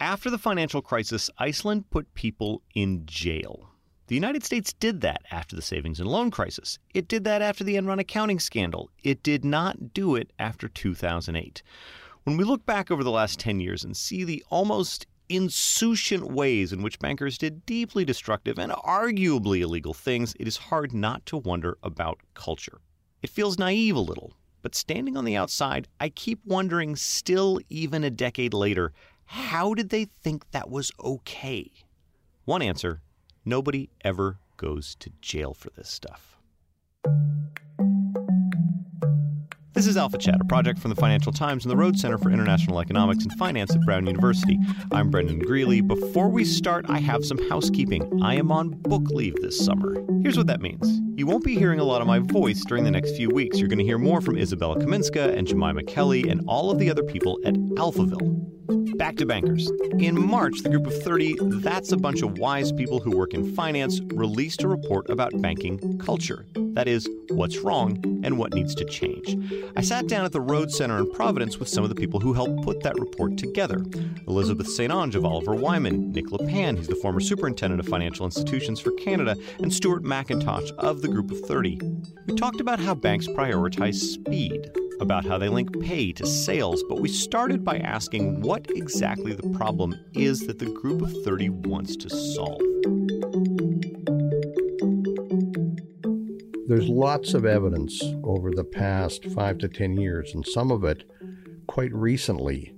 After 0.00 0.30
the 0.30 0.38
financial 0.38 0.80
crisis, 0.80 1.28
Iceland 1.36 1.90
put 1.90 2.14
people 2.14 2.62
in 2.74 3.04
jail. 3.04 3.68
The 4.06 4.14
United 4.14 4.42
States 4.42 4.72
did 4.72 5.02
that 5.02 5.20
after 5.30 5.54
the 5.54 5.60
savings 5.60 6.00
and 6.00 6.08
loan 6.08 6.30
crisis. 6.30 6.78
It 6.94 7.06
did 7.06 7.22
that 7.24 7.42
after 7.42 7.64
the 7.64 7.76
Enron 7.76 8.00
accounting 8.00 8.40
scandal. 8.40 8.88
It 9.02 9.22
did 9.22 9.44
not 9.44 9.92
do 9.92 10.16
it 10.16 10.32
after 10.38 10.68
2008. 10.68 11.62
When 12.24 12.38
we 12.38 12.44
look 12.44 12.64
back 12.64 12.90
over 12.90 13.04
the 13.04 13.10
last 13.10 13.38
10 13.40 13.60
years 13.60 13.84
and 13.84 13.94
see 13.94 14.24
the 14.24 14.42
almost 14.48 15.06
insouciant 15.28 16.32
ways 16.32 16.72
in 16.72 16.82
which 16.82 16.98
bankers 16.98 17.36
did 17.36 17.66
deeply 17.66 18.06
destructive 18.06 18.58
and 18.58 18.72
arguably 18.72 19.60
illegal 19.60 19.92
things, 19.92 20.34
it 20.40 20.48
is 20.48 20.56
hard 20.56 20.94
not 20.94 21.26
to 21.26 21.36
wonder 21.36 21.76
about 21.82 22.20
culture. 22.32 22.80
It 23.20 23.28
feels 23.28 23.58
naive 23.58 23.96
a 23.96 24.00
little, 24.00 24.32
but 24.62 24.74
standing 24.74 25.16
on 25.16 25.26
the 25.26 25.36
outside, 25.36 25.88
I 26.00 26.08
keep 26.08 26.40
wondering, 26.46 26.96
still 26.96 27.60
even 27.68 28.02
a 28.02 28.10
decade 28.10 28.54
later, 28.54 28.92
how 29.30 29.74
did 29.74 29.90
they 29.90 30.06
think 30.06 30.50
that 30.50 30.68
was 30.68 30.90
okay? 31.04 31.70
One 32.46 32.62
answer 32.62 33.00
nobody 33.44 33.88
ever 34.04 34.40
goes 34.56 34.96
to 34.96 35.10
jail 35.20 35.54
for 35.54 35.70
this 35.76 35.88
stuff. 35.88 36.36
This 39.72 39.86
is 39.86 39.96
Alphachat, 39.96 40.40
a 40.40 40.44
project 40.44 40.80
from 40.80 40.90
the 40.90 40.96
Financial 40.96 41.30
Times 41.30 41.64
and 41.64 41.70
the 41.70 41.76
Rhodes 41.76 42.00
Center 42.00 42.18
for 42.18 42.32
International 42.32 42.80
Economics 42.80 43.22
and 43.22 43.32
Finance 43.34 43.72
at 43.72 43.80
Brown 43.82 44.04
University. 44.04 44.58
I'm 44.90 45.10
Brendan 45.10 45.38
Greeley. 45.38 45.80
Before 45.80 46.28
we 46.28 46.44
start, 46.44 46.86
I 46.88 46.98
have 46.98 47.24
some 47.24 47.38
housekeeping. 47.48 48.20
I 48.24 48.34
am 48.34 48.50
on 48.50 48.70
book 48.70 49.10
leave 49.10 49.36
this 49.40 49.64
summer. 49.64 50.04
Here's 50.22 50.36
what 50.36 50.48
that 50.48 50.60
means 50.60 51.00
you 51.16 51.26
won't 51.26 51.44
be 51.44 51.54
hearing 51.54 51.78
a 51.78 51.84
lot 51.84 52.00
of 52.00 52.08
my 52.08 52.18
voice 52.18 52.64
during 52.64 52.82
the 52.82 52.90
next 52.90 53.14
few 53.14 53.30
weeks. 53.30 53.60
You're 53.60 53.68
going 53.68 53.78
to 53.78 53.84
hear 53.84 53.98
more 53.98 54.20
from 54.20 54.34
Izabella 54.34 54.82
Kaminska 54.82 55.36
and 55.38 55.46
Jemima 55.46 55.84
Kelly 55.84 56.28
and 56.28 56.42
all 56.48 56.72
of 56.72 56.80
the 56.80 56.90
other 56.90 57.04
people 57.04 57.38
at 57.44 57.54
Alphaville. 57.54 58.59
Back 58.70 59.16
to 59.16 59.26
bankers. 59.26 59.68
In 59.98 60.28
March, 60.28 60.60
the 60.62 60.68
group 60.68 60.86
of 60.86 61.02
30, 61.02 61.36
that's 61.60 61.90
a 61.90 61.96
bunch 61.96 62.22
of 62.22 62.38
wise 62.38 62.70
people 62.70 63.00
who 63.00 63.16
work 63.16 63.34
in 63.34 63.52
finance, 63.54 64.00
released 64.14 64.62
a 64.62 64.68
report 64.68 65.10
about 65.10 65.32
banking 65.42 65.98
culture. 65.98 66.46
That 66.54 66.86
is, 66.86 67.08
what's 67.30 67.58
wrong 67.58 67.98
and 68.22 68.38
what 68.38 68.54
needs 68.54 68.76
to 68.76 68.84
change. 68.84 69.36
I 69.76 69.80
sat 69.80 70.06
down 70.06 70.24
at 70.24 70.30
the 70.30 70.40
Rhodes 70.40 70.76
Center 70.76 70.98
in 70.98 71.10
Providence 71.10 71.58
with 71.58 71.68
some 71.68 71.82
of 71.82 71.88
the 71.88 71.96
people 71.96 72.20
who 72.20 72.32
helped 72.32 72.62
put 72.62 72.80
that 72.84 72.98
report 73.00 73.36
together. 73.36 73.84
Elizabeth 74.28 74.68
St-Onge 74.68 75.16
of 75.16 75.24
Oliver 75.24 75.54
Wyman, 75.54 76.12
Nick 76.12 76.30
Le 76.30 76.46
Pan, 76.46 76.76
who's 76.76 76.86
the 76.86 76.94
former 76.96 77.20
superintendent 77.20 77.80
of 77.80 77.88
financial 77.88 78.24
institutions 78.24 78.78
for 78.78 78.92
Canada, 78.92 79.36
and 79.58 79.74
Stuart 79.74 80.04
Mackintosh 80.04 80.70
of 80.78 81.02
the 81.02 81.08
group 81.08 81.32
of 81.32 81.40
30. 81.40 81.80
We 82.26 82.36
talked 82.36 82.60
about 82.60 82.78
how 82.78 82.94
banks 82.94 83.26
prioritize 83.26 83.96
speed, 83.96 84.70
about 85.00 85.24
how 85.24 85.38
they 85.38 85.48
link 85.48 85.80
pay 85.80 86.12
to 86.12 86.26
sales, 86.26 86.84
but 86.88 87.00
we 87.00 87.08
started 87.08 87.64
by 87.64 87.78
asking 87.78 88.42
what 88.42 88.59
exactly 88.70 89.32
the 89.32 89.48
problem 89.50 89.94
is 90.12 90.46
that 90.46 90.58
the 90.58 90.66
group 90.66 91.02
of 91.02 91.12
30 91.24 91.48
wants 91.50 91.96
to 91.96 92.10
solve. 92.10 92.60
There's 96.68 96.88
lots 96.88 97.34
of 97.34 97.44
evidence 97.44 98.00
over 98.22 98.52
the 98.52 98.64
past 98.64 99.24
five 99.26 99.58
to 99.58 99.68
10 99.68 99.96
years, 99.96 100.34
and 100.34 100.46
some 100.46 100.70
of 100.70 100.84
it 100.84 101.04
quite 101.66 101.92
recently, 101.92 102.74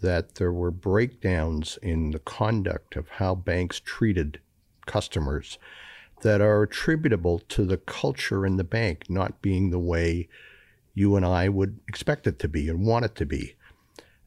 that 0.00 0.36
there 0.36 0.52
were 0.52 0.70
breakdowns 0.70 1.78
in 1.82 2.10
the 2.10 2.18
conduct 2.18 2.96
of 2.96 3.08
how 3.08 3.34
banks 3.34 3.80
treated 3.80 4.40
customers 4.86 5.58
that 6.22 6.40
are 6.40 6.62
attributable 6.62 7.38
to 7.38 7.64
the 7.64 7.76
culture 7.76 8.46
in 8.46 8.56
the 8.56 8.64
bank 8.64 9.10
not 9.10 9.42
being 9.42 9.70
the 9.70 9.78
way 9.78 10.28
you 10.94 11.14
and 11.16 11.26
I 11.26 11.48
would 11.48 11.78
expect 11.88 12.26
it 12.26 12.38
to 12.38 12.48
be 12.48 12.68
and 12.68 12.86
want 12.86 13.04
it 13.04 13.14
to 13.16 13.26
be. 13.26 13.54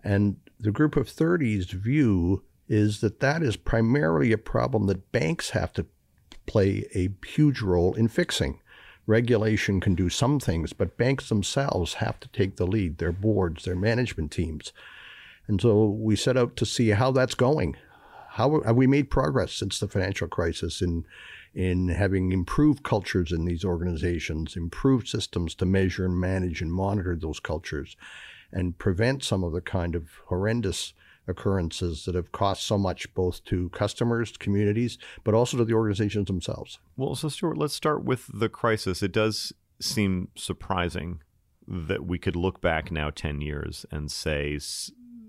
And 0.03 0.37
the 0.59 0.71
group 0.71 0.95
of 0.95 1.07
30's 1.07 1.71
view 1.71 2.43
is 2.67 3.01
that 3.01 3.19
that 3.19 3.41
is 3.41 3.55
primarily 3.55 4.31
a 4.31 4.37
problem 4.37 4.87
that 4.87 5.11
banks 5.11 5.51
have 5.51 5.73
to 5.73 5.85
play 6.45 6.85
a 6.93 7.09
huge 7.27 7.61
role 7.61 7.93
in 7.93 8.07
fixing. 8.07 8.59
Regulation 9.07 9.79
can 9.79 9.95
do 9.95 10.09
some 10.09 10.39
things, 10.39 10.73
but 10.73 10.97
banks 10.97 11.29
themselves 11.29 11.95
have 11.95 12.19
to 12.19 12.27
take 12.27 12.57
the 12.57 12.67
lead, 12.67 12.97
their 12.97 13.11
boards, 13.11 13.65
their 13.65 13.75
management 13.75 14.31
teams. 14.31 14.71
And 15.47 15.59
so 15.59 15.85
we 15.85 16.15
set 16.15 16.37
out 16.37 16.55
to 16.57 16.65
see 16.65 16.89
how 16.89 17.11
that's 17.11 17.33
going. 17.33 17.75
How 18.31 18.61
have 18.61 18.75
we 18.75 18.85
made 18.85 19.09
progress 19.09 19.53
since 19.53 19.79
the 19.79 19.87
financial 19.87 20.27
crisis 20.27 20.81
in 20.81 21.05
in 21.55 21.89
having 21.89 22.31
improved 22.31 22.83
cultures 22.83 23.31
in 23.31 23.45
these 23.45 23.65
organizations, 23.65 24.55
improved 24.55 25.07
systems 25.07 25.55
to 25.55 25.65
measure 25.65 26.05
and 26.05 26.19
manage 26.19 26.61
and 26.61 26.71
monitor 26.71 27.15
those 27.15 27.39
cultures, 27.39 27.97
and 28.51 28.77
prevent 28.77 29.23
some 29.23 29.43
of 29.43 29.53
the 29.53 29.61
kind 29.61 29.95
of 29.95 30.09
horrendous 30.27 30.93
occurrences 31.27 32.05
that 32.05 32.15
have 32.15 32.31
cost 32.31 32.63
so 32.63 32.77
much 32.77 33.13
both 33.13 33.43
to 33.45 33.69
customers, 33.69 34.35
communities, 34.37 34.97
but 35.23 35.33
also 35.33 35.57
to 35.57 35.65
the 35.65 35.73
organizations 35.73 36.25
themselves. 36.25 36.79
Well, 36.97 37.15
so 37.15 37.29
Stuart, 37.29 37.57
let's 37.57 37.75
start 37.75 38.03
with 38.03 38.25
the 38.33 38.49
crisis. 38.49 39.03
It 39.03 39.11
does 39.11 39.53
seem 39.79 40.29
surprising 40.35 41.21
that 41.67 42.05
we 42.05 42.17
could 42.17 42.35
look 42.35 42.61
back 42.61 42.91
now 42.91 43.11
10 43.11 43.41
years 43.41 43.85
and 43.91 44.11
say 44.11 44.59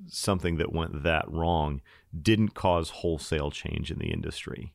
something 0.06 0.56
that 0.56 0.72
went 0.72 1.03
that 1.03 1.30
wrong 1.30 1.82
didn't 2.20 2.54
cause 2.54 2.91
wholesale 2.91 3.50
change 3.50 3.91
in 3.91 3.98
the 3.98 4.10
industry. 4.10 4.72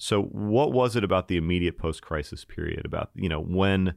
So, 0.00 0.22
what 0.22 0.72
was 0.72 0.94
it 0.94 1.02
about 1.02 1.26
the 1.26 1.36
immediate 1.36 1.76
post 1.76 2.02
crisis 2.02 2.44
period, 2.44 2.86
about, 2.86 3.10
you 3.16 3.28
know, 3.28 3.40
when 3.40 3.94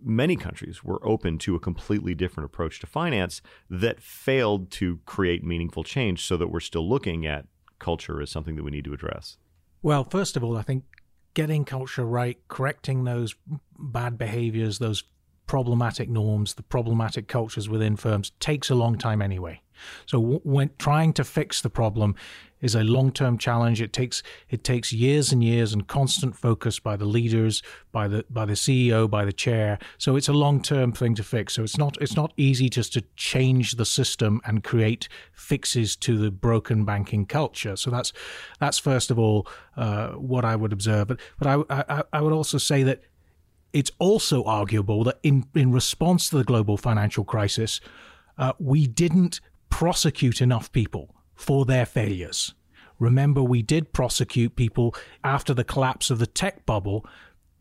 many 0.00 0.36
countries 0.36 0.84
were 0.84 1.04
open 1.06 1.38
to 1.38 1.54
a 1.54 1.60
completely 1.60 2.14
different 2.14 2.46
approach 2.46 2.80
to 2.80 2.86
finance 2.86 3.42
that 3.68 4.00
failed 4.00 4.70
to 4.70 5.00
create 5.06 5.42
meaningful 5.42 5.84
change 5.84 6.24
so 6.24 6.36
that 6.36 6.48
we're 6.48 6.60
still 6.60 6.88
looking 6.88 7.26
at 7.26 7.46
culture 7.78 8.20
as 8.20 8.30
something 8.30 8.56
that 8.56 8.62
we 8.62 8.70
need 8.70 8.84
to 8.84 8.92
address? 8.92 9.36
Well, 9.82 10.04
first 10.04 10.36
of 10.36 10.44
all, 10.44 10.56
I 10.56 10.62
think 10.62 10.84
getting 11.34 11.64
culture 11.64 12.04
right, 12.04 12.38
correcting 12.48 13.04
those 13.04 13.34
bad 13.78 14.16
behaviors, 14.16 14.78
those 14.78 15.04
problematic 15.46 16.08
norms, 16.08 16.54
the 16.54 16.62
problematic 16.62 17.28
cultures 17.28 17.68
within 17.68 17.96
firms 17.96 18.32
takes 18.40 18.70
a 18.70 18.74
long 18.74 18.96
time 18.96 19.22
anyway. 19.22 19.60
So 20.06 20.40
when 20.42 20.70
trying 20.78 21.12
to 21.14 21.24
fix 21.24 21.60
the 21.60 21.70
problem 21.70 22.14
is 22.60 22.74
a 22.74 22.82
long-term 22.82 23.38
challenge. 23.38 23.82
It 23.82 23.92
takes 23.92 24.22
it 24.48 24.64
takes 24.64 24.92
years 24.92 25.32
and 25.32 25.42
years 25.42 25.72
and 25.72 25.86
constant 25.86 26.36
focus 26.36 26.78
by 26.78 26.96
the 26.96 27.04
leaders, 27.04 27.62
by 27.92 28.08
the 28.08 28.24
by 28.30 28.44
the 28.44 28.54
CEO, 28.54 29.08
by 29.08 29.24
the 29.24 29.32
chair. 29.32 29.78
So 29.98 30.16
it's 30.16 30.28
a 30.28 30.32
long-term 30.32 30.92
thing 30.92 31.14
to 31.16 31.22
fix. 31.22 31.54
So 31.54 31.62
it's 31.62 31.78
not 31.78 32.00
it's 32.00 32.16
not 32.16 32.32
easy 32.36 32.68
just 32.68 32.92
to 32.94 33.04
change 33.16 33.72
the 33.72 33.84
system 33.84 34.40
and 34.44 34.64
create 34.64 35.08
fixes 35.32 35.96
to 35.96 36.16
the 36.16 36.30
broken 36.30 36.84
banking 36.84 37.26
culture. 37.26 37.76
So 37.76 37.90
that's 37.90 38.12
that's 38.58 38.78
first 38.78 39.10
of 39.10 39.18
all 39.18 39.46
uh, 39.76 40.10
what 40.12 40.44
I 40.44 40.56
would 40.56 40.72
observe. 40.72 41.08
But 41.08 41.20
but 41.38 41.46
I, 41.48 41.84
I 41.88 42.02
I 42.12 42.20
would 42.20 42.32
also 42.32 42.58
say 42.58 42.82
that 42.84 43.02
it's 43.72 43.90
also 43.98 44.44
arguable 44.44 45.04
that 45.04 45.18
in 45.22 45.46
in 45.54 45.72
response 45.72 46.30
to 46.30 46.38
the 46.38 46.44
global 46.44 46.78
financial 46.78 47.24
crisis, 47.24 47.80
uh, 48.38 48.54
we 48.58 48.86
didn't 48.86 49.40
prosecute 49.68 50.40
enough 50.40 50.72
people 50.72 51.15
for 51.36 51.64
their 51.64 51.86
failures. 51.86 52.54
Remember, 52.98 53.42
we 53.42 53.62
did 53.62 53.92
prosecute 53.92 54.56
people 54.56 54.94
after 55.22 55.52
the 55.52 55.64
collapse 55.64 56.10
of 56.10 56.18
the 56.18 56.26
tech 56.26 56.64
bubble. 56.64 57.06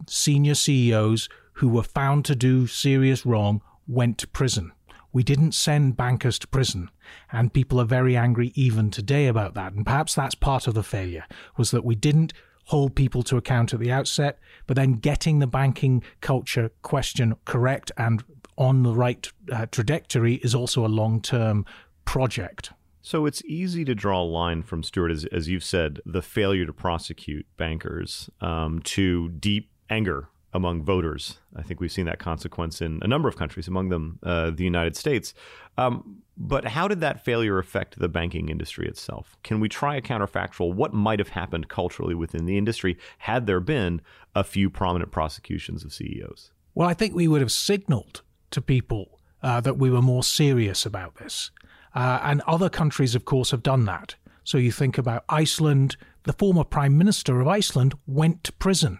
Senior 0.07 0.55
CEOs 0.55 1.29
who 1.53 1.67
were 1.67 1.83
found 1.83 2.25
to 2.25 2.35
do 2.35 2.67
serious 2.67 3.25
wrong 3.25 3.61
went 3.87 4.17
to 4.19 4.27
prison. 4.27 4.71
We 5.11 5.23
didn't 5.23 5.53
send 5.53 5.95
bankers 5.95 6.37
to 6.39 6.47
prison, 6.47 6.89
and 7.31 7.53
people 7.53 7.79
are 7.79 7.85
very 7.85 8.17
angry 8.17 8.51
even 8.55 8.91
today 8.91 9.27
about 9.27 9.53
that. 9.53 9.71
And 9.71 9.85
perhaps 9.85 10.13
that's 10.13 10.35
part 10.35 10.67
of 10.67 10.73
the 10.73 10.83
failure 10.83 11.25
was 11.55 11.71
that 11.71 11.85
we 11.85 11.95
didn't 11.95 12.33
hold 12.65 12.95
people 12.95 13.23
to 13.23 13.37
account 13.37 13.73
at 13.73 13.79
the 13.79 13.91
outset, 13.91 14.39
but 14.67 14.75
then 14.75 14.93
getting 14.93 15.39
the 15.39 15.47
banking 15.47 16.03
culture 16.19 16.71
question 16.81 17.35
correct 17.45 17.91
and 17.97 18.23
on 18.57 18.83
the 18.83 18.93
right 18.93 19.31
uh, 19.51 19.65
trajectory 19.67 20.35
is 20.35 20.55
also 20.55 20.85
a 20.85 20.87
long 20.87 21.21
term 21.21 21.65
project. 22.05 22.71
So 23.05 23.27
it's 23.27 23.45
easy 23.45 23.85
to 23.85 23.93
draw 23.93 24.23
a 24.23 24.25
line 24.25 24.63
from 24.63 24.81
Stuart, 24.81 25.11
as, 25.11 25.25
as 25.25 25.47
you've 25.47 25.63
said, 25.63 25.99
the 26.07 26.23
failure 26.23 26.65
to 26.65 26.73
prosecute 26.73 27.45
bankers 27.55 28.31
um, 28.41 28.79
to 28.85 29.29
deep 29.29 29.69
anger 29.91 30.29
among 30.55 30.81
voters. 30.81 31.37
I 31.55 31.61
think 31.61 31.79
we've 31.79 31.91
seen 31.91 32.07
that 32.07 32.17
consequence 32.17 32.81
in 32.81 32.97
a 33.03 33.07
number 33.07 33.29
of 33.29 33.37
countries, 33.37 33.67
among 33.67 33.89
them 33.89 34.17
uh, 34.23 34.49
the 34.49 34.63
United 34.63 34.95
States. 34.95 35.35
Um, 35.77 36.23
but 36.35 36.65
how 36.65 36.87
did 36.87 36.99
that 37.01 37.23
failure 37.23 37.59
affect 37.59 37.99
the 37.99 38.09
banking 38.09 38.49
industry 38.49 38.87
itself? 38.87 39.37
Can 39.43 39.59
we 39.59 39.69
try 39.69 39.97
a 39.97 40.01
counterfactual? 40.01 40.73
What 40.73 40.91
might 40.91 41.19
have 41.19 41.29
happened 41.29 41.69
culturally 41.69 42.15
within 42.15 42.47
the 42.47 42.57
industry 42.57 42.97
had 43.19 43.45
there 43.45 43.59
been 43.59 44.01
a 44.33 44.43
few 44.43 44.67
prominent 44.71 45.11
prosecutions 45.11 45.85
of 45.85 45.93
CEOs? 45.93 46.51
Well, 46.73 46.89
I 46.89 46.95
think 46.95 47.13
we 47.13 47.27
would 47.27 47.41
have 47.41 47.51
signaled 47.51 48.23
to 48.49 48.63
people 48.63 49.19
uh, 49.43 49.61
that 49.61 49.77
we 49.77 49.91
were 49.91 50.01
more 50.01 50.23
serious 50.23 50.87
about 50.87 51.17
this. 51.17 51.51
Uh, 51.95 52.19
and 52.23 52.41
other 52.41 52.69
countries, 52.69 53.15
of 53.15 53.25
course, 53.25 53.51
have 53.51 53.63
done 53.63 53.85
that. 53.85 54.15
So 54.43 54.57
you 54.59 54.71
think 54.71 54.97
about 54.97 55.25
Iceland, 55.29 55.97
the 56.23 56.33
former 56.33 56.63
prime 56.63 56.97
minister 56.97 57.41
of 57.41 57.47
Iceland 57.47 57.95
went 58.05 58.43
to 58.43 58.51
prison. 58.53 58.99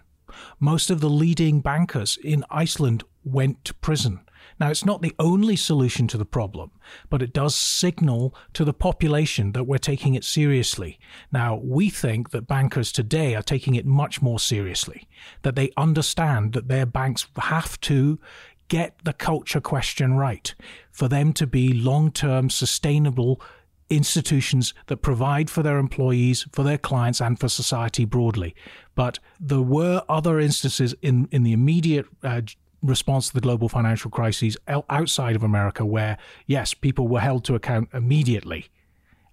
Most 0.59 0.89
of 0.89 1.01
the 1.01 1.09
leading 1.09 1.62
bankers 1.62 2.18
in 2.24 2.44
Iceland 2.50 3.03
went 3.24 3.63
to 3.65 3.74
prison. 3.75 4.21
Now, 4.59 4.69
it's 4.69 4.86
not 4.86 5.01
the 5.01 5.15
only 5.19 5.56
solution 5.56 6.07
to 6.07 6.18
the 6.18 6.25
problem, 6.25 6.71
but 7.09 7.21
it 7.21 7.33
does 7.33 7.56
signal 7.56 8.33
to 8.53 8.63
the 8.63 8.74
population 8.74 9.51
that 9.51 9.65
we're 9.65 9.77
taking 9.77 10.15
it 10.15 10.24
seriously. 10.24 10.97
Now, 11.31 11.59
we 11.62 11.89
think 11.89 12.30
that 12.30 12.47
bankers 12.47 12.92
today 12.92 13.36
are 13.36 13.42
taking 13.42 13.75
it 13.75 13.86
much 13.86 14.21
more 14.21 14.39
seriously, 14.39 15.07
that 15.42 15.56
they 15.56 15.71
understand 15.75 16.53
that 16.53 16.69
their 16.69 16.86
banks 16.86 17.27
have 17.38 17.80
to 17.81 18.19
get 18.67 18.97
the 19.03 19.13
culture 19.13 19.62
question 19.62 20.15
right 20.15 20.53
for 20.91 21.07
them 21.07 21.33
to 21.33 21.47
be 21.47 21.73
long 21.73 22.12
term 22.12 22.50
sustainable 22.50 23.41
institutions 23.89 24.73
that 24.88 24.97
provide 24.97 25.50
for 25.50 25.62
their 25.62 25.77
employees, 25.77 26.47
for 26.51 26.63
their 26.63 26.77
clients, 26.77 27.21
and 27.21 27.39
for 27.39 27.50
society 27.50 28.06
broadly. 28.06 28.56
But 28.95 29.19
there 29.39 29.62
were 29.62 30.03
other 30.09 30.39
instances 30.39 30.95
in, 31.01 31.27
in 31.31 31.44
the 31.44 31.53
immediate 31.53 32.07
uh, 32.23 32.41
response 32.81 33.27
to 33.27 33.33
the 33.33 33.41
global 33.41 33.69
financial 33.69 34.09
crises 34.09 34.57
outside 34.68 35.35
of 35.35 35.44
America 35.44 35.85
where, 35.85 36.18
yes, 36.45 36.73
people 36.73 37.07
were 37.07 37.19
held 37.19 37.44
to 37.45 37.56
account 37.56 37.89
immediately. 37.94 38.69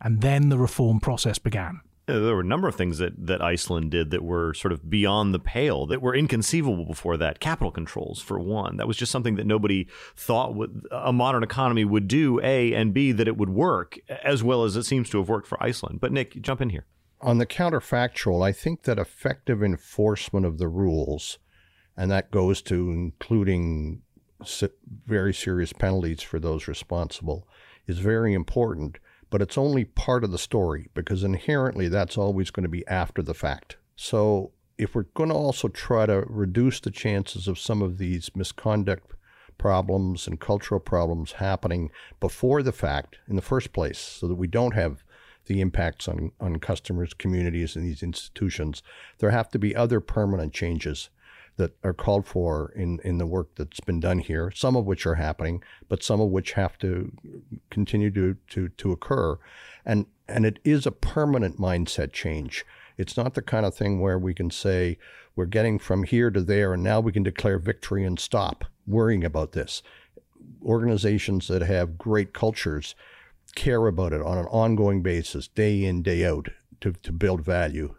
And 0.01 0.21
then 0.21 0.49
the 0.49 0.59
reform 0.59 1.01
process 1.01 1.39
began. 1.39 1.81
Uh, 2.09 2.19
there 2.19 2.35
were 2.35 2.41
a 2.41 2.45
number 2.45 2.67
of 2.67 2.75
things 2.75 2.99
that, 2.99 3.13
that 3.27 3.41
Iceland 3.41 3.93
did 3.93 4.11
that 4.11 4.25
were 4.25 4.55
sort 4.55 4.73
of 4.73 4.91
beyond 4.91 5.33
the 5.33 5.39
pale, 5.39 5.87
that 5.87 6.03
were 6.03 6.17
inconceivable 6.17 6.85
before 6.85 7.17
that. 7.17 7.39
Capital 7.39 7.71
controls, 7.71 8.21
for 8.21 8.41
one. 8.41 8.77
That 8.77 8.89
was 8.89 8.97
just 8.97 9.13
something 9.13 9.37
that 9.37 9.47
nobody 9.47 9.87
thought 10.17 10.55
would, 10.57 10.87
a 10.91 11.13
modern 11.13 11.45
economy 11.45 11.85
would 11.85 12.09
do, 12.09 12.41
A, 12.43 12.75
and 12.75 12.93
B, 12.93 13.13
that 13.13 13.29
it 13.29 13.37
would 13.37 13.51
work, 13.51 13.99
as 14.25 14.43
well 14.43 14.65
as 14.65 14.75
it 14.75 14.83
seems 14.83 15.11
to 15.11 15.19
have 15.19 15.29
worked 15.29 15.47
for 15.47 15.63
Iceland. 15.63 16.01
But 16.01 16.11
Nick, 16.11 16.43
jump 16.43 16.61
in 16.61 16.71
here. 16.71 16.87
On 17.21 17.39
the 17.39 17.47
counterfactual, 17.47 18.45
I 18.45 18.51
think 18.51 18.83
that 18.83 18.99
effective 18.99 19.63
enforcement 19.63 20.45
of 20.45 20.59
the 20.59 20.67
rules, 20.67 21.39
and 21.97 22.11
that 22.11 22.33
goes 22.33 22.63
to 22.63 22.91
including 22.91 24.03
very 25.07 25.33
serious 25.33 25.73
penalties 25.73 26.21
for 26.21 26.41
those 26.41 26.67
responsible, 26.67 27.47
is 27.87 28.01
very 28.01 28.35
important 28.35 28.99
but 29.33 29.41
it's 29.41 29.57
only 29.57 29.87
part 29.87 30.25
of 30.25 30.31
the 30.31 30.39
story 30.39 30.91
because 30.93 31.25
inherently 31.25 31.89
that's 31.89 32.19
always 32.19 32.51
going 32.51 32.65
to 32.65 32.69
be 32.69 32.87
after 32.87 33.23
the 33.23 33.33
fact. 33.33 33.79
So 33.97 34.53
if 34.77 34.95
we're 34.95 35.07
going 35.15 35.31
to 35.31 35.35
also 35.35 35.69
try 35.69 36.05
to 36.05 36.27
reduce 36.29 36.81
the 36.81 36.91
chances 36.91 37.49
of 37.49 37.59
some 37.59 37.81
of 37.81 37.97
these 37.97 38.31
misconduct 38.37 39.15
problems 39.57 40.27
and 40.27 40.39
cultural 40.39 40.81
problems 40.81 41.33
happening 41.33 41.91
before 42.21 42.63
the 42.63 42.73
fact 42.73 43.21
in 43.27 43.37
the 43.37 43.43
first 43.43 43.73
place 43.73 43.99
so 43.99 44.29
that 44.29 44.35
we 44.35 44.47
don't 44.47 44.75
have 44.75 45.03
the 45.47 45.63
impacts 45.63 46.09
on, 46.09 46.33
on 46.39 46.59
customers, 46.59 47.15
communities, 47.15 47.75
and 47.75 47.87
these 47.87 48.03
institutions, 48.03 48.83
there 49.19 49.31
have 49.31 49.49
to 49.49 49.59
be 49.59 49.75
other 49.75 50.01
permanent 50.01 50.53
changes 50.53 51.09
that 51.57 51.77
are 51.85 51.93
called 51.93 52.27
for 52.27 52.73
in, 52.75 52.99
in 53.05 53.19
the 53.19 53.27
work 53.27 53.51
that's 53.57 53.81
been 53.81 54.01
done 54.01 54.19
here, 54.19 54.51
some 54.55 54.77
of 54.77 54.87
which 54.87 55.07
are 55.07 55.17
happening, 55.17 55.63
but 55.89 56.03
some 56.03 56.21
of 56.21 56.31
which 56.31 56.53
have 56.53 56.79
to 56.79 57.13
continue 57.71 58.11
to, 58.11 58.37
to, 58.49 58.69
to 58.71 58.93
occur. 58.93 59.39
And, 59.85 60.07
and 60.29 60.47
it 60.47 60.59
is 60.65 60.87
a 60.87 60.93
permanent 60.93 61.59
mindset 61.59 62.13
change. 62.13 62.65
It's 62.97 63.17
not 63.17 63.35
the 63.35 63.43
kind 63.43 63.67
of 63.67 63.75
thing 63.75 64.01
where 64.01 64.19
we 64.19 64.35
can 64.35 64.51
say 64.51 64.99
we're 65.35 65.47
getting 65.47 65.79
from 65.79 66.05
here 66.05 66.31
to 66.31 66.41
there 66.41 66.73
and 66.73 66.83
now 66.83 67.01
we 67.01 67.13
can 67.13 67.23
declare 67.23 67.59
victory 67.59 68.05
and 68.05 68.19
stop 68.19 68.65
worrying 68.87 69.25
about 69.25 69.53
this. 69.53 69.83
Organizations 70.65 71.49
that 71.49 71.63
have 71.63 71.99
great 71.99 72.33
cultures 72.33 72.95
care 73.55 73.87
about 73.87 74.13
it 74.13 74.23
on 74.23 74.39
an 74.39 74.47
ongoing 74.47 75.03
basis, 75.03 75.49
day 75.49 75.85
in, 75.85 76.03
day 76.03 76.25
out, 76.25 76.49
to, 76.81 76.93
to 76.93 77.13
build 77.13 77.45
value. 77.45 77.95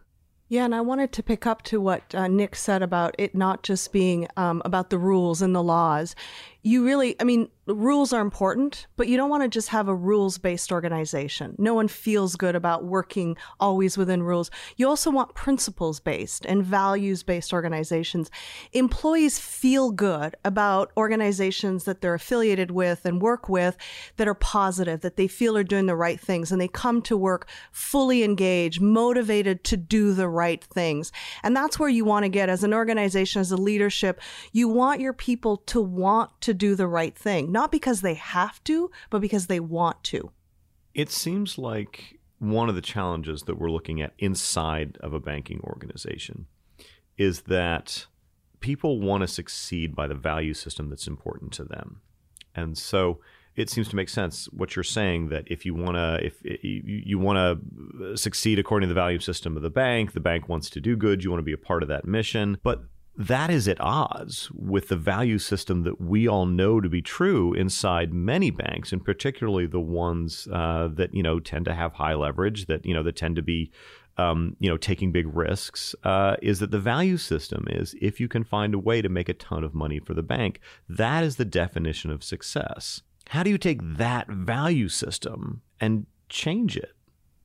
Yeah, 0.53 0.65
and 0.65 0.75
I 0.75 0.81
wanted 0.81 1.11
to 1.13 1.23
pick 1.23 1.47
up 1.47 1.63
to 1.63 1.81
what 1.81 2.13
uh, 2.13 2.27
Nick 2.27 2.55
said 2.55 2.83
about 2.83 3.15
it 3.17 3.33
not 3.33 3.63
just 3.63 3.91
being 3.91 4.27
um, 4.37 4.61
about 4.63 4.91
the 4.91 4.99
rules 4.99 5.41
and 5.41 5.55
the 5.55 5.63
laws. 5.63 6.15
You 6.63 6.85
really, 6.85 7.15
I 7.19 7.25
mean, 7.25 7.49
rules 7.65 8.11
are 8.11 8.21
important, 8.21 8.87
but 8.97 9.07
you 9.07 9.15
don't 9.15 9.29
want 9.29 9.43
to 9.43 9.49
just 9.49 9.69
have 9.69 9.87
a 9.87 9.95
rules 9.95 10.37
based 10.37 10.71
organization. 10.71 11.55
No 11.57 11.73
one 11.73 11.87
feels 11.87 12.35
good 12.35 12.55
about 12.55 12.83
working 12.83 13.37
always 13.59 13.97
within 13.97 14.23
rules. 14.23 14.51
You 14.75 14.87
also 14.87 15.11
want 15.11 15.33
principles 15.33 15.99
based 15.99 16.45
and 16.45 16.63
values 16.63 17.23
based 17.23 17.53
organizations. 17.53 18.29
Employees 18.73 19.39
feel 19.39 19.91
good 19.91 20.35
about 20.43 20.91
organizations 20.97 21.85
that 21.85 22.01
they're 22.01 22.13
affiliated 22.13 22.71
with 22.71 23.05
and 23.05 23.21
work 23.21 23.47
with 23.47 23.77
that 24.17 24.27
are 24.27 24.33
positive, 24.33 25.01
that 25.01 25.15
they 25.15 25.27
feel 25.27 25.55
are 25.57 25.63
doing 25.63 25.85
the 25.85 25.95
right 25.95 26.19
things, 26.19 26.51
and 26.51 26.59
they 26.59 26.67
come 26.67 27.01
to 27.03 27.15
work 27.15 27.47
fully 27.71 28.23
engaged, 28.23 28.81
motivated 28.81 29.63
to 29.65 29.77
do 29.77 30.13
the 30.13 30.27
right 30.27 30.63
things. 30.63 31.11
And 31.43 31.55
that's 31.55 31.79
where 31.79 31.89
you 31.89 32.03
want 32.03 32.23
to 32.23 32.29
get 32.29 32.49
as 32.49 32.63
an 32.63 32.73
organization, 32.73 33.39
as 33.39 33.51
a 33.51 33.57
leadership. 33.57 34.19
You 34.51 34.67
want 34.67 35.01
your 35.01 35.13
people 35.13 35.57
to 35.57 35.81
want 35.81 36.29
to 36.41 36.52
do 36.53 36.75
the 36.75 36.87
right 36.87 37.15
thing 37.15 37.51
not 37.51 37.71
because 37.71 38.01
they 38.01 38.13
have 38.15 38.63
to, 38.65 38.91
but 39.09 39.21
because 39.21 39.47
they 39.47 39.59
want 39.59 40.03
to. 40.05 40.31
It 40.93 41.11
seems 41.11 41.57
like 41.57 42.19
one 42.39 42.69
of 42.69 42.75
the 42.75 42.81
challenges 42.81 43.43
that 43.43 43.57
we're 43.57 43.71
looking 43.71 44.01
at 44.01 44.13
inside 44.19 44.97
of 44.99 45.13
a 45.13 45.19
banking 45.19 45.61
organization 45.63 46.47
is 47.17 47.41
that 47.41 48.05
people 48.59 48.99
want 48.99 49.21
to 49.21 49.27
succeed 49.27 49.95
by 49.95 50.07
the 50.07 50.15
value 50.15 50.53
system 50.53 50.89
that's 50.89 51.07
important 51.07 51.51
to 51.53 51.63
them. 51.63 52.01
And 52.55 52.77
so 52.77 53.19
it 53.55 53.69
seems 53.69 53.87
to 53.89 53.95
make 53.95 54.09
sense 54.09 54.47
what 54.51 54.75
you're 54.75 54.83
saying 54.83 55.29
that 55.29 55.43
if 55.47 55.65
you 55.65 55.73
want 55.73 55.95
to 55.95 56.19
if 56.21 56.35
you 56.43 57.19
want 57.19 57.37
to 57.37 58.17
succeed 58.17 58.57
according 58.57 58.89
to 58.89 58.93
the 58.93 58.99
value 58.99 59.19
system 59.19 59.55
of 59.55 59.63
the 59.63 59.69
bank, 59.69 60.13
the 60.13 60.19
bank 60.19 60.49
wants 60.49 60.69
to 60.71 60.81
do 60.81 60.95
good, 60.95 61.23
you 61.23 61.29
want 61.29 61.39
to 61.39 61.45
be 61.45 61.53
a 61.53 61.57
part 61.57 61.83
of 61.83 61.89
that 61.89 62.05
mission. 62.05 62.57
But 62.63 62.83
that 63.15 63.49
is 63.49 63.67
at 63.67 63.79
odds 63.79 64.49
with 64.53 64.87
the 64.87 64.95
value 64.95 65.37
system 65.37 65.83
that 65.83 66.01
we 66.01 66.27
all 66.27 66.45
know 66.45 66.81
to 66.81 66.89
be 66.89 67.01
true 67.01 67.53
inside 67.53 68.13
many 68.13 68.49
banks, 68.49 68.91
and 68.91 69.03
particularly 69.03 69.67
the 69.67 69.79
ones 69.79 70.47
uh, 70.51 70.89
that 70.93 71.13
you 71.13 71.21
know 71.21 71.39
tend 71.39 71.65
to 71.65 71.75
have 71.75 71.93
high 71.93 72.15
leverage, 72.15 72.65
that 72.65 72.85
you 72.85 72.93
know 72.93 73.03
that 73.03 73.15
tend 73.15 73.35
to 73.35 73.43
be 73.43 73.71
um, 74.17 74.55
you 74.59 74.69
know 74.69 74.77
taking 74.77 75.11
big 75.11 75.27
risks. 75.35 75.93
Uh, 76.03 76.37
is 76.41 76.59
that 76.59 76.71
the 76.71 76.79
value 76.79 77.17
system 77.17 77.65
is 77.69 77.95
if 78.01 78.19
you 78.19 78.27
can 78.27 78.43
find 78.43 78.73
a 78.73 78.79
way 78.79 79.01
to 79.01 79.09
make 79.09 79.29
a 79.29 79.33
ton 79.33 79.63
of 79.63 79.75
money 79.75 79.99
for 79.99 80.15
the 80.15 80.23
bank, 80.23 80.59
that 80.89 81.23
is 81.23 81.35
the 81.35 81.45
definition 81.45 82.09
of 82.09 82.23
success. 82.23 83.01
How 83.29 83.43
do 83.43 83.49
you 83.49 83.57
take 83.57 83.79
that 83.81 84.27
value 84.27 84.89
system 84.89 85.61
and 85.79 86.07
change 86.29 86.75
it? 86.75 86.92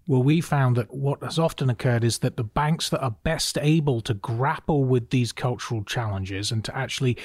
Well, 0.09 0.23
we 0.23 0.41
found 0.41 0.75
that 0.77 0.95
what 0.95 1.23
has 1.23 1.39
often 1.39 1.69
occurred 1.69 2.03
is 2.03 2.21
that 2.21 2.39
the 2.39 2.43
banks 2.43 2.89
that 2.89 3.03
are 3.03 3.17
best 3.25 3.59
able 3.61 4.01
to 4.01 4.15
grapple 4.15 4.85
with 4.85 5.11
these 5.11 5.33
cultural 5.33 5.85
challenges 5.85 6.51
and 6.51 6.65
to 6.65 6.75
actually 6.75 7.19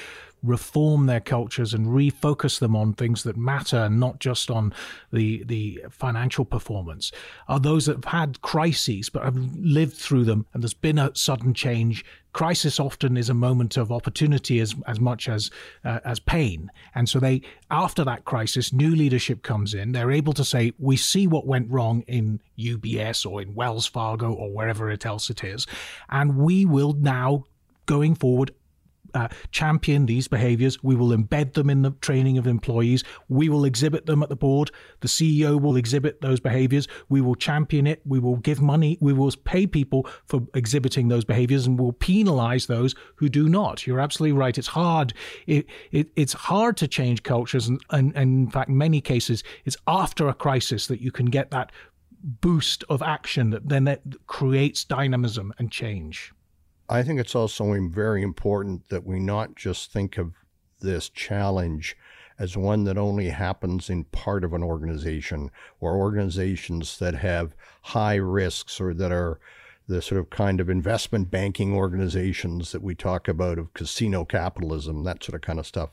reform 0.44 1.06
their 1.06 1.20
cultures 1.20 1.72
and 1.72 1.86
refocus 1.86 2.58
them 2.58 2.76
on 2.76 2.92
things 2.92 3.22
that 3.22 3.36
matter, 3.36 3.88
not 3.88 4.20
just 4.20 4.50
on 4.50 4.72
the 5.12 5.42
the 5.44 5.82
financial 5.90 6.44
performance, 6.44 7.10
are 7.48 7.58
those 7.58 7.86
that 7.86 7.96
have 7.96 8.04
had 8.04 8.42
crises 8.42 9.08
but 9.08 9.24
have 9.24 9.36
lived 9.56 9.94
through 9.94 10.24
them, 10.24 10.46
and 10.52 10.62
there's 10.62 10.74
been 10.74 10.98
a 10.98 11.14
sudden 11.14 11.54
change. 11.54 12.04
Crisis 12.32 12.80
often 12.80 13.16
is 13.16 13.30
a 13.30 13.34
moment 13.34 13.76
of 13.76 13.90
opportunity 13.90 14.60
as 14.60 14.74
as 14.86 15.00
much 15.00 15.28
as 15.28 15.50
uh, 15.84 16.00
as 16.04 16.20
pain, 16.20 16.70
and 16.94 17.08
so 17.08 17.18
they 17.18 17.40
after 17.70 18.04
that 18.04 18.24
crisis, 18.24 18.72
new 18.72 18.94
leadership 18.94 19.42
comes 19.42 19.72
in. 19.72 19.92
They're 19.92 20.10
able 20.10 20.32
to 20.34 20.44
say, 20.44 20.72
"We 20.78 20.96
see 20.96 21.26
what 21.26 21.46
went 21.46 21.70
wrong 21.70 22.02
in 22.06 22.40
UBS 22.58 23.24
or 23.24 23.40
in 23.40 23.54
Wells 23.54 23.86
Fargo 23.86 24.32
or 24.32 24.52
wherever 24.52 24.90
it 24.90 25.06
else 25.06 25.30
it 25.30 25.42
is, 25.42 25.66
and 26.10 26.36
we 26.36 26.64
will 26.64 26.92
now." 26.92 27.44
Going 27.86 28.14
forward, 28.14 28.50
uh, 29.14 29.28
champion 29.50 30.06
these 30.06 30.28
behaviors. 30.28 30.82
We 30.82 30.94
will 30.94 31.16
embed 31.16 31.54
them 31.54 31.70
in 31.70 31.82
the 31.82 31.92
training 32.00 32.38
of 32.38 32.46
employees. 32.46 33.04
We 33.28 33.48
will 33.48 33.64
exhibit 33.64 34.06
them 34.06 34.22
at 34.22 34.28
the 34.28 34.36
board. 34.36 34.70
The 35.00 35.08
CEO 35.08 35.60
will 35.60 35.76
exhibit 35.76 36.20
those 36.20 36.40
behaviors. 36.40 36.88
We 37.08 37.20
will 37.20 37.34
champion 37.34 37.86
it. 37.86 38.02
We 38.04 38.18
will 38.18 38.36
give 38.36 38.60
money. 38.60 38.98
We 39.00 39.12
will 39.12 39.32
pay 39.44 39.66
people 39.66 40.06
for 40.26 40.42
exhibiting 40.54 41.08
those 41.08 41.24
behaviors 41.24 41.66
and 41.66 41.78
we'll 41.78 41.92
penalize 41.92 42.66
those 42.66 42.94
who 43.16 43.28
do 43.28 43.48
not. 43.48 43.86
You're 43.86 44.00
absolutely 44.00 44.36
right. 44.36 44.56
It's 44.58 44.68
hard. 44.68 45.14
It, 45.46 45.66
it, 45.92 46.08
it's 46.16 46.32
hard 46.32 46.76
to 46.78 46.88
change 46.88 47.22
cultures. 47.22 47.68
And, 47.68 47.80
and, 47.90 48.12
and 48.16 48.46
in 48.46 48.50
fact, 48.50 48.68
many 48.68 49.00
cases, 49.00 49.42
it's 49.64 49.76
after 49.86 50.28
a 50.28 50.34
crisis 50.34 50.86
that 50.88 51.00
you 51.00 51.10
can 51.10 51.26
get 51.26 51.50
that 51.50 51.72
boost 52.24 52.84
of 52.88 53.02
action 53.02 53.50
that 53.50 53.68
then 53.68 53.84
that 53.84 54.02
creates 54.26 54.84
dynamism 54.84 55.52
and 55.58 55.70
change. 55.70 56.32
I 56.88 57.02
think 57.02 57.18
it's 57.18 57.34
also 57.34 57.74
very 57.88 58.22
important 58.22 58.88
that 58.90 59.04
we 59.04 59.18
not 59.18 59.56
just 59.56 59.90
think 59.90 60.18
of 60.18 60.32
this 60.80 61.08
challenge 61.08 61.96
as 62.38 62.56
one 62.56 62.84
that 62.84 62.98
only 62.98 63.28
happens 63.28 63.88
in 63.88 64.04
part 64.04 64.44
of 64.44 64.52
an 64.52 64.62
organization 64.62 65.50
or 65.80 65.96
organizations 65.96 66.98
that 66.98 67.14
have 67.14 67.54
high 67.82 68.16
risks 68.16 68.80
or 68.80 68.92
that 68.94 69.12
are 69.12 69.38
the 69.86 70.00
sort 70.00 70.18
of 70.18 70.30
kind 70.30 70.60
of 70.60 70.70
investment 70.70 71.30
banking 71.30 71.74
organizations 71.74 72.72
that 72.72 72.82
we 72.82 72.94
talk 72.94 73.28
about 73.28 73.58
of 73.58 73.72
casino 73.74 74.24
capitalism, 74.24 75.04
that 75.04 75.22
sort 75.22 75.34
of 75.34 75.42
kind 75.42 75.58
of 75.58 75.66
stuff. 75.66 75.90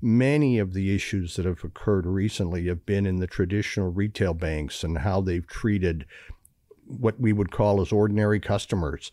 Many 0.00 0.58
of 0.58 0.72
the 0.72 0.94
issues 0.94 1.34
that 1.36 1.44
have 1.44 1.64
occurred 1.64 2.06
recently 2.06 2.66
have 2.68 2.86
been 2.86 3.06
in 3.06 3.16
the 3.16 3.26
traditional 3.26 3.90
retail 3.90 4.34
banks 4.34 4.84
and 4.84 4.98
how 4.98 5.20
they've 5.20 5.46
treated 5.46 6.06
what 6.86 7.18
we 7.18 7.32
would 7.32 7.50
call 7.50 7.80
as 7.80 7.90
ordinary 7.90 8.38
customers. 8.38 9.10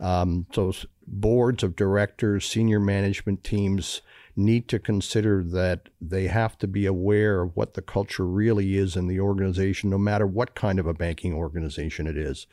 Um, 0.00 0.46
so, 0.52 0.72
boards 1.06 1.62
of 1.62 1.76
directors, 1.76 2.46
senior 2.46 2.80
management 2.80 3.44
teams 3.44 4.00
need 4.36 4.68
to 4.68 4.78
consider 4.78 5.42
that 5.42 5.88
they 6.00 6.28
have 6.28 6.56
to 6.58 6.66
be 6.66 6.86
aware 6.86 7.42
of 7.42 7.56
what 7.56 7.74
the 7.74 7.82
culture 7.82 8.24
really 8.24 8.76
is 8.76 8.96
in 8.96 9.06
the 9.06 9.20
organization, 9.20 9.90
no 9.90 9.98
matter 9.98 10.26
what 10.26 10.54
kind 10.54 10.78
of 10.78 10.86
a 10.86 10.94
banking 10.94 11.34
organization 11.34 12.06
it 12.06 12.16
is. 12.16 12.46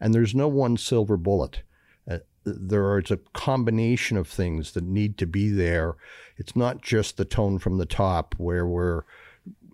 And 0.00 0.14
there's 0.14 0.34
no 0.34 0.48
one 0.48 0.76
silver 0.76 1.16
bullet. 1.16 1.62
Uh, 2.08 2.18
there 2.44 2.98
is 2.98 3.10
a 3.10 3.18
combination 3.32 4.16
of 4.16 4.28
things 4.28 4.72
that 4.72 4.84
need 4.84 5.18
to 5.18 5.26
be 5.26 5.50
there. 5.50 5.96
It's 6.36 6.54
not 6.54 6.82
just 6.82 7.16
the 7.16 7.24
tone 7.24 7.58
from 7.58 7.78
the 7.78 7.86
top 7.86 8.34
where 8.38 8.66
we're 8.66 9.02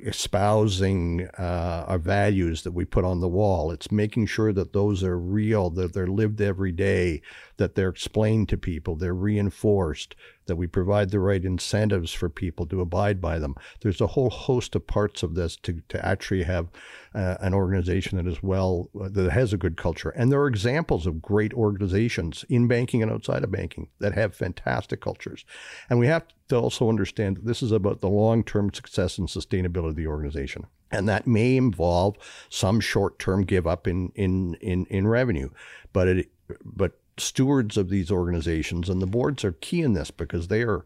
espousing 0.02 1.28
uh, 1.38 1.84
our 1.88 1.98
values 1.98 2.62
that 2.62 2.72
we 2.72 2.84
put 2.84 3.04
on 3.04 3.20
the 3.20 3.28
wall. 3.28 3.70
It's 3.70 3.90
making 3.90 4.26
sure 4.26 4.52
that 4.52 4.72
those 4.72 5.02
are 5.02 5.18
real, 5.18 5.70
that 5.70 5.92
they're 5.92 6.06
lived 6.06 6.40
every 6.40 6.72
day, 6.72 7.22
that 7.56 7.74
they're 7.74 7.88
explained 7.88 8.48
to 8.50 8.56
people, 8.56 8.96
they're 8.96 9.14
reinforced, 9.14 10.14
that 10.46 10.56
we 10.56 10.66
provide 10.66 11.10
the 11.10 11.20
right 11.20 11.44
incentives 11.44 12.12
for 12.12 12.28
people 12.28 12.66
to 12.66 12.80
abide 12.80 13.20
by 13.20 13.38
them. 13.38 13.54
There's 13.80 14.00
a 14.00 14.08
whole 14.08 14.30
host 14.30 14.74
of 14.74 14.86
parts 14.86 15.22
of 15.22 15.34
this 15.34 15.56
to, 15.58 15.82
to 15.88 16.04
actually 16.04 16.42
have 16.44 16.68
uh, 17.14 17.36
an 17.40 17.54
organization 17.54 18.18
that 18.18 18.30
is 18.30 18.42
well, 18.42 18.90
uh, 19.00 19.08
that 19.10 19.32
has 19.32 19.52
a 19.52 19.58
good 19.58 19.76
culture. 19.76 20.10
And 20.10 20.30
there 20.30 20.40
are 20.40 20.48
examples 20.48 21.06
of 21.06 21.22
great 21.22 21.52
organizations 21.54 22.44
in 22.48 22.68
banking 22.68 23.02
and 23.02 23.12
outside 23.12 23.44
of 23.44 23.50
banking 23.50 23.88
that 24.00 24.14
have 24.14 24.34
fantastic 24.34 25.00
cultures. 25.00 25.44
And 25.88 25.98
we 25.98 26.06
have 26.06 26.24
to 26.48 26.56
also 26.56 26.88
understand 26.88 27.36
that 27.36 27.46
this 27.46 27.62
is 27.62 27.72
about 27.72 28.00
the 28.00 28.08
long 28.08 28.44
term 28.44 28.72
success 28.72 29.18
and 29.18 29.28
sustainability 29.28 29.90
of 29.90 29.96
the 29.96 30.06
organization. 30.06 30.66
And 30.90 31.08
that 31.08 31.26
may 31.26 31.56
involve 31.56 32.16
some 32.50 32.80
short 32.80 33.18
term 33.18 33.44
give 33.44 33.66
up 33.66 33.86
in, 33.86 34.12
in, 34.14 34.54
in, 34.60 34.86
in 34.86 35.06
revenue. 35.06 35.50
But 35.92 36.08
it, 36.08 36.30
but 36.64 36.98
stewards 37.18 37.76
of 37.76 37.88
these 37.88 38.10
organizations 38.10 38.88
and 38.88 39.00
the 39.00 39.06
boards 39.06 39.44
are 39.44 39.52
key 39.52 39.82
in 39.82 39.92
this 39.92 40.10
because 40.10 40.48
they 40.48 40.62
are 40.62 40.84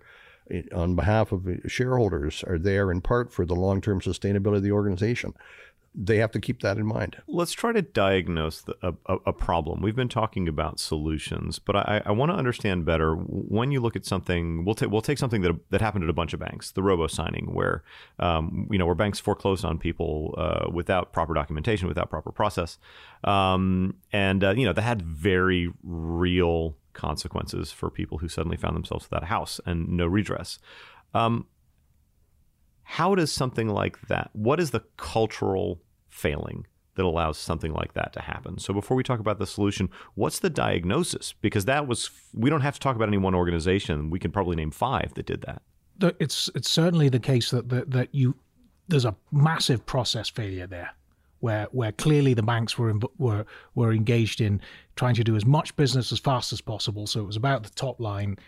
eh, 0.51 0.63
on 0.75 0.97
behalf 0.97 1.33
of 1.33 1.47
shareholders 1.67 2.43
are 2.45 2.59
there 2.59 2.91
in 2.91 3.01
part 3.01 3.33
for 3.33 3.45
the 3.45 3.55
long-term 3.55 4.01
sustainability 4.01 4.57
of 4.57 4.63
the 4.63 4.73
organization 4.73 5.35
they 5.99 6.19
have 6.19 6.31
to 6.33 6.41
keep 6.41 6.61
that 6.61 6.77
in 6.77 6.87
mind. 6.87 7.17
Let's 7.27 7.53
try 7.53 7.73
to 7.73 7.81
diagnose 7.81 8.61
the, 8.61 8.77
a, 8.83 9.17
a, 9.27 9.33
problem. 9.33 9.81
We've 9.81 9.97
been 9.97 10.11
talking 10.11 10.47
about 10.47 10.79
solutions, 10.79 11.59
but 11.59 11.75
I, 11.75 12.03
I 12.05 12.13
want 12.13 12.31
to 12.31 12.37
understand 12.37 12.85
better 12.85 13.15
when 13.15 13.71
you 13.71 13.81
look 13.81 13.97
at 13.97 14.05
something. 14.05 14.65
We'll 14.67 14.75
take 14.75 14.91
we'll 14.91 15.01
take 15.01 15.17
something 15.17 15.41
that 15.41 15.71
that 15.71 15.81
happened 15.81 16.05
at 16.05 16.11
a 16.11 16.13
bunch 16.13 16.35
of 16.35 16.41
banks, 16.41 16.71
the 16.71 16.83
robo 16.83 17.07
signing, 17.07 17.55
where 17.55 17.83
um, 18.19 18.69
you 18.71 18.79
know 18.79 18.85
where 18.85 18.95
banks 18.95 19.19
foreclosed 19.19 19.65
on 19.65 19.79
people 19.79 20.35
uh, 20.37 20.69
without 20.71 21.15
proper 21.15 21.33
documentation, 21.33 21.89
without 21.89 22.11
proper 22.11 22.31
process, 22.31 22.79
um, 23.25 23.95
and 24.13 24.45
uh, 24.45 24.51
you 24.51 24.67
know 24.67 24.75
that 24.75 24.83
had 24.83 25.01
very 25.01 25.73
real 25.83 26.77
consequences 26.93 27.73
for 27.73 27.91
people 27.91 28.19
who 28.19 28.29
suddenly 28.29 28.57
found 28.57 28.77
themselves 28.77 29.07
without 29.07 29.23
a 29.23 29.27
house 29.27 29.61
and 29.65 29.89
no 29.89 30.07
redress. 30.07 30.59
Um, 31.15 31.47
how 32.83 33.15
does 33.15 33.33
something 33.33 33.69
like 33.69 34.01
that? 34.09 34.31
What 34.33 34.61
is 34.61 34.71
the 34.71 34.85
cultural 34.97 35.81
failing 36.17 36.67
that 36.97 37.05
allows 37.05 37.37
something 37.39 37.73
like 37.73 37.93
that 37.93 38.13
to 38.15 38.21
happen. 38.23 38.59
So 38.59 38.73
before 38.73 38.97
we 38.97 39.03
talk 39.03 39.21
about 39.21 39.39
the 39.39 39.47
solution, 39.47 39.91
what's 40.15 40.39
the 40.39 40.51
diagnosis? 40.51 41.35
Because 41.41 41.67
that 41.67 41.87
was 41.87 42.11
we 42.33 42.51
don't 42.51 42.63
have 42.63 42.75
to 42.75 42.81
talk 42.81 42.97
about 42.97 43.09
any 43.09 43.19
one 43.19 43.35
organization. 43.35 44.11
We 44.11 44.19
can 44.19 44.33
probably 44.33 44.57
name 44.57 44.71
five 44.71 45.13
that 45.15 45.27
did 45.27 45.43
that. 45.43 45.63
It's 46.19 46.51
it's 46.55 46.71
certainly 46.71 47.09
the 47.09 47.21
case 47.21 47.51
that 47.51 47.69
that, 47.69 47.91
that 47.91 48.15
you 48.15 48.35
there's 48.89 49.05
a 49.05 49.15
massive 49.31 49.85
process 49.87 50.29
failure 50.29 50.67
there. 50.67 50.91
Where, 51.41 51.69
where 51.71 51.93
clearly 51.93 52.33
the 52.33 52.43
banks 52.43 52.79
were 52.79 52.89
in, 52.89 53.01
were 53.19 53.45
were 53.75 53.93
engaged 53.93 54.41
in 54.41 54.61
trying 54.97 55.15
to 55.17 55.23
do 55.23 55.37
as 55.37 55.45
much 55.45 55.77
business 55.77 56.11
as 56.11 56.19
fast 56.19 56.51
as 56.53 56.63
possible. 56.63 57.07
So 57.07 57.21
it 57.21 57.27
was 57.27 57.37
about 57.37 57.63
the 57.63 57.71
top 57.71 58.01
line 58.01 58.39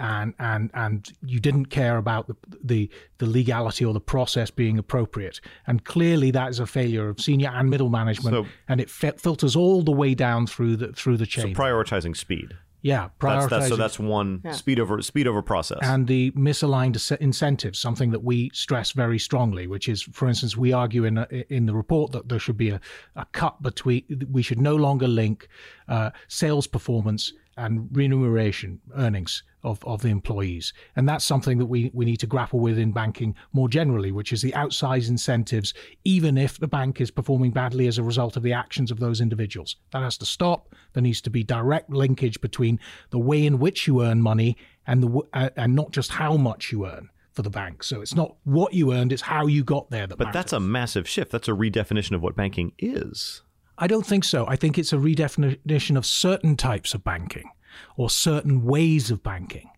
and 0.00 0.34
and 0.38 0.70
and 0.74 1.12
you 1.24 1.38
didn't 1.38 1.66
care 1.66 1.96
about 1.96 2.26
the, 2.26 2.36
the 2.64 2.90
the 3.18 3.26
legality 3.26 3.84
or 3.84 3.92
the 3.92 4.00
process 4.00 4.50
being 4.50 4.78
appropriate. 4.78 5.40
And 5.66 5.84
clearly, 5.84 6.30
that 6.32 6.50
is 6.50 6.58
a 6.58 6.66
failure 6.66 7.08
of 7.08 7.20
senior 7.20 7.50
and 7.50 7.70
middle 7.70 7.90
management, 7.90 8.34
so, 8.34 8.46
and 8.68 8.80
it 8.80 8.90
filters 8.90 9.54
all 9.54 9.82
the 9.82 9.92
way 9.92 10.14
down 10.14 10.46
through 10.46 10.76
the 10.76 10.92
through 10.92 11.18
the 11.18 11.26
chain. 11.26 11.54
So 11.54 11.62
prioritizing 11.62 12.16
speed. 12.16 12.54
Yeah, 12.82 13.10
prioritizing. 13.20 13.40
That's, 13.40 13.50
that's, 13.50 13.68
so 13.68 13.76
that's 13.76 13.98
one 13.98 14.40
yeah. 14.42 14.52
speed 14.52 14.80
over 14.80 15.02
speed 15.02 15.26
over 15.26 15.42
process. 15.42 15.80
And 15.82 16.06
the 16.06 16.30
misaligned 16.30 17.20
incentives, 17.20 17.78
something 17.78 18.10
that 18.10 18.24
we 18.24 18.50
stress 18.54 18.92
very 18.92 19.18
strongly, 19.18 19.66
which 19.66 19.86
is, 19.86 20.02
for 20.02 20.28
instance, 20.28 20.56
we 20.56 20.72
argue 20.72 21.04
in 21.04 21.18
in 21.50 21.66
the 21.66 21.74
report 21.74 22.12
that 22.12 22.28
there 22.30 22.38
should 22.38 22.56
be 22.56 22.70
a, 22.70 22.80
a 23.16 23.26
cut 23.32 23.62
between. 23.62 24.04
We 24.30 24.42
should 24.42 24.60
no 24.60 24.76
longer 24.76 25.08
link 25.08 25.48
uh, 25.88 26.10
sales 26.28 26.66
performance 26.66 27.34
and 27.60 27.88
remuneration 27.92 28.80
earnings 28.96 29.42
of, 29.62 29.84
of 29.84 30.00
the 30.00 30.08
employees. 30.08 30.72
And 30.96 31.08
that's 31.08 31.24
something 31.24 31.58
that 31.58 31.66
we, 31.66 31.90
we 31.92 32.04
need 32.06 32.16
to 32.20 32.26
grapple 32.26 32.60
with 32.60 32.78
in 32.78 32.92
banking 32.92 33.34
more 33.52 33.68
generally, 33.68 34.10
which 34.12 34.32
is 34.32 34.40
the 34.40 34.52
outsized 34.52 35.08
incentives, 35.10 35.74
even 36.04 36.38
if 36.38 36.58
the 36.58 36.66
bank 36.66 37.00
is 37.00 37.10
performing 37.10 37.50
badly 37.50 37.86
as 37.86 37.98
a 37.98 38.02
result 38.02 38.36
of 38.36 38.42
the 38.42 38.54
actions 38.54 38.90
of 38.90 38.98
those 38.98 39.20
individuals. 39.20 39.76
That 39.92 40.02
has 40.02 40.16
to 40.18 40.26
stop. 40.26 40.74
There 40.94 41.02
needs 41.02 41.20
to 41.22 41.30
be 41.30 41.44
direct 41.44 41.90
linkage 41.90 42.40
between 42.40 42.80
the 43.10 43.18
way 43.18 43.44
in 43.44 43.58
which 43.58 43.86
you 43.86 44.02
earn 44.02 44.22
money 44.22 44.56
and 44.86 45.02
the 45.02 45.20
uh, 45.34 45.50
and 45.56 45.74
not 45.74 45.90
just 45.92 46.12
how 46.12 46.36
much 46.38 46.72
you 46.72 46.86
earn 46.86 47.10
for 47.32 47.42
the 47.42 47.50
bank. 47.50 47.84
So 47.84 48.00
it's 48.00 48.14
not 48.14 48.36
what 48.44 48.72
you 48.72 48.92
earned, 48.92 49.12
it's 49.12 49.22
how 49.22 49.46
you 49.46 49.62
got 49.62 49.90
there 49.90 50.06
that 50.06 50.16
But 50.16 50.28
matters. 50.28 50.38
that's 50.38 50.52
a 50.54 50.60
massive 50.60 51.06
shift. 51.08 51.30
That's 51.30 51.48
a 51.48 51.52
redefinition 51.52 52.12
of 52.12 52.22
what 52.22 52.34
banking 52.34 52.72
is. 52.78 53.42
I 53.80 53.86
don't 53.86 54.06
think 54.06 54.24
so. 54.24 54.46
I 54.46 54.56
think 54.56 54.78
it's 54.78 54.92
a 54.92 54.96
redefinition 54.96 55.96
of 55.96 56.04
certain 56.04 56.54
types 56.56 56.92
of 56.92 57.02
banking 57.02 57.50
or 57.96 58.10
certain 58.10 58.62
ways 58.62 59.10
of 59.10 59.22
banking. 59.22 59.70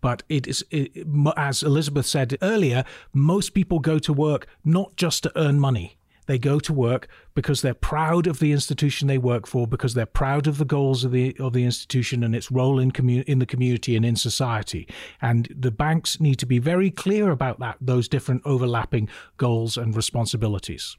But 0.00 0.22
it 0.30 0.46
is, 0.46 0.64
it, 0.70 1.06
as 1.36 1.62
Elizabeth 1.62 2.06
said 2.06 2.38
earlier, 2.40 2.84
most 3.12 3.50
people 3.50 3.78
go 3.78 3.98
to 3.98 4.14
work 4.14 4.46
not 4.64 4.96
just 4.96 5.24
to 5.24 5.32
earn 5.36 5.60
money. 5.60 5.98
They 6.24 6.38
go 6.38 6.58
to 6.60 6.72
work 6.72 7.08
because 7.34 7.60
they're 7.60 7.74
proud 7.74 8.26
of 8.26 8.38
the 8.38 8.52
institution 8.52 9.08
they 9.08 9.18
work 9.18 9.46
for, 9.46 9.66
because 9.66 9.92
they're 9.94 10.06
proud 10.06 10.46
of 10.46 10.58
the 10.58 10.64
goals 10.64 11.04
of 11.04 11.10
the 11.12 11.36
of 11.40 11.52
the 11.52 11.64
institution 11.64 12.22
and 12.22 12.34
its 12.36 12.50
role 12.52 12.78
in 12.78 12.92
commu- 12.92 13.24
in 13.24 13.40
the 13.40 13.46
community 13.46 13.96
and 13.96 14.06
in 14.06 14.16
society. 14.16 14.88
And 15.20 15.48
the 15.54 15.72
banks 15.72 16.20
need 16.20 16.36
to 16.36 16.46
be 16.46 16.60
very 16.60 16.90
clear 16.90 17.30
about 17.30 17.58
that 17.58 17.76
those 17.80 18.08
different 18.08 18.42
overlapping 18.44 19.08
goals 19.36 19.76
and 19.76 19.94
responsibilities. 19.94 20.96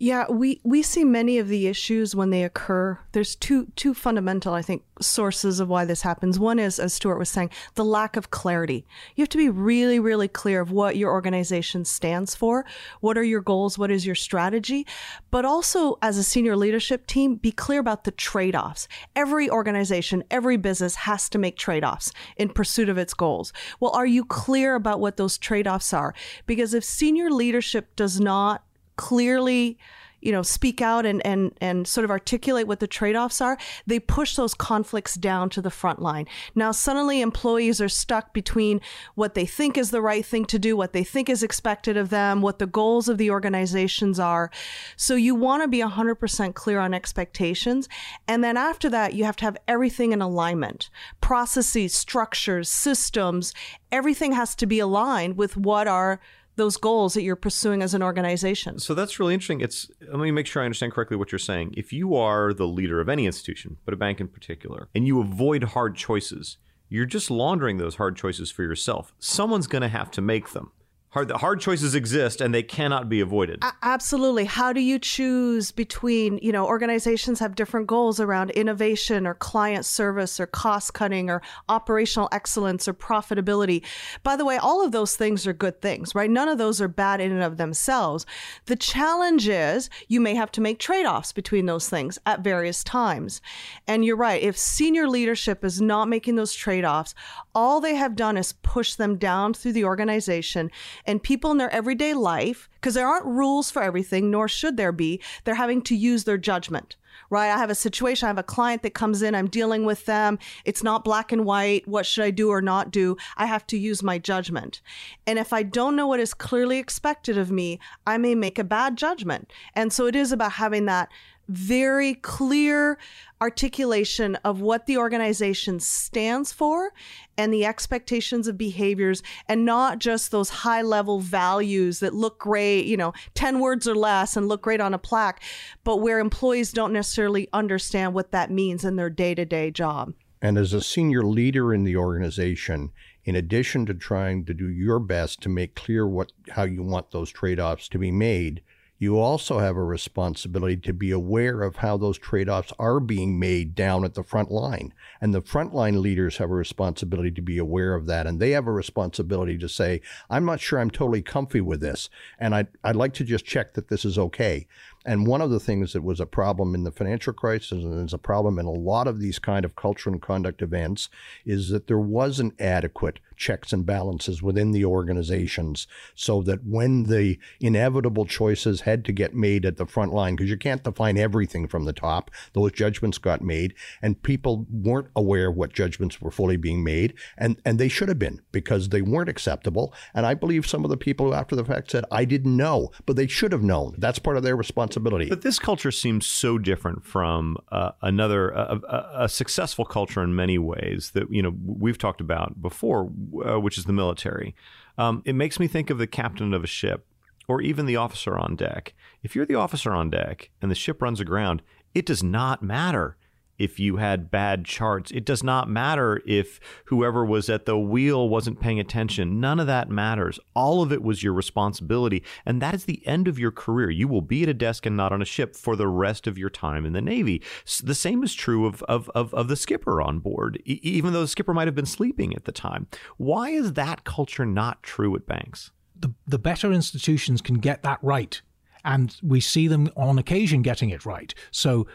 Yeah, 0.00 0.26
we, 0.30 0.60
we 0.62 0.82
see 0.82 1.02
many 1.02 1.38
of 1.38 1.48
the 1.48 1.66
issues 1.66 2.14
when 2.14 2.30
they 2.30 2.44
occur. 2.44 3.00
There's 3.10 3.34
two 3.34 3.66
two 3.74 3.94
fundamental, 3.94 4.54
I 4.54 4.62
think, 4.62 4.84
sources 5.00 5.58
of 5.58 5.68
why 5.68 5.86
this 5.86 6.02
happens. 6.02 6.38
One 6.38 6.60
is, 6.60 6.78
as 6.78 6.94
Stuart 6.94 7.18
was 7.18 7.28
saying, 7.28 7.50
the 7.74 7.84
lack 7.84 8.16
of 8.16 8.30
clarity. 8.30 8.86
You 9.16 9.22
have 9.22 9.28
to 9.30 9.38
be 9.38 9.48
really, 9.48 9.98
really 9.98 10.28
clear 10.28 10.60
of 10.60 10.70
what 10.70 10.96
your 10.96 11.10
organization 11.10 11.84
stands 11.84 12.36
for. 12.36 12.64
What 13.00 13.18
are 13.18 13.24
your 13.24 13.40
goals? 13.40 13.76
What 13.76 13.90
is 13.90 14.06
your 14.06 14.14
strategy? 14.14 14.86
But 15.32 15.44
also, 15.44 15.98
as 16.00 16.16
a 16.16 16.22
senior 16.22 16.54
leadership 16.54 17.08
team, 17.08 17.34
be 17.34 17.50
clear 17.50 17.80
about 17.80 18.04
the 18.04 18.12
trade 18.12 18.54
offs. 18.54 18.86
Every 19.16 19.50
organization, 19.50 20.22
every 20.30 20.56
business 20.56 20.94
has 20.94 21.28
to 21.30 21.38
make 21.38 21.56
trade 21.56 21.82
offs 21.82 22.12
in 22.36 22.50
pursuit 22.50 22.88
of 22.88 22.98
its 22.98 23.14
goals. 23.14 23.52
Well, 23.80 23.90
are 23.96 24.06
you 24.06 24.24
clear 24.24 24.76
about 24.76 25.00
what 25.00 25.16
those 25.16 25.38
trade 25.38 25.66
offs 25.66 25.92
are? 25.92 26.14
Because 26.46 26.72
if 26.72 26.84
senior 26.84 27.32
leadership 27.32 27.96
does 27.96 28.20
not 28.20 28.62
clearly 28.98 29.78
you 30.20 30.32
know 30.32 30.42
speak 30.42 30.82
out 30.82 31.06
and 31.06 31.24
and 31.24 31.52
and 31.60 31.86
sort 31.86 32.04
of 32.04 32.10
articulate 32.10 32.66
what 32.66 32.80
the 32.80 32.86
trade-offs 32.86 33.40
are 33.40 33.56
they 33.86 34.00
push 34.00 34.34
those 34.34 34.54
conflicts 34.54 35.14
down 35.14 35.48
to 35.48 35.62
the 35.62 35.70
front 35.70 36.00
line. 36.00 36.26
Now 36.54 36.72
suddenly 36.72 37.20
employees 37.20 37.80
are 37.80 37.88
stuck 37.88 38.32
between 38.32 38.80
what 39.14 39.34
they 39.34 39.46
think 39.46 39.78
is 39.78 39.90
the 39.90 40.02
right 40.02 40.24
thing 40.24 40.44
to 40.46 40.58
do 40.58 40.76
what 40.76 40.92
they 40.92 41.04
think 41.04 41.28
is 41.28 41.42
expected 41.42 41.96
of 41.96 42.10
them 42.10 42.42
what 42.42 42.58
the 42.58 42.66
goals 42.66 43.08
of 43.08 43.18
the 43.18 43.30
organizations 43.30 44.18
are. 44.18 44.50
So 44.96 45.14
you 45.14 45.34
want 45.34 45.62
to 45.62 45.68
be 45.68 45.78
100% 45.78 46.54
clear 46.54 46.80
on 46.80 46.94
expectations. 46.94 47.88
And 48.26 48.42
then 48.42 48.56
after 48.56 48.90
that 48.90 49.14
you 49.14 49.24
have 49.24 49.36
to 49.36 49.44
have 49.44 49.56
everything 49.66 50.12
in 50.12 50.20
alignment. 50.20 50.90
Processes 51.20 51.94
structures 51.94 52.68
systems 52.68 53.54
everything 53.90 54.32
has 54.32 54.54
to 54.56 54.66
be 54.66 54.78
aligned 54.78 55.36
with 55.36 55.56
what 55.56 55.88
are 55.88 56.20
those 56.58 56.76
goals 56.76 57.14
that 57.14 57.22
you're 57.22 57.36
pursuing 57.36 57.80
as 57.80 57.94
an 57.94 58.02
organization. 58.02 58.78
So 58.78 58.92
that's 58.92 59.18
really 59.18 59.32
interesting. 59.32 59.62
It's 59.62 59.90
let 60.00 60.18
me 60.18 60.30
make 60.30 60.46
sure 60.46 60.60
I 60.60 60.66
understand 60.66 60.92
correctly 60.92 61.16
what 61.16 61.32
you're 61.32 61.38
saying. 61.38 61.72
If 61.76 61.92
you 61.92 62.14
are 62.14 62.52
the 62.52 62.66
leader 62.66 63.00
of 63.00 63.08
any 63.08 63.24
institution, 63.24 63.78
but 63.86 63.94
a 63.94 63.96
bank 63.96 64.20
in 64.20 64.28
particular, 64.28 64.88
and 64.94 65.06
you 65.06 65.20
avoid 65.20 65.62
hard 65.64 65.96
choices, 65.96 66.58
you're 66.90 67.06
just 67.06 67.30
laundering 67.30 67.78
those 67.78 67.96
hard 67.96 68.16
choices 68.16 68.50
for 68.50 68.62
yourself. 68.62 69.14
Someone's 69.18 69.66
going 69.66 69.82
to 69.82 69.88
have 69.88 70.10
to 70.12 70.20
make 70.20 70.50
them. 70.52 70.72
Hard, 71.10 71.30
hard 71.30 71.60
choices 71.60 71.94
exist 71.94 72.42
and 72.42 72.54
they 72.54 72.62
cannot 72.62 73.08
be 73.08 73.20
avoided. 73.20 73.64
A- 73.64 73.72
absolutely. 73.82 74.44
How 74.44 74.74
do 74.74 74.80
you 74.80 74.98
choose 74.98 75.72
between, 75.72 76.38
you 76.42 76.52
know, 76.52 76.66
organizations 76.66 77.40
have 77.40 77.54
different 77.54 77.86
goals 77.86 78.20
around 78.20 78.50
innovation 78.50 79.26
or 79.26 79.32
client 79.34 79.86
service 79.86 80.38
or 80.38 80.46
cost 80.46 80.92
cutting 80.92 81.30
or 81.30 81.40
operational 81.68 82.28
excellence 82.30 82.86
or 82.86 82.92
profitability. 82.92 83.82
By 84.22 84.36
the 84.36 84.44
way, 84.44 84.58
all 84.58 84.84
of 84.84 84.92
those 84.92 85.16
things 85.16 85.46
are 85.46 85.54
good 85.54 85.80
things, 85.80 86.14
right? 86.14 86.30
None 86.30 86.48
of 86.48 86.58
those 86.58 86.80
are 86.80 86.88
bad 86.88 87.22
in 87.22 87.32
and 87.32 87.42
of 87.42 87.56
themselves. 87.56 88.26
The 88.66 88.76
challenge 88.76 89.48
is 89.48 89.88
you 90.08 90.20
may 90.20 90.34
have 90.34 90.52
to 90.52 90.60
make 90.60 90.78
trade 90.78 91.06
offs 91.06 91.32
between 91.32 91.64
those 91.64 91.88
things 91.88 92.18
at 92.26 92.40
various 92.40 92.84
times. 92.84 93.40
And 93.86 94.04
you're 94.04 94.16
right. 94.16 94.42
If 94.42 94.58
senior 94.58 95.08
leadership 95.08 95.64
is 95.64 95.80
not 95.80 96.08
making 96.08 96.36
those 96.36 96.54
trade 96.54 96.84
offs, 96.84 97.14
all 97.54 97.80
they 97.80 97.94
have 97.94 98.14
done 98.14 98.36
is 98.36 98.52
push 98.52 98.94
them 98.94 99.16
down 99.16 99.54
through 99.54 99.72
the 99.72 99.84
organization 99.84 100.70
and 101.08 101.22
people 101.22 101.50
in 101.50 101.56
their 101.56 101.72
everyday 101.72 102.14
life, 102.14 102.68
because 102.74 102.94
there 102.94 103.08
aren't 103.08 103.24
rules 103.24 103.70
for 103.70 103.82
everything, 103.82 104.30
nor 104.30 104.46
should 104.46 104.76
there 104.76 104.92
be, 104.92 105.20
they're 105.42 105.54
having 105.54 105.82
to 105.82 105.96
use 105.96 106.22
their 106.24 106.38
judgment. 106.38 106.94
Right. 107.30 107.50
I 107.50 107.58
have 107.58 107.68
a 107.68 107.74
situation. 107.74 108.26
I 108.26 108.30
have 108.30 108.38
a 108.38 108.44
client 108.44 108.82
that 108.82 108.94
comes 108.94 109.22
in. 109.22 109.34
I'm 109.34 109.48
dealing 109.48 109.84
with 109.84 110.06
them. 110.06 110.38
It's 110.64 110.84
not 110.84 111.04
black 111.04 111.32
and 111.32 111.44
white. 111.44 111.86
What 111.86 112.06
should 112.06 112.24
I 112.24 112.30
do 112.30 112.48
or 112.48 112.62
not 112.62 112.90
do? 112.90 113.16
I 113.36 113.46
have 113.46 113.66
to 113.66 113.76
use 113.76 114.02
my 114.02 114.18
judgment. 114.18 114.80
And 115.26 115.38
if 115.38 115.52
I 115.52 115.62
don't 115.62 115.96
know 115.96 116.06
what 116.06 116.20
is 116.20 116.32
clearly 116.32 116.78
expected 116.78 117.36
of 117.36 117.50
me, 117.50 117.80
I 118.06 118.18
may 118.18 118.34
make 118.34 118.58
a 118.58 118.64
bad 118.64 118.96
judgment. 118.96 119.52
And 119.74 119.92
so 119.92 120.06
it 120.06 120.14
is 120.14 120.30
about 120.30 120.52
having 120.52 120.86
that 120.86 121.10
very 121.48 122.14
clear 122.14 122.98
articulation 123.40 124.36
of 124.44 124.60
what 124.60 124.86
the 124.86 124.96
organization 124.98 125.80
stands 125.80 126.52
for 126.52 126.92
and 127.36 127.52
the 127.52 127.64
expectations 127.64 128.48
of 128.48 128.58
behaviors 128.58 129.22
and 129.48 129.64
not 129.64 129.98
just 129.98 130.30
those 130.30 130.50
high 130.50 130.82
level 130.82 131.20
values 131.20 132.00
that 132.00 132.14
look 132.14 132.38
great, 132.38 132.84
you 132.86 132.96
know, 132.96 133.12
10 133.34 133.60
words 133.60 133.86
or 133.86 133.94
less 133.94 134.36
and 134.36 134.48
look 134.48 134.62
great 134.62 134.80
on 134.80 134.92
a 134.92 134.98
plaque, 134.98 135.42
but 135.84 135.96
where 135.98 136.18
employees 136.18 136.72
don't 136.72 136.92
necessarily 136.92 137.48
understand 137.52 138.12
what 138.12 138.32
that 138.32 138.50
means 138.50 138.84
in 138.84 138.96
their 138.96 139.10
day 139.10 139.34
to 139.34 139.44
day 139.44 139.70
job. 139.70 140.12
And 140.40 140.56
as 140.56 140.72
a 140.72 140.80
senior 140.80 141.22
leader 141.22 141.74
in 141.74 141.84
the 141.84 141.96
organization, 141.96 142.92
in 143.24 143.34
addition 143.34 143.86
to 143.86 143.94
trying 143.94 144.44
to 144.46 144.54
do 144.54 144.68
your 144.68 144.98
best 144.98 145.42
to 145.42 145.48
make 145.48 145.74
clear 145.74 146.06
what 146.06 146.32
how 146.50 146.62
you 146.62 146.82
want 146.82 147.10
those 147.10 147.30
trade-offs 147.30 147.88
to 147.88 147.98
be 147.98 148.10
made, 148.10 148.62
you 148.98 149.18
also 149.18 149.60
have 149.60 149.76
a 149.76 149.84
responsibility 149.84 150.76
to 150.76 150.92
be 150.92 151.12
aware 151.12 151.62
of 151.62 151.76
how 151.76 151.96
those 151.96 152.18
trade 152.18 152.48
offs 152.48 152.72
are 152.78 152.98
being 152.98 153.38
made 153.38 153.74
down 153.74 154.04
at 154.04 154.14
the 154.14 154.24
front 154.24 154.50
line. 154.50 154.92
And 155.20 155.32
the 155.32 155.40
frontline 155.40 156.00
leaders 156.00 156.38
have 156.38 156.50
a 156.50 156.54
responsibility 156.54 157.30
to 157.30 157.42
be 157.42 157.58
aware 157.58 157.94
of 157.94 158.06
that. 158.06 158.26
And 158.26 158.40
they 158.40 158.50
have 158.50 158.66
a 158.66 158.72
responsibility 158.72 159.56
to 159.58 159.68
say, 159.68 160.00
I'm 160.28 160.44
not 160.44 160.60
sure 160.60 160.80
I'm 160.80 160.90
totally 160.90 161.22
comfy 161.22 161.60
with 161.60 161.80
this. 161.80 162.10
And 162.40 162.54
I'd, 162.54 162.68
I'd 162.82 162.96
like 162.96 163.14
to 163.14 163.24
just 163.24 163.44
check 163.44 163.74
that 163.74 163.88
this 163.88 164.04
is 164.04 164.18
okay. 164.18 164.66
And 165.08 165.26
one 165.26 165.40
of 165.40 165.48
the 165.48 165.58
things 165.58 165.94
that 165.94 166.04
was 166.04 166.20
a 166.20 166.26
problem 166.26 166.74
in 166.74 166.84
the 166.84 166.92
financial 166.92 167.32
crisis 167.32 167.82
and 167.82 168.04
is 168.04 168.12
a 168.12 168.18
problem 168.18 168.58
in 168.58 168.66
a 168.66 168.70
lot 168.70 169.08
of 169.08 169.20
these 169.20 169.38
kind 169.38 169.64
of 169.64 169.74
culture 169.74 170.10
and 170.10 170.20
conduct 170.20 170.60
events 170.60 171.08
is 171.46 171.70
that 171.70 171.86
there 171.86 171.98
wasn't 171.98 172.60
adequate 172.60 173.18
checks 173.34 173.72
and 173.72 173.86
balances 173.86 174.42
within 174.42 174.72
the 174.72 174.84
organizations 174.84 175.86
so 176.14 176.42
that 176.42 176.66
when 176.66 177.04
the 177.04 177.38
inevitable 177.58 178.26
choices 178.26 178.82
had 178.82 179.02
to 179.06 179.12
get 179.12 179.32
made 179.32 179.64
at 179.64 179.78
the 179.78 179.86
front 179.86 180.12
line, 180.12 180.36
because 180.36 180.50
you 180.50 180.58
can't 180.58 180.84
define 180.84 181.16
everything 181.16 181.66
from 181.66 181.86
the 181.86 181.92
top, 181.94 182.30
those 182.52 182.72
judgments 182.72 183.16
got 183.16 183.40
made 183.40 183.72
and 184.02 184.22
people 184.22 184.66
weren't 184.70 185.08
aware 185.16 185.48
of 185.48 185.56
what 185.56 185.72
judgments 185.72 186.20
were 186.20 186.30
fully 186.30 186.58
being 186.58 186.84
made. 186.84 187.14
And, 187.38 187.58
and 187.64 187.78
they 187.78 187.88
should 187.88 188.08
have 188.08 188.18
been 188.18 188.42
because 188.52 188.90
they 188.90 189.00
weren't 189.00 189.30
acceptable. 189.30 189.94
And 190.12 190.26
I 190.26 190.34
believe 190.34 190.66
some 190.66 190.84
of 190.84 190.90
the 190.90 190.98
people 190.98 191.26
who 191.26 191.32
after 191.32 191.56
the 191.56 191.64
fact 191.64 191.92
said, 191.92 192.04
I 192.10 192.26
didn't 192.26 192.54
know, 192.54 192.90
but 193.06 193.16
they 193.16 193.26
should 193.26 193.52
have 193.52 193.62
known. 193.62 193.94
That's 193.96 194.18
part 194.18 194.36
of 194.36 194.42
their 194.42 194.54
responsibility. 194.54 194.97
But 195.28 195.42
this 195.42 195.58
culture 195.58 195.90
seems 195.90 196.26
so 196.26 196.58
different 196.58 197.04
from 197.04 197.56
uh, 197.70 197.92
another, 198.02 198.50
a, 198.50 198.80
a, 198.88 199.10
a 199.24 199.28
successful 199.28 199.84
culture 199.84 200.22
in 200.22 200.34
many 200.34 200.58
ways 200.58 201.10
that, 201.14 201.30
you 201.30 201.42
know, 201.42 201.54
we've 201.64 201.98
talked 201.98 202.20
about 202.20 202.60
before 202.60 203.10
uh, 203.44 203.58
which 203.60 203.78
is 203.78 203.84
the 203.84 203.92
military. 203.92 204.54
Um, 204.96 205.22
it 205.24 205.34
makes 205.34 205.60
me 205.60 205.68
think 205.68 205.90
of 205.90 205.98
the 205.98 206.06
captain 206.06 206.52
of 206.54 206.64
a 206.64 206.66
ship 206.66 207.06
or 207.46 207.62
even 207.62 207.86
the 207.86 207.96
officer 207.96 208.36
on 208.36 208.56
deck. 208.56 208.94
If 209.22 209.34
you're 209.34 209.46
the 209.46 209.54
officer 209.54 209.92
on 209.92 210.10
deck 210.10 210.50
and 210.60 210.70
the 210.70 210.74
ship 210.74 211.00
runs 211.00 211.20
aground, 211.20 211.62
it 211.94 212.04
does 212.04 212.22
not 212.22 212.62
matter 212.62 213.16
if 213.58 213.80
you 213.80 213.96
had 213.96 214.30
bad 214.30 214.64
charts. 214.64 215.10
It 215.10 215.24
does 215.24 215.42
not 215.42 215.68
matter 215.68 216.22
if 216.26 216.60
whoever 216.86 217.24
was 217.24 217.48
at 217.50 217.66
the 217.66 217.78
wheel 217.78 218.28
wasn't 218.28 218.60
paying 218.60 218.80
attention. 218.80 219.40
None 219.40 219.60
of 219.60 219.66
that 219.66 219.90
matters. 219.90 220.38
All 220.54 220.82
of 220.82 220.92
it 220.92 221.02
was 221.02 221.22
your 221.22 221.32
responsibility. 221.32 222.22
And 222.46 222.62
that 222.62 222.74
is 222.74 222.84
the 222.84 223.06
end 223.06 223.28
of 223.28 223.38
your 223.38 223.50
career. 223.50 223.90
You 223.90 224.08
will 224.08 224.22
be 224.22 224.44
at 224.44 224.48
a 224.48 224.54
desk 224.54 224.86
and 224.86 224.96
not 224.96 225.12
on 225.12 225.22
a 225.22 225.26
ship 225.26 225.56
for 225.56 225.76
the 225.76 225.88
rest 225.88 226.26
of 226.26 226.38
your 226.38 226.50
time 226.50 226.86
in 226.86 226.92
the 226.92 227.02
Navy. 227.02 227.42
The 227.82 227.94
same 227.94 228.22
is 228.22 228.34
true 228.34 228.66
of, 228.66 228.82
of, 228.84 229.10
of, 229.14 229.34
of 229.34 229.48
the 229.48 229.56
skipper 229.56 230.00
on 230.00 230.20
board, 230.20 230.62
e- 230.64 230.80
even 230.82 231.12
though 231.12 231.22
the 231.22 231.28
skipper 231.28 231.54
might 231.54 231.68
have 231.68 231.74
been 231.74 231.86
sleeping 231.86 232.34
at 232.34 232.44
the 232.44 232.52
time. 232.52 232.86
Why 233.16 233.50
is 233.50 233.72
that 233.74 234.04
culture 234.04 234.46
not 234.46 234.82
true 234.82 235.14
at 235.16 235.26
banks? 235.26 235.72
The, 235.98 236.14
the 236.26 236.38
better 236.38 236.72
institutions 236.72 237.42
can 237.42 237.56
get 237.56 237.82
that 237.82 237.98
right. 238.02 238.40
And 238.84 239.14
we 239.22 239.40
see 239.40 239.66
them 239.66 239.90
on 239.96 240.18
occasion 240.18 240.62
getting 240.62 240.90
it 240.90 241.04
right. 241.04 241.34
So 241.50 241.88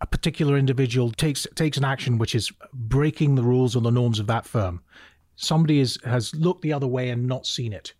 a 0.00 0.06
particular 0.06 0.56
individual 0.56 1.10
takes 1.10 1.46
takes 1.54 1.76
an 1.76 1.84
action 1.84 2.18
which 2.18 2.34
is 2.34 2.50
breaking 2.72 3.34
the 3.34 3.42
rules 3.42 3.76
or 3.76 3.82
the 3.82 3.90
norms 3.90 4.18
of 4.18 4.26
that 4.28 4.46
firm. 4.46 4.80
Somebody 5.36 5.80
is 5.80 5.98
has 6.04 6.34
looked 6.34 6.62
the 6.62 6.72
other 6.72 6.86
way 6.86 7.10
and 7.10 7.26
not 7.26 7.46
seen 7.46 7.72
it 7.72 7.94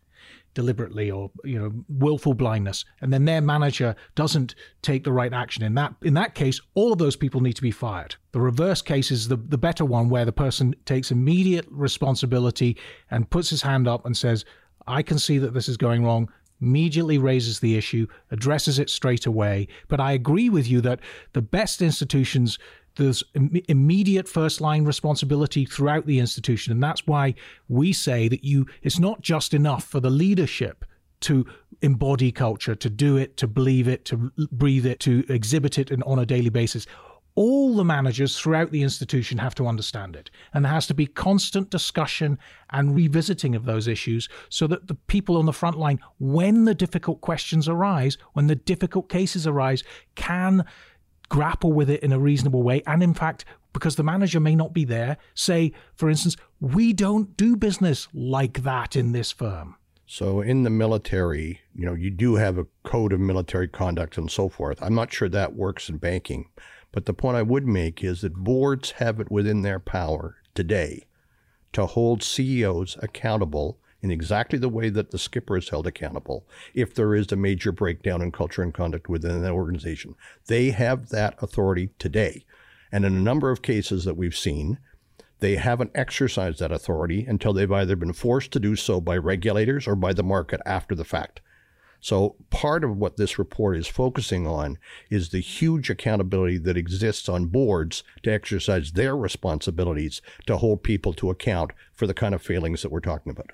deliberately 0.52 1.10
or 1.10 1.30
you 1.44 1.58
know 1.58 1.72
willful 1.88 2.34
blindness. 2.34 2.84
And 3.00 3.12
then 3.12 3.24
their 3.24 3.40
manager 3.40 3.94
doesn't 4.14 4.54
take 4.82 5.04
the 5.04 5.12
right 5.12 5.32
action. 5.32 5.62
In 5.62 5.74
that 5.74 5.94
in 6.02 6.14
that 6.14 6.34
case 6.34 6.60
all 6.74 6.92
of 6.92 6.98
those 6.98 7.16
people 7.16 7.40
need 7.40 7.56
to 7.56 7.62
be 7.62 7.70
fired. 7.70 8.16
The 8.32 8.40
reverse 8.40 8.82
case 8.82 9.10
is 9.10 9.28
the 9.28 9.36
the 9.36 9.58
better 9.58 9.84
one 9.84 10.08
where 10.08 10.24
the 10.24 10.32
person 10.32 10.74
takes 10.86 11.10
immediate 11.10 11.66
responsibility 11.70 12.76
and 13.10 13.30
puts 13.30 13.50
his 13.50 13.62
hand 13.62 13.86
up 13.86 14.06
and 14.06 14.16
says 14.16 14.44
i 14.86 15.02
can 15.02 15.18
see 15.18 15.38
that 15.38 15.52
this 15.52 15.68
is 15.68 15.76
going 15.76 16.04
wrong 16.04 16.30
immediately 16.60 17.18
raises 17.18 17.60
the 17.60 17.76
issue, 17.76 18.06
addresses 18.30 18.78
it 18.78 18.90
straight 18.90 19.26
away. 19.26 19.68
But 19.88 20.00
I 20.00 20.12
agree 20.12 20.48
with 20.48 20.68
you 20.68 20.80
that 20.82 21.00
the 21.32 21.42
best 21.42 21.82
institutions, 21.82 22.58
there's 22.96 23.24
Im- 23.34 23.62
immediate 23.68 24.28
first 24.28 24.60
line 24.60 24.84
responsibility 24.84 25.64
throughout 25.64 26.06
the 26.06 26.18
institution. 26.18 26.72
And 26.72 26.82
that's 26.82 27.06
why 27.06 27.34
we 27.68 27.92
say 27.92 28.28
that 28.28 28.44
you, 28.44 28.66
it's 28.82 28.98
not 28.98 29.20
just 29.20 29.54
enough 29.54 29.84
for 29.84 30.00
the 30.00 30.10
leadership 30.10 30.84
to 31.20 31.46
embody 31.82 32.32
culture, 32.32 32.74
to 32.74 32.90
do 32.90 33.16
it, 33.16 33.36
to 33.36 33.46
believe 33.46 33.88
it, 33.88 34.04
to 34.06 34.30
breathe 34.52 34.86
it, 34.86 35.00
to 35.00 35.24
exhibit 35.28 35.78
it 35.78 35.90
on 36.02 36.18
a 36.18 36.26
daily 36.26 36.50
basis 36.50 36.86
all 37.34 37.74
the 37.74 37.84
managers 37.84 38.38
throughout 38.38 38.70
the 38.70 38.82
institution 38.82 39.38
have 39.38 39.54
to 39.54 39.66
understand 39.66 40.16
it. 40.16 40.30
And 40.52 40.64
there 40.64 40.72
has 40.72 40.86
to 40.88 40.94
be 40.94 41.06
constant 41.06 41.70
discussion 41.70 42.38
and 42.70 42.94
revisiting 42.94 43.54
of 43.54 43.64
those 43.64 43.88
issues 43.88 44.28
so 44.48 44.66
that 44.66 44.88
the 44.88 44.94
people 44.94 45.36
on 45.36 45.46
the 45.46 45.52
front 45.52 45.78
line, 45.78 46.00
when 46.18 46.64
the 46.64 46.74
difficult 46.74 47.20
questions 47.20 47.68
arise, 47.68 48.18
when 48.32 48.46
the 48.46 48.56
difficult 48.56 49.08
cases 49.08 49.46
arise, 49.46 49.84
can 50.14 50.64
grapple 51.28 51.72
with 51.72 51.88
it 51.88 52.02
in 52.02 52.12
a 52.12 52.18
reasonable 52.18 52.62
way. 52.62 52.82
And 52.86 53.02
in 53.02 53.14
fact, 53.14 53.44
because 53.72 53.96
the 53.96 54.02
manager 54.02 54.40
may 54.40 54.56
not 54.56 54.72
be 54.72 54.84
there, 54.84 55.16
say, 55.34 55.72
for 55.94 56.10
instance, 56.10 56.36
we 56.60 56.92
don't 56.92 57.36
do 57.36 57.56
business 57.56 58.08
like 58.12 58.64
that 58.64 58.96
in 58.96 59.12
this 59.12 59.30
firm. 59.30 59.76
So 60.06 60.40
in 60.40 60.64
the 60.64 60.70
military, 60.70 61.60
you 61.72 61.86
know, 61.86 61.94
you 61.94 62.10
do 62.10 62.34
have 62.34 62.58
a 62.58 62.66
code 62.82 63.12
of 63.12 63.20
military 63.20 63.68
conduct 63.68 64.18
and 64.18 64.28
so 64.28 64.48
forth. 64.48 64.82
I'm 64.82 64.96
not 64.96 65.12
sure 65.12 65.28
that 65.28 65.54
works 65.54 65.88
in 65.88 65.98
banking. 65.98 66.48
But 66.92 67.06
the 67.06 67.14
point 67.14 67.36
I 67.36 67.42
would 67.42 67.66
make 67.66 68.02
is 68.02 68.22
that 68.22 68.34
boards 68.34 68.92
have 68.92 69.20
it 69.20 69.30
within 69.30 69.62
their 69.62 69.78
power 69.78 70.36
today 70.54 71.06
to 71.72 71.86
hold 71.86 72.22
CEOs 72.22 72.96
accountable 73.00 73.78
in 74.02 74.10
exactly 74.10 74.58
the 74.58 74.68
way 74.68 74.88
that 74.88 75.10
the 75.10 75.18
skipper 75.18 75.56
is 75.56 75.68
held 75.68 75.86
accountable 75.86 76.46
if 76.74 76.94
there 76.94 77.14
is 77.14 77.30
a 77.30 77.36
major 77.36 77.70
breakdown 77.70 78.22
in 78.22 78.32
culture 78.32 78.62
and 78.62 78.74
conduct 78.74 79.08
within 79.08 79.32
an 79.32 79.50
organization. 79.50 80.14
They 80.46 80.70
have 80.70 81.10
that 81.10 81.34
authority 81.42 81.90
today. 81.98 82.44
And 82.90 83.04
in 83.04 83.14
a 83.14 83.20
number 83.20 83.50
of 83.50 83.62
cases 83.62 84.04
that 84.04 84.16
we've 84.16 84.36
seen, 84.36 84.78
they 85.38 85.56
haven't 85.56 85.92
exercised 85.94 86.58
that 86.60 86.72
authority 86.72 87.24
until 87.24 87.52
they've 87.52 87.70
either 87.70 87.96
been 87.96 88.12
forced 88.12 88.52
to 88.52 88.60
do 88.60 88.74
so 88.74 89.00
by 89.00 89.16
regulators 89.16 89.86
or 89.86 89.94
by 89.94 90.12
the 90.12 90.22
market 90.22 90.60
after 90.66 90.94
the 90.94 91.04
fact. 91.04 91.40
So, 92.00 92.36
part 92.48 92.82
of 92.82 92.96
what 92.96 93.16
this 93.16 93.38
report 93.38 93.76
is 93.76 93.86
focusing 93.86 94.46
on 94.46 94.78
is 95.10 95.28
the 95.28 95.40
huge 95.40 95.90
accountability 95.90 96.56
that 96.58 96.76
exists 96.76 97.28
on 97.28 97.46
boards 97.46 98.02
to 98.22 98.32
exercise 98.32 98.92
their 98.92 99.16
responsibilities 99.16 100.22
to 100.46 100.56
hold 100.56 100.82
people 100.82 101.12
to 101.14 101.30
account 101.30 101.72
for 101.92 102.06
the 102.06 102.14
kind 102.14 102.34
of 102.34 102.42
failings 102.42 102.82
that 102.82 102.90
we're 102.90 103.00
talking 103.00 103.30
about. 103.30 103.50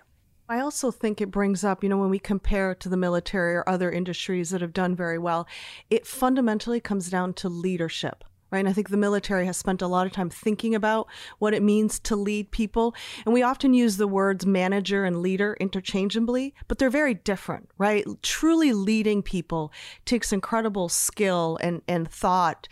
I 0.48 0.61
also 0.61 0.92
think 0.92 1.20
it 1.20 1.32
brings 1.32 1.64
up, 1.64 1.82
you 1.82 1.88
know, 1.88 1.98
when 1.98 2.11
we 2.11 2.20
compare 2.20 2.72
to 2.76 2.88
the 2.88 2.96
military 2.96 3.56
or 3.56 3.68
other 3.68 3.90
industries 3.90 4.50
that 4.50 4.61
have 4.61 4.72
done 4.72 4.94
very 4.94 5.18
well, 5.18 5.48
it 5.90 6.06
fundamentally 6.06 6.80
comes 6.80 7.11
down 7.11 7.35
to 7.35 7.48
leadership 7.48 8.22
right? 8.50 8.61
And 8.61 8.68
I 8.68 8.72
think 8.72 8.90
the 8.90 8.96
military 8.96 9.46
has 9.46 9.56
spent 9.56 9.82
a 9.82 9.87
lot 9.87 10.06
of 10.06 10.12
time 10.12 10.30
thinking 10.30 10.74
about 10.74 11.09
what 11.38 11.54
it 11.54 11.62
means 11.62 11.98
to 12.00 12.16
lead 12.16 12.50
people. 12.50 12.94
And 13.24 13.35
we 13.35 13.42
often 13.42 13.74
use 13.74 13.96
the 13.96 14.06
words 14.09 14.46
manager 14.46 15.04
and 15.04 15.20
leader 15.20 15.56
interchangeably, 15.61 16.54
but 16.68 16.78
they're 16.78 16.90
very 16.90 17.14
different, 17.14 17.68
right? 17.78 18.04
Truly 18.22 18.72
leading 18.72 19.22
people 19.22 19.72
takes 20.04 20.32
incredible 20.32 20.88
skill 20.88 21.59
and, 21.61 21.82
and 21.88 22.09
thought. 22.11 22.68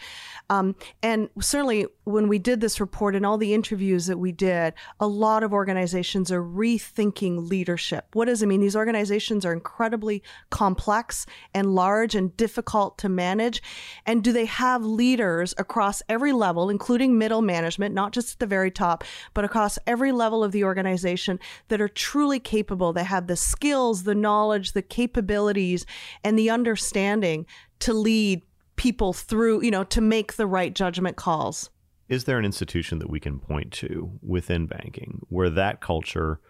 Um, 0.51 0.77
and 1.03 1.29
certainly 1.41 1.87
when 2.05 2.29
we 2.29 2.39
did 2.39 2.61
this 2.61 2.81
report 2.81 3.17
and 3.17 3.25
all 3.25 3.39
the 3.39 3.55
interviews 3.55 4.07
that 4.07 4.19
we 4.19 4.31
did, 4.31 4.75
a 5.01 5.07
lot 5.07 5.43
of 5.43 5.53
organizations 5.53 6.31
are 6.31 6.43
rethinking 6.43 7.49
leadership. 7.49 8.07
What 8.13 8.27
does 8.27 8.43
it 8.43 8.47
mean? 8.47 8.61
These 8.61 8.77
organizations 8.77 9.45
are 9.45 9.53
incredibly 9.53 10.23
complex 10.51 11.27
and 11.55 11.75
large 11.75 12.15
and 12.15 12.37
difficult 12.37 12.99
to 12.99 13.09
manage. 13.09 13.63
And 14.05 14.23
do 14.23 14.33
they 14.33 14.45
have 14.45 14.85
leaders 14.85 15.55
across 15.57 16.03
every 16.09 16.33
level, 16.33 16.69
including 16.69 17.17
middle 17.17 17.43
management, 17.43 17.95
not 17.95 18.13
just 18.13 18.35
at 18.35 18.39
the 18.39 18.47
very 18.47 18.71
top, 18.71 19.03
but 19.33 19.45
across 19.45 19.79
every 19.87 20.13
level 20.13 20.45
of 20.45 20.53
the 20.53 20.65
organization 20.65 21.41
that 21.69 21.81
are 21.81 21.89
truly 21.89 22.39
capable, 22.39 22.93
that 22.93 23.05
have 23.05 23.27
the 23.27 23.37
skills, 23.37 24.05
the 24.05 24.15
knowledge, 24.15 24.73
the 24.73 24.83
capabilities, 24.83 25.87
and 26.23 26.39
the 26.39 26.51
understanding 26.51 27.47
to 27.79 27.95
lead 27.95 28.43
people 28.77 29.13
through, 29.13 29.63
you 29.63 29.71
know, 29.71 29.85
to 29.85 30.01
make 30.01 30.35
the 30.35 30.47
right 30.47 30.75
judgment 30.75 31.17
calls. 31.17 31.71
Is 32.09 32.25
there 32.25 32.39
an 32.39 32.45
institution 32.45 32.99
that 32.99 33.11
we 33.11 33.21
can 33.21 33.39
point 33.39 33.73
to 33.75 34.19
within 34.23 34.67
banking 34.67 35.21
where 35.29 35.51
that 35.51 35.81
culture 35.81 36.41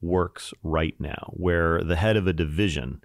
works 0.00 0.52
right 0.62 0.94
now, 0.98 1.32
where 1.34 1.82
the 1.82 1.96
head 1.96 2.16
of 2.16 2.26
a 2.26 2.32
division 2.32 3.00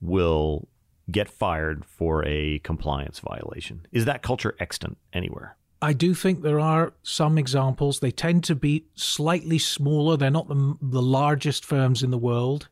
will 0.00 0.68
get 1.10 1.28
fired 1.28 1.84
for 1.84 2.24
a 2.26 2.60
compliance 2.60 3.20
violation. 3.20 3.86
Is 3.92 4.04
that 4.04 4.22
culture 4.22 4.54
extant 4.58 4.96
anywhere? 5.12 5.56
I 5.82 5.92
do 5.92 6.14
think 6.14 6.42
there 6.42 6.60
are 6.60 6.92
some 7.02 7.38
examples. 7.38 8.00
They 8.00 8.10
tend 8.10 8.44
to 8.44 8.54
be 8.54 8.84
slightly 8.94 9.58
smaller. 9.58 10.16
They're 10.16 10.30
not 10.30 10.48
the, 10.48 10.76
the 10.80 11.02
largest 11.02 11.64
firms 11.64 12.02
in 12.02 12.10
the 12.10 12.18
world. 12.18 12.68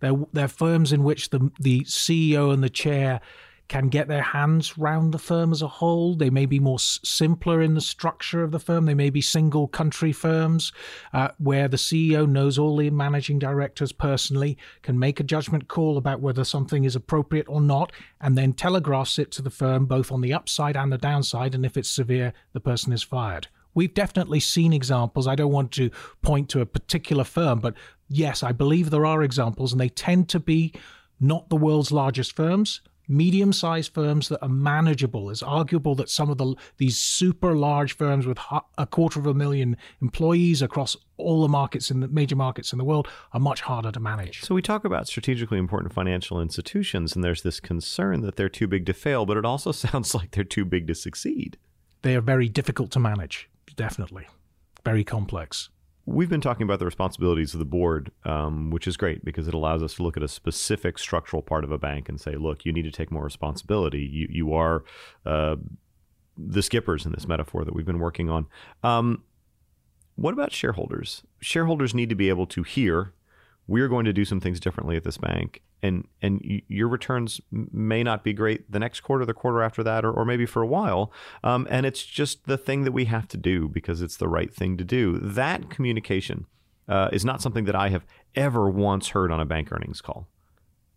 They're, 0.00 0.16
they're 0.32 0.48
firms 0.48 0.92
in 0.92 1.02
which 1.04 1.30
the, 1.30 1.50
the 1.58 1.82
CEO 1.82 2.52
and 2.52 2.62
the 2.62 2.70
chair 2.70 3.20
can 3.68 3.88
get 3.88 4.08
their 4.08 4.22
hands 4.22 4.78
round 4.78 5.12
the 5.12 5.18
firm 5.18 5.52
as 5.52 5.62
a 5.62 5.68
whole. 5.68 6.14
They 6.14 6.30
may 6.30 6.46
be 6.46 6.58
more 6.58 6.76
s- 6.76 6.98
simpler 7.04 7.60
in 7.60 7.74
the 7.74 7.80
structure 7.80 8.42
of 8.42 8.50
the 8.50 8.58
firm. 8.58 8.86
They 8.86 8.94
may 8.94 9.10
be 9.10 9.20
single 9.20 9.68
country 9.68 10.12
firms 10.12 10.72
uh, 11.12 11.28
where 11.38 11.68
the 11.68 11.76
CEO 11.76 12.28
knows 12.28 12.58
all 12.58 12.76
the 12.76 12.90
managing 12.90 13.38
directors 13.38 13.92
personally, 13.92 14.56
can 14.82 14.98
make 14.98 15.20
a 15.20 15.24
judgment 15.24 15.68
call 15.68 15.98
about 15.98 16.20
whether 16.20 16.44
something 16.44 16.84
is 16.84 16.96
appropriate 16.96 17.48
or 17.48 17.60
not, 17.60 17.92
and 18.20 18.36
then 18.36 18.52
telegraphs 18.54 19.18
it 19.18 19.30
to 19.32 19.42
the 19.42 19.50
firm 19.50 19.84
both 19.86 20.10
on 20.10 20.22
the 20.22 20.32
upside 20.32 20.76
and 20.76 20.90
the 20.90 20.98
downside. 20.98 21.54
And 21.54 21.66
if 21.66 21.76
it's 21.76 21.90
severe, 21.90 22.32
the 22.52 22.60
person 22.60 22.92
is 22.92 23.02
fired. 23.02 23.48
We've 23.74 23.94
definitely 23.94 24.40
seen 24.40 24.72
examples. 24.72 25.26
I 25.26 25.34
don't 25.34 25.52
want 25.52 25.72
to 25.72 25.90
point 26.22 26.48
to 26.50 26.60
a 26.60 26.66
particular 26.66 27.22
firm, 27.22 27.60
but 27.60 27.74
yes, 28.08 28.42
I 28.42 28.52
believe 28.52 28.90
there 28.90 29.06
are 29.06 29.22
examples, 29.22 29.72
and 29.72 29.80
they 29.80 29.90
tend 29.90 30.28
to 30.30 30.40
be 30.40 30.72
not 31.20 31.48
the 31.48 31.56
world's 31.56 31.92
largest 31.92 32.34
firms, 32.34 32.80
medium-sized 33.08 33.92
firms 33.92 34.28
that 34.28 34.42
are 34.42 34.48
manageable. 34.48 35.30
It's 35.30 35.42
arguable 35.42 35.94
that 35.96 36.10
some 36.10 36.30
of 36.30 36.38
the 36.38 36.54
these 36.76 36.96
super 36.96 37.54
large 37.54 37.96
firms 37.96 38.26
with 38.26 38.38
a 38.76 38.86
quarter 38.86 39.18
of 39.18 39.26
a 39.26 39.34
million 39.34 39.76
employees 40.00 40.62
across 40.62 40.96
all 41.16 41.42
the 41.42 41.48
markets 41.48 41.90
in 41.90 42.00
the 42.00 42.08
major 42.08 42.36
markets 42.36 42.72
in 42.72 42.78
the 42.78 42.84
world 42.84 43.08
are 43.32 43.40
much 43.40 43.62
harder 43.62 43.90
to 43.90 44.00
manage. 44.00 44.42
So 44.42 44.54
we 44.54 44.62
talk 44.62 44.84
about 44.84 45.08
strategically 45.08 45.58
important 45.58 45.92
financial 45.92 46.40
institutions 46.40 47.14
and 47.14 47.24
there's 47.24 47.42
this 47.42 47.60
concern 47.60 48.20
that 48.22 48.36
they're 48.36 48.48
too 48.48 48.68
big 48.68 48.86
to 48.86 48.92
fail, 48.92 49.26
but 49.26 49.36
it 49.36 49.44
also 49.44 49.72
sounds 49.72 50.14
like 50.14 50.32
they're 50.32 50.44
too 50.44 50.64
big 50.64 50.86
to 50.88 50.94
succeed. 50.94 51.58
They 52.02 52.14
are 52.14 52.20
very 52.20 52.48
difficult 52.48 52.90
to 52.92 53.00
manage, 53.00 53.50
definitely. 53.74 54.26
Very 54.84 55.02
complex. 55.02 55.70
We've 56.10 56.30
been 56.30 56.40
talking 56.40 56.62
about 56.62 56.78
the 56.78 56.86
responsibilities 56.86 57.52
of 57.52 57.58
the 57.58 57.66
board, 57.66 58.10
um, 58.24 58.70
which 58.70 58.86
is 58.86 58.96
great 58.96 59.26
because 59.26 59.46
it 59.46 59.52
allows 59.52 59.82
us 59.82 59.94
to 59.96 60.02
look 60.02 60.16
at 60.16 60.22
a 60.22 60.28
specific 60.28 60.98
structural 60.98 61.42
part 61.42 61.64
of 61.64 61.70
a 61.70 61.76
bank 61.76 62.08
and 62.08 62.18
say, 62.18 62.34
look, 62.34 62.64
you 62.64 62.72
need 62.72 62.84
to 62.84 62.90
take 62.90 63.10
more 63.10 63.24
responsibility. 63.24 64.00
You, 64.00 64.26
you 64.30 64.54
are 64.54 64.84
uh, 65.26 65.56
the 66.38 66.62
skippers 66.62 67.04
in 67.04 67.12
this 67.12 67.28
metaphor 67.28 67.62
that 67.62 67.74
we've 67.74 67.84
been 67.84 67.98
working 67.98 68.30
on. 68.30 68.46
Um, 68.82 69.22
what 70.16 70.32
about 70.32 70.50
shareholders? 70.50 71.24
Shareholders 71.40 71.94
need 71.94 72.08
to 72.08 72.14
be 72.14 72.30
able 72.30 72.46
to 72.46 72.62
hear 72.62 73.12
we're 73.68 73.88
going 73.88 74.06
to 74.06 74.12
do 74.14 74.24
some 74.24 74.40
things 74.40 74.58
differently 74.58 74.96
at 74.96 75.04
this 75.04 75.18
bank. 75.18 75.62
And 75.82 76.08
and 76.20 76.40
your 76.66 76.88
returns 76.88 77.40
may 77.52 78.02
not 78.02 78.24
be 78.24 78.32
great 78.32 78.72
the 78.72 78.80
next 78.80 79.00
quarter 79.00 79.24
the 79.24 79.34
quarter 79.34 79.62
after 79.62 79.84
that 79.84 80.04
or, 80.04 80.10
or 80.10 80.24
maybe 80.24 80.46
for 80.46 80.62
a 80.62 80.66
while. 80.66 81.12
Um, 81.44 81.68
and 81.70 81.86
it's 81.86 82.04
just 82.04 82.46
the 82.46 82.58
thing 82.58 82.82
that 82.82 82.92
we 82.92 83.04
have 83.04 83.28
to 83.28 83.36
do 83.36 83.68
because 83.68 84.02
it's 84.02 84.16
the 84.16 84.26
right 84.26 84.52
thing 84.52 84.76
to 84.78 84.84
do. 84.84 85.18
That 85.18 85.70
communication 85.70 86.46
uh, 86.88 87.10
is 87.12 87.24
not 87.24 87.42
something 87.42 87.66
that 87.66 87.76
i 87.76 87.90
have 87.90 88.06
ever 88.34 88.68
once 88.68 89.08
heard 89.08 89.30
on 89.30 89.40
a 89.40 89.44
bank 89.44 89.70
earnings 89.70 90.00
call. 90.00 90.26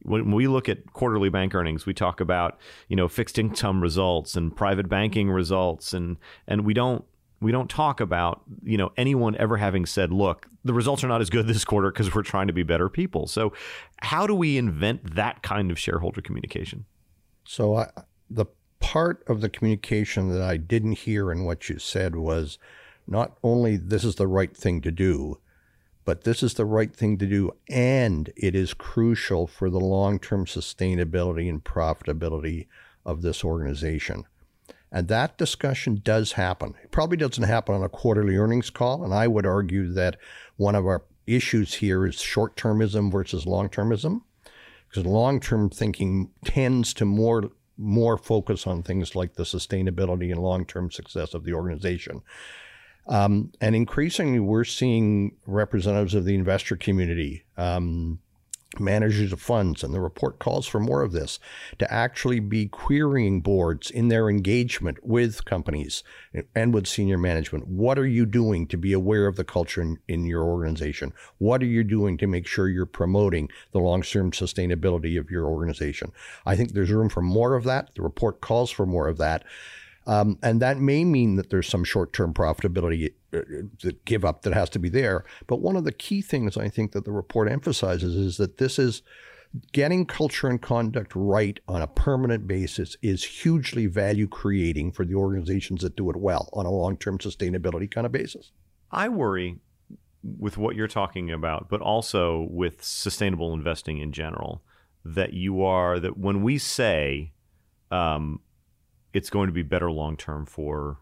When 0.04 0.32
we 0.32 0.48
look 0.48 0.68
at 0.68 0.94
quarterly 0.94 1.30
bank 1.30 1.54
earnings 1.54 1.86
we 1.86 1.94
talk 1.94 2.20
about 2.22 2.58
you 2.88 2.96
know 2.96 3.08
fixed 3.08 3.38
income 3.38 3.82
results 3.82 4.36
and 4.36 4.56
private 4.56 4.90
banking 4.90 5.30
results 5.30 5.94
and 5.94 6.18
and 6.48 6.66
we 6.66 6.74
don't 6.74 7.06
we 7.42 7.52
don't 7.52 7.70
talk 7.70 8.00
about 8.00 8.42
you 8.64 8.78
know 8.78 8.92
anyone 8.96 9.36
ever 9.36 9.58
having 9.58 9.86
said 9.86 10.14
look 10.14 10.48
the 10.64 10.74
results 10.74 11.04
are 11.04 11.08
not 11.08 11.22
as 11.22 11.30
good 11.30 11.48
this 11.48 11.66
quarter 11.66 11.92
because 11.92 12.14
we're 12.14 12.22
trying 12.22 12.48
to 12.48 12.54
be 12.54 12.64
better 12.64 12.88
people. 12.88 13.28
So 13.28 13.54
how 13.98 14.28
do 14.28 14.36
we 14.36 14.58
invent 14.58 15.16
that 15.16 15.42
kind 15.42 15.72
of 15.72 15.80
shareholder 15.80 16.22
communication? 16.22 16.86
So 17.44 17.76
I, 17.76 17.90
the 18.30 18.46
part 18.82 19.24
of 19.28 19.40
the 19.40 19.50
communication 19.50 20.30
that 20.30 20.42
i 20.42 20.58
didn't 20.58 20.94
hear 20.94 21.32
in 21.32 21.46
what 21.46 21.70
you 21.70 21.78
said 21.78 22.16
was 22.16 22.58
not 23.08 23.38
only 23.44 23.78
this 23.78 24.04
is 24.04 24.16
the 24.16 24.28
right 24.28 24.58
thing 24.58 24.82
to 24.82 24.92
do 24.92 25.40
but 26.04 26.24
this 26.24 26.42
is 26.42 26.56
the 26.56 26.66
right 26.66 26.96
thing 26.96 27.16
to 27.18 27.28
do 27.28 27.52
and 27.70 28.34
it 28.36 28.56
is 28.56 28.74
crucial 28.74 29.46
for 29.46 29.70
the 29.70 29.80
long-term 29.80 30.46
sustainability 30.46 31.48
and 31.48 31.64
profitability 31.64 32.68
of 33.06 33.22
this 33.22 33.44
organization 33.44 34.26
and 34.92 35.08
that 35.08 35.38
discussion 35.38 36.02
does 36.04 36.34
happen. 36.34 36.76
It 36.84 36.92
probably 36.92 37.18
doesn't 37.18 37.44
happen 37.44 37.76
on 37.76 37.84
a 37.84 37.90
quarterly 37.90 38.36
earnings 38.36 38.70
call. 38.70 39.04
And 39.04 39.14
I 39.14 39.28
would 39.28 39.46
argue 39.46 39.92
that 39.94 40.18
one 40.58 40.76
of 40.76 40.86
our 40.86 41.04
issues 41.26 41.76
here 41.76 42.06
is 42.06 42.20
short 42.20 42.58
termism 42.58 43.12
versus 43.12 43.46
long 43.46 43.70
termism. 43.70 44.22
Because 44.90 45.06
long 45.06 45.40
term 45.40 45.70
thinking 45.70 46.32
tends 46.44 46.94
to 46.96 47.06
more 47.06 47.52
more 47.78 48.18
focus 48.18 48.68
on 48.68 48.84
things 48.84 49.16
like 49.16 49.36
the 49.36 49.44
sustainability 49.44 50.30
and 50.32 50.42
long 50.42 50.66
term 50.66 50.92
success 50.92 51.34
of 51.34 51.46
the 51.46 51.54
organization. 51.54 52.22
Um, 53.08 53.52
and 53.62 53.76
increasingly, 53.76 54.40
we're 54.40 54.66
seeing 54.66 55.38
representatives 55.48 56.14
of 56.14 56.26
the 56.26 56.36
investor 56.36 56.76
community, 56.76 57.46
um, 57.58 58.20
managers 58.80 59.34
of 59.34 59.42
funds, 59.42 59.84
and 59.84 59.94
the 59.94 60.00
report 60.00 60.40
calls 60.40 60.66
for 60.66 60.80
more 60.80 61.02
of 61.02 61.12
this 61.12 61.40
to 61.80 61.94
actually 61.94 62.40
be 62.40 62.68
querying 62.68 63.42
boards 63.42 63.92
in 63.92 64.08
their 64.08 64.30
engagement 64.30 64.98
with 65.04 65.44
companies 65.46 66.04
and 66.56 66.74
with 66.74 66.88
senior 66.88 67.18
management. 67.18 67.68
What 67.68 68.00
are 68.00 68.08
you 68.08 68.26
doing 68.26 68.68
to 68.68 68.78
be 68.78 68.94
aware 68.94 69.28
of 69.28 69.36
the 69.36 69.44
culture 69.44 69.82
in, 69.82 70.00
in 70.08 70.26
your 70.26 70.44
organization? 70.44 71.14
What 71.38 71.62
are 71.62 71.68
you 71.68 71.84
doing 71.84 72.18
to 72.18 72.28
make 72.28 72.48
sure 72.48 72.70
you're 72.70 72.86
promoting 72.86 73.50
the 73.72 73.80
long 73.80 74.04
term 74.04 74.32
sustainability 74.32 75.20
of 75.20 75.30
your 75.30 75.46
organization? 75.46 76.12
I 76.46 76.56
think 76.56 76.72
there's 76.72 76.92
room 76.92 77.10
for 77.10 77.22
more 77.22 77.56
of 77.56 77.66
that. 77.66 77.94
The 77.96 78.02
report 78.02 78.42
calls 78.42 78.72
for 78.72 78.86
more 78.86 79.08
of 79.08 79.18
that. 79.18 79.44
Um, 80.08 80.40
and 80.42 80.62
that 80.62 80.80
may 80.80 81.04
mean 81.04 81.36
that 81.36 81.50
there's 81.50 81.68
some 81.68 81.84
short 81.84 82.14
term 82.14 82.34
profitability 82.34 83.14
that 83.32 84.06
give 84.06 84.26
up 84.26 84.42
that 84.42 84.54
has 84.54 84.70
to 84.72 84.80
be 84.80 84.90
there. 84.90 85.24
But 85.48 85.62
one 85.62 85.76
of 85.76 85.84
the 85.84 85.92
key 85.92 86.22
things 86.22 86.58
I 86.58 86.70
think 86.70 86.92
that 86.92 87.06
the 87.06 87.12
report 87.12 87.50
emphasizes 87.50 88.16
is 88.16 88.38
that 88.38 88.58
this 88.58 88.78
is 88.78 89.02
getting 89.72 90.06
culture 90.06 90.48
and 90.48 90.62
conduct 90.62 91.12
right 91.16 91.60
on 91.68 91.82
a 91.82 91.88
permanent 91.88 92.48
basis 92.48 92.96
is 93.02 93.24
hugely 93.24 93.86
value 93.86 94.28
creating 94.28 94.92
for 94.92 95.06
the 95.06 95.16
organizations 95.16 95.82
that 95.82 95.96
do 95.96 96.10
it 96.10 96.16
well 96.16 96.50
on 96.54 96.66
a 96.66 96.72
long 96.72 96.98
term 96.98 97.18
sustainability 97.18 97.90
kind 97.90 98.06
of 98.06 98.12
basis. 98.12 98.52
I 98.92 99.10
worry 99.10 99.60
with 100.24 100.58
what 100.58 100.76
you're 100.76 100.88
talking 100.88 101.32
about, 101.32 101.68
but 101.70 101.82
also 101.82 102.48
with 102.50 102.84
sustainable 102.84 103.54
investing 103.54 103.98
in 103.98 104.12
general, 104.12 104.62
that 105.04 105.34
you 105.34 105.64
are, 105.64 106.00
that 106.00 106.18
when 106.18 106.44
we 106.44 106.58
say, 106.58 107.32
um, 107.90 108.40
it's 109.14 109.30
going 109.30 109.48
to 109.48 109.54
be 109.54 109.64
better 109.64 109.92
long 109.92 110.16
term 110.16 110.46
for 110.46 111.00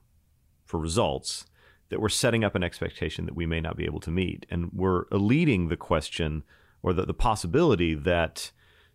for 0.66 0.80
results 0.80 1.46
that 1.90 2.00
we're 2.00 2.10
setting 2.10 2.44
up 2.44 2.56
an 2.56 2.64
expectation 2.64 3.26
that 3.26 3.36
we 3.36 3.46
may 3.46 3.60
not 3.60 3.78
be 3.78 3.86
able 3.86 4.00
to 4.00 4.12
meet 4.12 4.46
and 4.50 4.72
we're 4.74 5.06
eluding 5.12 5.70
the 5.70 5.78
question 5.78 6.44
or 6.82 6.94
the, 6.94 7.06
the 7.06 7.14
possibility 7.14 7.94
that 7.94 8.52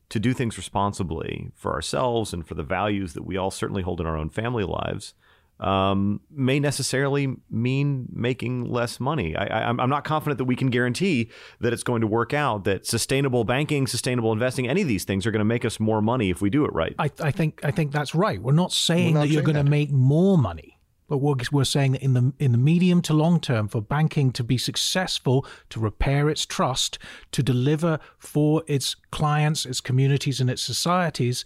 to 0.08 0.20
do 0.20 0.32
things 0.32 0.56
responsibly 0.56 1.50
for 1.54 1.72
ourselves 1.72 2.32
and 2.32 2.46
for 2.46 2.54
the 2.54 2.62
values 2.62 3.14
that 3.14 3.24
we 3.24 3.36
all 3.36 3.50
certainly 3.50 3.82
hold 3.82 4.00
in 4.00 4.06
our 4.06 4.16
own 4.16 4.30
family 4.30 4.64
lives 4.64 5.14
um, 5.60 6.20
may 6.30 6.58
necessarily 6.58 7.28
mean 7.48 8.08
making 8.12 8.64
less 8.64 8.98
money. 8.98 9.36
I, 9.36 9.70
am 9.70 9.88
not 9.88 10.04
confident 10.04 10.38
that 10.38 10.44
we 10.44 10.56
can 10.56 10.68
guarantee 10.68 11.30
that 11.60 11.72
it's 11.72 11.84
going 11.84 12.00
to 12.00 12.06
work 12.06 12.34
out. 12.34 12.64
That 12.64 12.86
sustainable 12.86 13.44
banking, 13.44 13.86
sustainable 13.86 14.32
investing, 14.32 14.68
any 14.68 14.82
of 14.82 14.88
these 14.88 15.04
things 15.04 15.26
are 15.26 15.30
going 15.30 15.40
to 15.40 15.44
make 15.44 15.64
us 15.64 15.78
more 15.78 16.02
money 16.02 16.30
if 16.30 16.42
we 16.42 16.50
do 16.50 16.64
it 16.64 16.72
right. 16.72 16.94
I, 16.98 17.10
I 17.20 17.30
think 17.30 17.64
I 17.64 17.70
think 17.70 17.92
that's 17.92 18.14
right. 18.14 18.42
We're 18.42 18.52
not 18.52 18.72
saying 18.72 19.14
We're 19.14 19.20
not 19.20 19.26
that 19.26 19.32
you're 19.32 19.42
going 19.42 19.56
to 19.56 19.64
make 19.64 19.90
more 19.90 20.36
money. 20.36 20.73
But 21.06 21.18
we're, 21.18 21.64
saying 21.64 21.92
that 21.92 22.02
in 22.02 22.14
the 22.14 22.32
in 22.38 22.52
the 22.52 22.58
medium 22.58 23.02
to 23.02 23.14
long 23.14 23.40
term, 23.40 23.68
for 23.68 23.82
banking 23.82 24.32
to 24.32 24.44
be 24.44 24.56
successful, 24.56 25.46
to 25.70 25.80
repair 25.80 26.30
its 26.30 26.46
trust, 26.46 26.98
to 27.32 27.42
deliver 27.42 27.98
for 28.18 28.62
its 28.66 28.96
clients, 29.10 29.66
its 29.66 29.80
communities, 29.80 30.40
and 30.40 30.48
its 30.48 30.62
societies, 30.62 31.44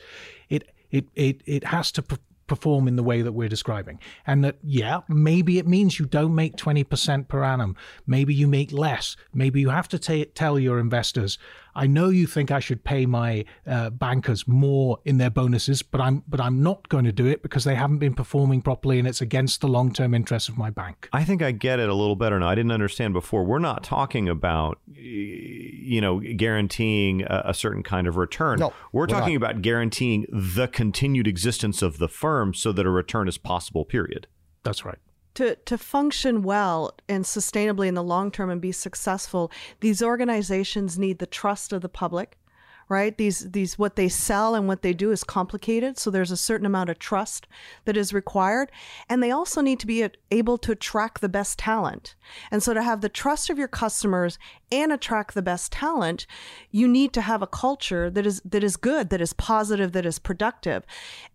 it 0.49 0.69
it 0.91 1.09
it, 1.15 1.43
it 1.47 1.65
has 1.65 1.91
to. 1.93 2.03
P- 2.03 2.17
perform 2.49 2.89
in 2.89 2.97
the 2.97 3.03
way 3.03 3.21
that 3.21 3.33
we're 3.33 3.47
describing 3.47 4.01
and 4.27 4.43
that 4.43 4.57
yeah 4.63 5.01
maybe 5.07 5.59
it 5.59 5.69
means 5.69 5.99
you 5.99 6.07
don't 6.07 6.35
make 6.35 6.57
20% 6.57 7.29
per 7.29 7.45
annum 7.45 7.77
maybe 8.07 8.35
you 8.35 8.49
make 8.49 8.73
less 8.73 9.17
maybe 9.35 9.61
you 9.61 9.69
have 9.69 9.87
to 9.87 9.99
ta 9.99 10.25
tell 10.35 10.59
your 10.59 10.81
investors 10.81 11.39
i 11.75 11.87
know 11.87 12.09
you 12.09 12.27
think 12.27 12.51
i 12.51 12.61
should 12.61 12.83
pay 12.85 13.07
my 13.07 13.45
uh, 13.67 13.91
bankers 13.91 14.47
more 14.49 14.99
in 15.05 15.19
their 15.19 15.31
bonuses 15.31 15.83
but 15.83 16.01
i'm 16.01 16.23
but 16.29 16.41
i'm 16.41 16.63
not 16.63 16.89
going 16.89 17.05
to 17.05 17.13
do 17.13 17.27
it 17.27 17.43
because 17.43 17.65
they 17.65 17.75
haven't 17.75 17.99
been 17.99 18.15
performing 18.15 18.63
properly 18.63 18.99
and 18.99 19.07
it's 19.07 19.21
against 19.21 19.61
the 19.61 19.69
long-term 19.69 20.15
interests 20.15 20.49
of 20.49 20.57
my 20.57 20.71
bank 20.71 21.09
I 21.13 21.25
think 21.25 21.43
I 21.43 21.51
get 21.51 21.81
it 21.81 21.89
a 21.89 21.95
little 21.95 22.17
better 22.17 22.39
now. 22.39 22.49
I 22.49 22.55
didn't 22.55 22.73
understand 22.73 23.13
before. 23.13 23.45
We're 23.45 23.59
not 23.59 23.83
talking 23.83 24.29
about, 24.29 24.79
you 24.87 26.01
know, 26.01 26.21
guaranteeing 26.21 27.23
a, 27.23 27.43
a 27.47 27.55
certain 27.55 27.83
kind 27.83 28.07
of 28.07 28.17
return. 28.17 28.61
No, 28.61 28.73
we're 28.93 29.03
we're 29.03 29.07
talking 29.07 29.35
not. 29.35 29.51
about 29.51 29.63
guaranteeing 29.63 30.27
the 30.31 30.69
continued 30.69 31.27
existence 31.27 31.83
of 31.83 31.99
the 31.99 32.09
firm 32.09 32.55
so 32.55 32.73
that 32.73 32.87
a 32.87 32.91
return 32.91 33.29
is 33.29 33.39
possible. 33.39 33.85
Period. 33.85 34.27
that's 34.63 34.85
right 34.85 34.99
to 35.39 35.55
to 35.55 35.79
function 35.79 36.43
well 36.43 36.93
and 37.09 37.25
sustainably 37.25 37.87
in 37.87 37.95
the 37.95 38.03
long 38.03 38.33
term 38.33 38.51
and 38.51 38.61
be 38.61 38.73
successful 38.73 39.53
these 39.79 40.03
organizations 40.03 40.99
need 40.99 41.21
the 41.21 41.27
trust 41.27 41.73
of 41.73 41.81
the 41.81 41.89
public 41.89 42.37
right? 42.89 43.17
These 43.19 43.51
these 43.51 43.79
what 43.79 43.97
they 43.97 44.09
sell 44.09 44.55
and 44.55 44.67
what 44.67 44.83
they 44.83 44.93
do 44.93 45.13
is 45.13 45.23
complicated. 45.23 45.99
So 45.99 46.11
there's 46.11 46.31
a 46.31 46.37
certain 46.37 46.67
amount 46.67 46.91
of 46.91 46.99
trust 46.99 47.47
that 47.85 47.97
is 47.97 48.15
required. 48.15 48.73
And 49.09 49.23
they 49.23 49.31
also 49.31 49.61
need 49.61 49.79
to 49.81 49.87
be 49.87 50.09
able 50.31 50.59
to 50.59 50.73
attract 50.73 51.21
the 51.21 51.29
best 51.29 51.59
talent. 51.59 52.15
And 52.51 52.63
so 52.63 52.73
to 52.75 52.83
have 52.83 53.01
the 53.03 53.09
trust 53.09 53.51
of 53.51 53.59
your 53.59 53.69
customers 53.69 54.39
and 54.71 54.93
attract 54.93 55.35
the 55.35 55.43
best 55.43 55.73
talent 55.73 56.27
you 56.71 56.87
need 56.87 57.13
to 57.13 57.21
have 57.21 57.43
a 57.43 57.47
culture 57.47 58.11
that 58.11 58.27
is 58.27 58.41
that 58.45 58.65
is 58.65 58.77
good 58.77 59.11
that 59.11 59.21
is 59.21 59.33
positive 59.33 59.93
that 59.93 60.07
is 60.07 60.19
productive 60.19 60.85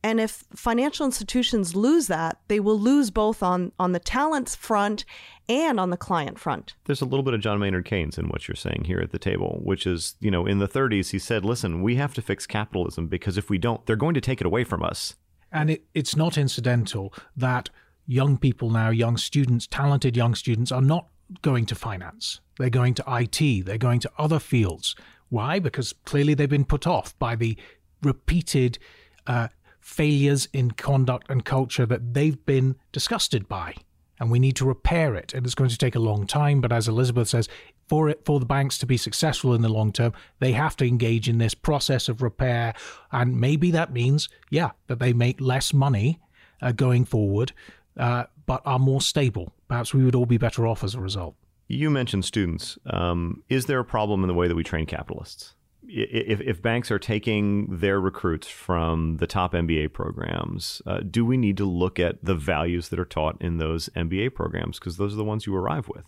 and 0.03 0.19
if 0.19 0.43
financial 0.55 1.05
institutions 1.05 1.75
lose 1.75 2.07
that 2.07 2.39
they 2.47 2.59
will 2.59 2.79
lose 2.79 3.09
both 3.11 3.41
on 3.43 3.71
on 3.79 3.91
the 3.91 3.99
talent 3.99 4.49
front 4.49 5.05
and 5.49 5.79
on 5.79 5.89
the 5.89 5.97
client 5.97 6.39
front 6.39 6.75
There's 6.85 7.01
a 7.01 7.05
little 7.05 7.23
bit 7.23 7.33
of 7.33 7.41
John 7.41 7.59
Maynard 7.59 7.85
Keynes 7.85 8.17
in 8.17 8.29
what 8.29 8.47
you're 8.47 8.55
saying 8.55 8.85
here 8.85 8.99
at 8.99 9.11
the 9.11 9.19
table, 9.19 9.59
which 9.63 9.85
is, 9.85 10.15
you 10.19 10.31
know, 10.31 10.45
in 10.45 10.59
the 10.59 10.67
30s, 10.67 11.11
he 11.11 11.19
said, 11.19 11.43
listen, 11.43 11.81
we 11.81 11.95
have 11.95 12.13
to 12.13 12.21
fix 12.21 12.47
capitalism 12.47 13.07
because 13.07 13.37
if 13.37 13.49
we 13.49 13.57
don't, 13.57 13.85
they're 13.85 13.95
going 13.95 14.13
to 14.13 14.21
take 14.21 14.39
it 14.39 14.47
away 14.47 14.63
from 14.63 14.83
us. 14.83 15.15
And 15.51 15.69
it, 15.69 15.83
it's 15.93 16.15
not 16.15 16.37
incidental 16.37 17.13
that 17.35 17.69
young 18.05 18.37
people 18.37 18.69
now, 18.69 18.89
young 18.89 19.17
students, 19.17 19.67
talented 19.67 20.15
young 20.15 20.35
students, 20.35 20.71
are 20.71 20.81
not 20.81 21.07
going 21.41 21.65
to 21.67 21.75
finance. 21.75 22.39
They're 22.57 22.69
going 22.69 22.93
to 22.95 23.03
IT, 23.07 23.65
they're 23.65 23.77
going 23.77 23.99
to 24.01 24.11
other 24.17 24.39
fields. 24.39 24.95
Why? 25.29 25.59
Because 25.59 25.93
clearly 26.05 26.33
they've 26.33 26.49
been 26.49 26.65
put 26.65 26.85
off 26.85 27.17
by 27.17 27.35
the 27.35 27.57
repeated 28.03 28.77
uh, 29.25 29.47
failures 29.79 30.47
in 30.53 30.71
conduct 30.71 31.29
and 31.29 31.43
culture 31.43 31.85
that 31.85 32.13
they've 32.13 32.45
been 32.45 32.75
disgusted 32.91 33.47
by. 33.47 33.75
And 34.19 34.29
we 34.29 34.39
need 34.39 34.55
to 34.57 34.65
repair 34.65 35.15
it. 35.15 35.33
And 35.33 35.45
it's 35.45 35.55
going 35.55 35.69
to 35.69 35.77
take 35.77 35.95
a 35.95 35.99
long 35.99 36.27
time. 36.27 36.61
But 36.61 36.71
as 36.71 36.87
Elizabeth 36.87 37.27
says, 37.27 37.49
for 37.89 38.07
it 38.09 38.23
for 38.23 38.39
the 38.39 38.45
banks 38.45 38.77
to 38.77 38.85
be 38.85 38.95
successful 38.95 39.53
in 39.53 39.61
the 39.61 39.69
long 39.69 39.91
term, 39.91 40.13
they 40.39 40.53
have 40.53 40.75
to 40.77 40.87
engage 40.87 41.27
in 41.27 41.39
this 41.39 41.53
process 41.53 42.07
of 42.07 42.21
repair. 42.21 42.73
And 43.11 43.39
maybe 43.39 43.71
that 43.71 43.91
means, 43.91 44.29
yeah, 44.49 44.71
that 44.87 44.99
they 44.99 45.13
make 45.13 45.41
less 45.41 45.73
money 45.73 46.19
uh, 46.61 46.71
going 46.71 47.05
forward, 47.05 47.51
uh, 47.97 48.25
but 48.45 48.62
are 48.65 48.79
more 48.79 49.01
stable. 49.01 49.53
Perhaps 49.67 49.93
we 49.93 50.03
would 50.03 50.15
all 50.15 50.25
be 50.25 50.38
better 50.38 50.67
off 50.67 50.84
as 50.84 50.95
a 50.95 51.01
result. 51.01 51.36
You 51.67 51.89
mentioned 51.89 52.25
students. 52.25 52.77
Um, 52.88 53.43
is 53.49 53.65
there 53.65 53.79
a 53.79 53.86
problem 53.86 54.23
in 54.23 54.27
the 54.27 54.34
way 54.34 54.47
that 54.47 54.56
we 54.56 54.63
train 54.63 54.86
capitalists? 54.86 55.56
If, 55.86 56.39
if 56.41 56.62
banks 56.62 56.91
are 56.91 56.99
taking 56.99 57.67
their 57.77 57.99
recruits 57.99 58.47
from 58.47 59.17
the 59.17 59.27
top 59.27 59.53
MBA 59.53 59.93
programs, 59.93 60.82
uh, 60.86 60.99
do 60.99 61.25
we 61.25 61.38
need 61.38 61.58
to 61.58 61.65
look 61.65 61.99
at 61.99 62.23
the 62.23 62.36
values 62.36 62.89
that 62.89 62.99
are 62.99 63.06
taught 63.06 63.41
in 63.41 63.58
those 63.58 63.89
MBA 63.95 64.34
programs? 64.34 64.79
Because 64.79 64.97
those 64.97 65.13
are 65.13 65.17
the 65.17 65.23
ones 65.23 65.45
you 65.45 65.56
arrive 65.56 65.89
with. 65.89 66.06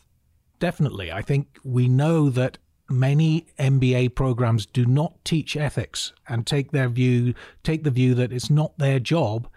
Definitely. 0.59 1.11
I 1.11 1.21
think 1.21 1.59
we 1.63 1.89
know 1.89 2.29
that 2.29 2.57
many 2.89 3.47
MBA 3.59 4.15
programs 4.15 4.65
do 4.65 4.85
not 4.85 5.13
teach 5.25 5.57
ethics 5.57 6.13
and 6.27 6.45
take 6.45 6.71
their 6.71 6.87
view 6.87 7.33
take 7.63 7.83
the 7.83 7.91
view 7.91 8.13
that 8.13 8.31
it's 8.31 8.49
not 8.49 8.77
their 8.77 8.99
job 8.99 9.47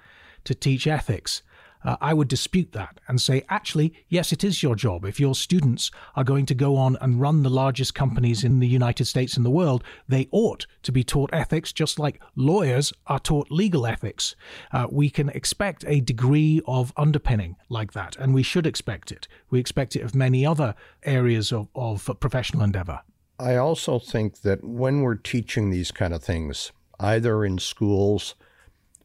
to 0.45 0.55
teach 0.55 0.87
ethics. 0.87 1.43
Uh, 1.85 1.97
I 2.01 2.15
would 2.15 2.29
dispute 2.29 2.73
that 2.73 3.01
and 3.09 3.21
say, 3.21 3.45
actually, 3.49 3.95
yes, 4.09 4.33
it 4.33 4.45
is 4.45 4.63
your 4.63 4.75
job. 4.75 5.05
If 5.05 5.21
your 5.21 5.35
students 5.35 5.91
are 6.17 6.25
going 6.25 6.47
to 6.47 6.55
go 6.55 6.77
on 6.77 6.97
and 7.01 7.21
run 7.21 7.43
the 7.43 7.51
largest 7.51 7.95
companies 7.95 8.45
in 8.45 8.59
the 8.59 8.67
United 8.67 9.07
States 9.07 9.37
and 9.37 9.47
the 9.47 9.51
world, 9.51 9.85
they 10.09 10.29
ought 10.33 10.67
to 10.83 10.93
be 10.93 11.05
taught 11.05 11.31
ethics 11.33 11.73
just 11.73 11.99
like 11.99 12.21
lawyers 12.37 12.93
are 13.07 13.21
taught 13.21 13.51
legal 13.51 13.87
ethics. 13.87 14.35
Uh, 14.73 14.87
we 14.91 15.11
can 15.11 15.29
expect 15.31 15.85
a 15.87 16.01
degree 16.01 16.61
of 16.67 16.93
underpinning 16.97 17.57
like 17.69 17.93
that, 17.93 18.17
and 18.17 18.35
we 18.35 18.43
should 18.43 18.67
expect 18.67 19.13
it. 19.13 19.29
We 19.51 19.61
expect 19.61 19.97
it 19.97 20.03
of 20.03 20.15
many 20.15 20.45
other 20.45 20.75
areas 21.03 21.53
of, 21.53 21.69
of 21.75 22.11
professional 22.21 22.63
endeavor. 22.63 23.01
I 23.39 23.57
also 23.57 23.99
think 24.01 24.41
that 24.43 24.65
when 24.65 25.03
we're 25.03 25.15
teaching 25.15 25.71
these 25.71 25.93
kind 25.93 26.13
of 26.13 26.25
things, 26.25 26.73
either 26.99 27.45
in 27.45 27.59
schools 27.59 28.35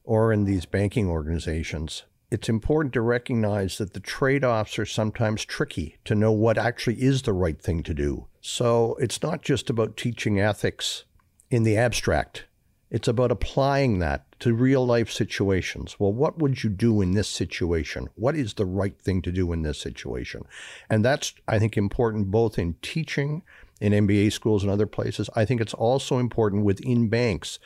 or 0.04 0.34
in 0.34 0.46
these 0.46 0.66
banking 0.66 1.08
organizations, 1.08 2.04
it's 2.34 2.50
important 2.50 2.94
to 2.94 3.02
recognize 3.02 3.78
that 3.78 3.94
the 3.94 4.00
trade 4.00 4.44
offs 4.44 4.80
are 4.80 4.88
sometimes 4.88 5.46
tricky 5.46 5.98
to 6.04 6.16
know 6.16 6.32
what 6.32 6.58
actually 6.58 7.00
is 7.00 7.22
the 7.22 7.32
right 7.32 7.62
thing 7.62 7.84
to 7.84 7.94
do. 7.94 8.26
So 8.42 8.96
it's 9.00 9.22
not 9.22 9.44
just 9.44 9.70
about 9.70 9.96
teaching 9.96 10.40
ethics 10.40 11.04
in 11.52 11.62
the 11.62 11.78
abstract, 11.78 12.46
it's 12.90 13.08
about 13.08 13.32
applying 13.32 14.00
that 14.00 14.26
to 14.40 14.56
real 14.56 14.84
life 14.84 15.12
situations. 15.12 16.00
Well, 16.00 16.12
what 16.12 16.40
would 16.40 16.64
you 16.64 16.72
do 16.72 17.02
in 17.02 17.12
this 17.12 17.28
situation? 17.28 18.10
What 18.16 18.36
is 18.36 18.56
the 18.56 18.66
right 18.66 19.00
thing 19.00 19.22
to 19.22 19.32
do 19.32 19.54
in 19.54 19.62
this 19.62 19.80
situation? 19.80 20.42
And 20.90 21.06
that's, 21.06 21.36
I 21.48 21.60
think, 21.60 21.78
important 21.78 22.32
both 22.32 22.58
in 22.58 22.78
teaching 22.82 23.44
in 23.80 23.94
MBA 23.94 24.34
schools 24.34 24.64
and 24.64 24.72
other 24.72 24.88
places. 24.88 25.30
I 25.36 25.46
think 25.46 25.62
it's 25.62 25.76
also 25.76 26.18
important 26.18 26.66
within 26.66 27.10
banks 27.10 27.60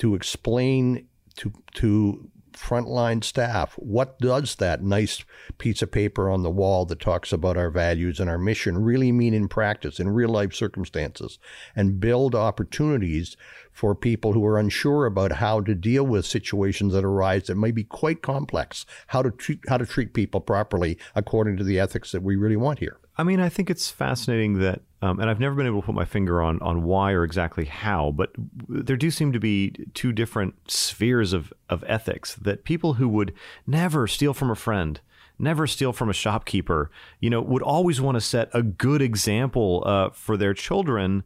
to 0.00 0.14
explain 0.14 1.06
to 1.36 1.52
to 1.74 2.30
frontline 2.54 3.22
staff 3.22 3.74
what 3.74 4.18
does 4.18 4.56
that 4.56 4.82
nice 4.82 5.24
piece 5.58 5.82
of 5.82 5.90
paper 5.90 6.30
on 6.30 6.42
the 6.42 6.50
wall 6.50 6.84
that 6.84 7.00
talks 7.00 7.32
about 7.32 7.56
our 7.56 7.70
values 7.70 8.20
and 8.20 8.30
our 8.30 8.38
mission 8.38 8.78
really 8.78 9.12
mean 9.12 9.34
in 9.34 9.48
practice 9.48 9.98
in 9.98 10.08
real 10.08 10.28
life 10.28 10.54
circumstances 10.54 11.38
and 11.74 12.00
build 12.00 12.34
opportunities 12.34 13.36
for 13.72 13.94
people 13.94 14.32
who 14.32 14.44
are 14.44 14.58
unsure 14.58 15.04
about 15.06 15.32
how 15.32 15.60
to 15.60 15.74
deal 15.74 16.04
with 16.04 16.24
situations 16.24 16.92
that 16.92 17.04
arise 17.04 17.48
that 17.48 17.56
may 17.56 17.70
be 17.70 17.84
quite 17.84 18.22
complex 18.22 18.86
how 19.08 19.20
to 19.20 19.30
treat 19.30 19.60
how 19.68 19.76
to 19.76 19.86
treat 19.86 20.14
people 20.14 20.40
properly 20.40 20.96
according 21.14 21.56
to 21.56 21.64
the 21.64 21.78
ethics 21.78 22.12
that 22.12 22.22
we 22.22 22.36
really 22.36 22.56
want 22.56 22.78
here 22.78 22.98
I 23.16 23.22
mean, 23.22 23.38
I 23.38 23.48
think 23.48 23.70
it's 23.70 23.90
fascinating 23.90 24.58
that, 24.58 24.82
um, 25.00 25.20
and 25.20 25.30
I've 25.30 25.38
never 25.38 25.54
been 25.54 25.66
able 25.66 25.82
to 25.82 25.86
put 25.86 25.94
my 25.94 26.04
finger 26.04 26.42
on 26.42 26.60
on 26.60 26.82
why 26.82 27.12
or 27.12 27.22
exactly 27.22 27.66
how, 27.66 28.10
but 28.10 28.32
there 28.68 28.96
do 28.96 29.10
seem 29.10 29.32
to 29.32 29.38
be 29.38 29.70
two 29.94 30.12
different 30.12 30.70
spheres 30.70 31.32
of 31.32 31.52
of 31.68 31.84
ethics 31.86 32.34
that 32.34 32.64
people 32.64 32.94
who 32.94 33.08
would 33.08 33.32
never 33.66 34.06
steal 34.06 34.34
from 34.34 34.50
a 34.50 34.56
friend. 34.56 35.00
Never 35.36 35.66
steal 35.66 35.92
from 35.92 36.08
a 36.08 36.12
shopkeeper, 36.12 36.92
you 37.18 37.28
know, 37.28 37.40
would 37.40 37.62
always 37.62 38.00
want 38.00 38.14
to 38.14 38.20
set 38.20 38.50
a 38.54 38.62
good 38.62 39.02
example 39.02 39.82
uh, 39.84 40.10
for 40.10 40.36
their 40.36 40.54
children. 40.54 41.24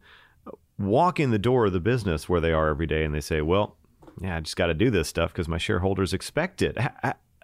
Walk 0.78 1.20
in 1.20 1.30
the 1.30 1.38
door 1.38 1.66
of 1.66 1.74
the 1.74 1.80
business 1.80 2.26
where 2.26 2.40
they 2.40 2.52
are 2.52 2.68
every 2.68 2.86
day, 2.86 3.04
and 3.04 3.14
they 3.14 3.20
say, 3.20 3.42
"Well, 3.42 3.76
yeah, 4.20 4.36
I 4.36 4.40
just 4.40 4.56
got 4.56 4.66
to 4.68 4.74
do 4.74 4.90
this 4.90 5.08
stuff 5.08 5.32
because 5.32 5.46
my 5.46 5.58
shareholders 5.58 6.14
expect 6.14 6.62
it." 6.62 6.78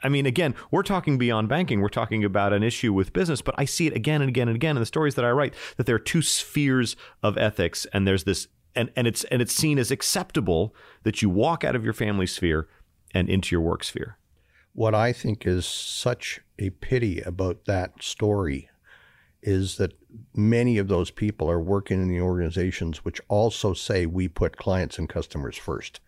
I 0.05 0.11
mean, 0.11 0.27
again, 0.27 0.55
we're 0.71 0.83
talking 0.83 1.17
beyond 1.17 1.49
banking. 1.49 1.81
We're 1.81 1.88
talking 1.88 2.25
about 2.25 2.53
an 2.53 2.62
issue 2.62 2.93
with 2.93 3.14
business, 3.14 3.40
but 3.40 3.55
I 3.57 3.64
see 3.64 3.87
it 3.87 3.97
again 3.97 4.21
and 4.21 4.29
again 4.29 4.49
and 4.49 4.55
again 4.55 4.77
in 4.77 4.81
the 4.81 4.87
stories 4.87 5.14
that 5.14 5.25
I 5.25 5.31
write 5.31 5.55
that 5.79 5.87
there 5.87 5.97
are 5.97 6.01
two 6.01 6.21
spheres 6.21 6.95
of 7.23 7.38
ethics, 7.38 7.87
and 7.93 8.07
there's 8.07 8.25
this, 8.25 8.49
and, 8.77 8.93
and 8.95 9.07
it's 9.07 9.25
and 9.25 9.40
it's 9.40 9.55
seen 9.55 9.79
as 9.79 9.90
acceptable 9.90 10.75
that 11.05 11.23
you 11.23 11.31
walk 11.31 11.64
out 11.64 11.75
of 11.75 11.85
your 11.85 11.95
family 11.95 12.27
sphere 12.27 12.69
and 13.14 13.31
into 13.31 13.55
your 13.55 13.62
work 13.62 13.83
sphere. 13.83 14.19
What 14.75 14.95
I 14.95 15.12
think 15.12 15.47
is 15.47 15.64
such 15.64 16.40
a 16.59 16.71
pity 16.71 17.21
about 17.21 17.64
that 17.64 18.03
story 18.03 18.69
is 19.43 19.77
that 19.77 19.93
many 20.35 20.79
of 20.79 20.88
those 20.88 21.11
people 21.11 21.51
are 21.51 21.61
working 21.61 22.03
in 22.03 22.09
the 22.09 22.21
organizations 22.21 23.05
which 23.05 23.21
also 23.29 23.73
say 23.75 24.07
we 24.07 24.27
put 24.27 24.57
clients 24.57 24.99
and 24.99 25.09
customers 25.09 25.57
first. 25.57 26.01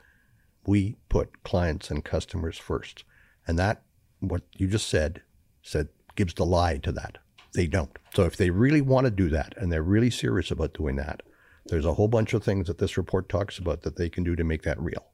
We 0.66 0.96
put 1.08 1.44
clients 1.44 1.90
and 1.90 2.04
customers 2.04 2.58
first. 2.58 3.04
And 3.46 3.58
that 3.58 3.82
what 4.20 4.42
you 4.56 4.66
just 4.66 4.88
said 4.88 5.22
said 5.62 5.88
gives 6.14 6.34
the 6.34 6.46
lie 6.46 6.78
to 6.78 6.92
that. 6.92 7.18
They 7.54 7.66
don't. 7.66 7.96
So 8.14 8.24
if 8.24 8.36
they 8.36 8.50
really 8.50 8.80
want 8.80 9.06
to 9.06 9.10
do 9.10 9.28
that 9.30 9.54
and 9.56 9.72
they're 9.72 9.82
really 9.82 10.10
serious 10.10 10.50
about 10.50 10.74
doing 10.74 10.96
that, 10.96 11.22
there's 11.66 11.84
a 11.84 11.94
whole 11.94 12.08
bunch 12.08 12.32
of 12.34 12.44
things 12.44 12.68
that 12.68 12.78
this 12.78 12.96
report 12.96 13.28
talks 13.28 13.58
about 13.58 13.82
that 13.82 13.96
they 13.96 14.08
can 14.08 14.24
do 14.24 14.36
to 14.36 14.44
make 14.44 14.62
that 14.62 14.80
real. 14.80 15.06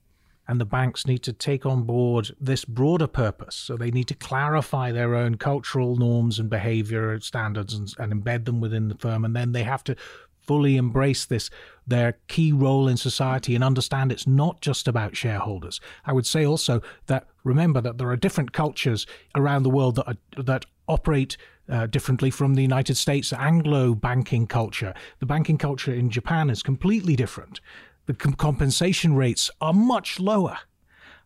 And 0.48 0.60
the 0.60 0.66
banks 0.66 1.06
need 1.06 1.22
to 1.22 1.32
take 1.32 1.64
on 1.64 1.84
board 1.84 2.32
this 2.40 2.64
broader 2.64 3.06
purpose. 3.06 3.54
So 3.54 3.76
they 3.76 3.90
need 3.90 4.08
to 4.08 4.14
clarify 4.14 4.90
their 4.90 5.14
own 5.14 5.36
cultural 5.36 5.96
norms 5.96 6.38
and 6.38 6.50
behavior 6.50 7.18
standards 7.20 7.74
and, 7.74 7.92
and 7.98 8.12
embed 8.12 8.44
them 8.44 8.60
within 8.60 8.88
the 8.88 8.96
firm. 8.96 9.24
And 9.24 9.36
then 9.36 9.52
they 9.52 9.62
have 9.62 9.84
to 9.84 9.96
fully 10.46 10.76
embrace 10.76 11.24
this 11.24 11.50
their 11.86 12.18
key 12.28 12.52
role 12.52 12.86
in 12.88 12.96
society 12.96 13.54
and 13.54 13.64
understand 13.64 14.12
it's 14.12 14.26
not 14.26 14.60
just 14.60 14.86
about 14.86 15.16
shareholders. 15.16 15.80
I 16.04 16.12
would 16.12 16.26
say 16.26 16.44
also 16.44 16.80
that 17.06 17.26
remember 17.44 17.80
that 17.80 17.98
there 17.98 18.08
are 18.08 18.16
different 18.16 18.52
cultures 18.52 19.06
around 19.34 19.64
the 19.64 19.70
world 19.70 19.96
that 19.96 20.06
are, 20.08 20.42
that 20.42 20.64
operate 20.86 21.36
uh, 21.68 21.86
differently 21.86 22.30
from 22.30 22.54
the 22.54 22.62
United 22.62 22.96
States 22.96 23.32
Anglo 23.32 23.94
banking 23.94 24.46
culture. 24.46 24.94
The 25.18 25.26
banking 25.26 25.58
culture 25.58 25.92
in 25.92 26.10
Japan 26.10 26.50
is 26.50 26.62
completely 26.62 27.16
different. 27.16 27.60
The 28.06 28.14
com- 28.14 28.34
compensation 28.34 29.14
rates 29.14 29.50
are 29.60 29.72
much 29.72 30.20
lower. 30.20 30.58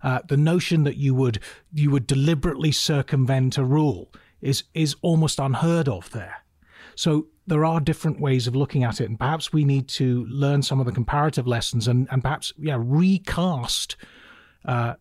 Uh, 0.02 0.20
the 0.29 0.37
notion 0.37 0.85
that 0.85 0.96
you 0.96 1.14
would 1.14 1.40
you 1.72 1.90
would 1.90 2.07
deliberately 2.07 2.70
circumvent 2.70 3.59
a 3.59 3.64
rule 3.64 4.12
is 4.40 4.64
is 4.74 4.94
almost 5.02 5.38
unheard 5.38 5.88
of 5.88 6.11
there. 6.11 6.44
So 6.94 7.29
there 7.47 7.65
are 7.65 7.81
different 7.81 8.21
ways 8.21 8.47
of 8.47 8.57
looking 8.57 8.85
at 8.85 9.01
it, 9.01 9.09
and 9.09 9.19
perhaps 9.19 9.53
we 9.53 9.65
need 9.65 9.89
to 9.89 10.27
learn 10.27 10.63
some 10.63 10.81
of 10.81 10.87
the 10.87 10.93
comparative 10.93 11.47
lessons 11.47 11.89
and, 11.89 12.09
and 12.11 12.23
perhaps 12.23 12.53
yeah 12.59 12.77
recast 12.79 13.97
uh, 14.65 14.95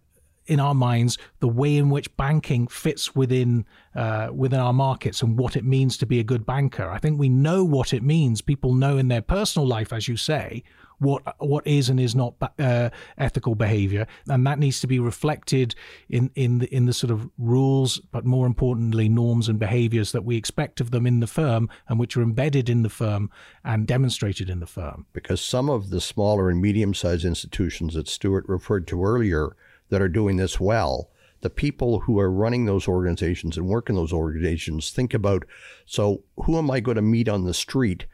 in 0.48 0.60
our 0.60 0.76
minds 0.76 1.18
the 1.40 1.48
way 1.48 1.76
in 1.76 1.90
which 1.90 2.16
banking 2.18 2.68
fits 2.68 3.16
within 3.16 3.66
uh, 3.96 4.30
within 4.32 4.60
our 4.60 4.74
markets 4.74 5.22
and 5.22 5.38
what 5.38 5.56
it 5.56 5.66
means 5.66 5.98
to 5.98 6.06
be 6.06 6.20
a 6.20 6.24
good 6.24 6.46
banker. 6.46 6.90
I 6.90 7.00
think 7.00 7.20
we 7.20 7.30
know 7.30 7.64
what 7.64 7.94
it 7.94 8.04
means. 8.04 8.42
People 8.42 8.74
know 8.74 8.98
in 8.98 9.08
their 9.08 9.22
personal 9.22 9.68
life, 9.68 9.92
as 9.92 10.08
you 10.08 10.18
say, 10.18 10.64
what 11.00 11.36
what 11.40 11.66
is 11.68 11.90
and 11.90 12.00
is 12.00 12.16
not 12.16 12.34
uh, 12.60 12.90
ethical 13.18 13.56
behavior, 13.56 14.08
and 14.28 14.46
that 14.48 14.60
needs 14.60 14.80
to 14.82 14.88
be 14.88 15.00
reflected 15.00 15.76
in 16.10 16.32
in 16.36 16.60
the, 16.60 16.76
in 16.76 16.86
the 16.86 16.94
sort 16.94 17.12
of 17.12 17.30
rules, 17.38 18.00
but 18.12 18.26
more 18.26 18.46
importantly, 18.46 19.10
norms 19.10 19.50
and 19.50 19.60
behaviors 19.60 20.12
that 20.12 20.26
we 20.26 20.36
expect 20.36 20.82
of 20.82 20.92
them 20.92 21.06
in 21.06 21.20
the 21.20 21.28
firm 21.28 21.70
and 21.88 22.00
which 22.00 22.16
are 22.18 22.22
embedded 22.22 22.70
in 22.70 22.84
the 22.84 22.90
firm 22.90 23.30
and 23.64 23.88
demonstrated 23.88 24.50
in 24.50 24.60
the 24.60 24.68
firm. 24.68 25.06
Because 25.14 25.42
some 25.42 25.70
of 25.70 25.90
the 25.90 26.02
smaller 26.02 26.50
and 26.50 26.62
medium-sized 26.62 27.26
institutions 27.26 27.94
that 27.94 28.08
Stuart 28.08 28.46
referred 28.48 28.88
to 28.88 29.04
earlier 29.04 29.56
that 29.90 30.02
are 30.02 30.10
doing 30.10 30.38
this 30.38 30.60
well 30.60 31.10
the 31.42 31.50
people 31.52 32.00
who 32.00 32.20
are 32.20 32.32
running 32.32 32.66
those 32.66 32.88
organizations 32.88 33.56
and 33.56 33.68
work 33.68 33.88
in 33.88 33.96
those 33.96 34.12
organizations 34.12 34.90
think 34.90 35.14
about 35.14 35.46
so 35.86 36.24
who 36.38 36.58
am 36.58 36.72
I 36.72 36.80
going 36.80 36.96
to 36.96 37.04
meet 37.04 37.30
on 37.30 37.44
the 37.44 37.54
street 37.54 38.08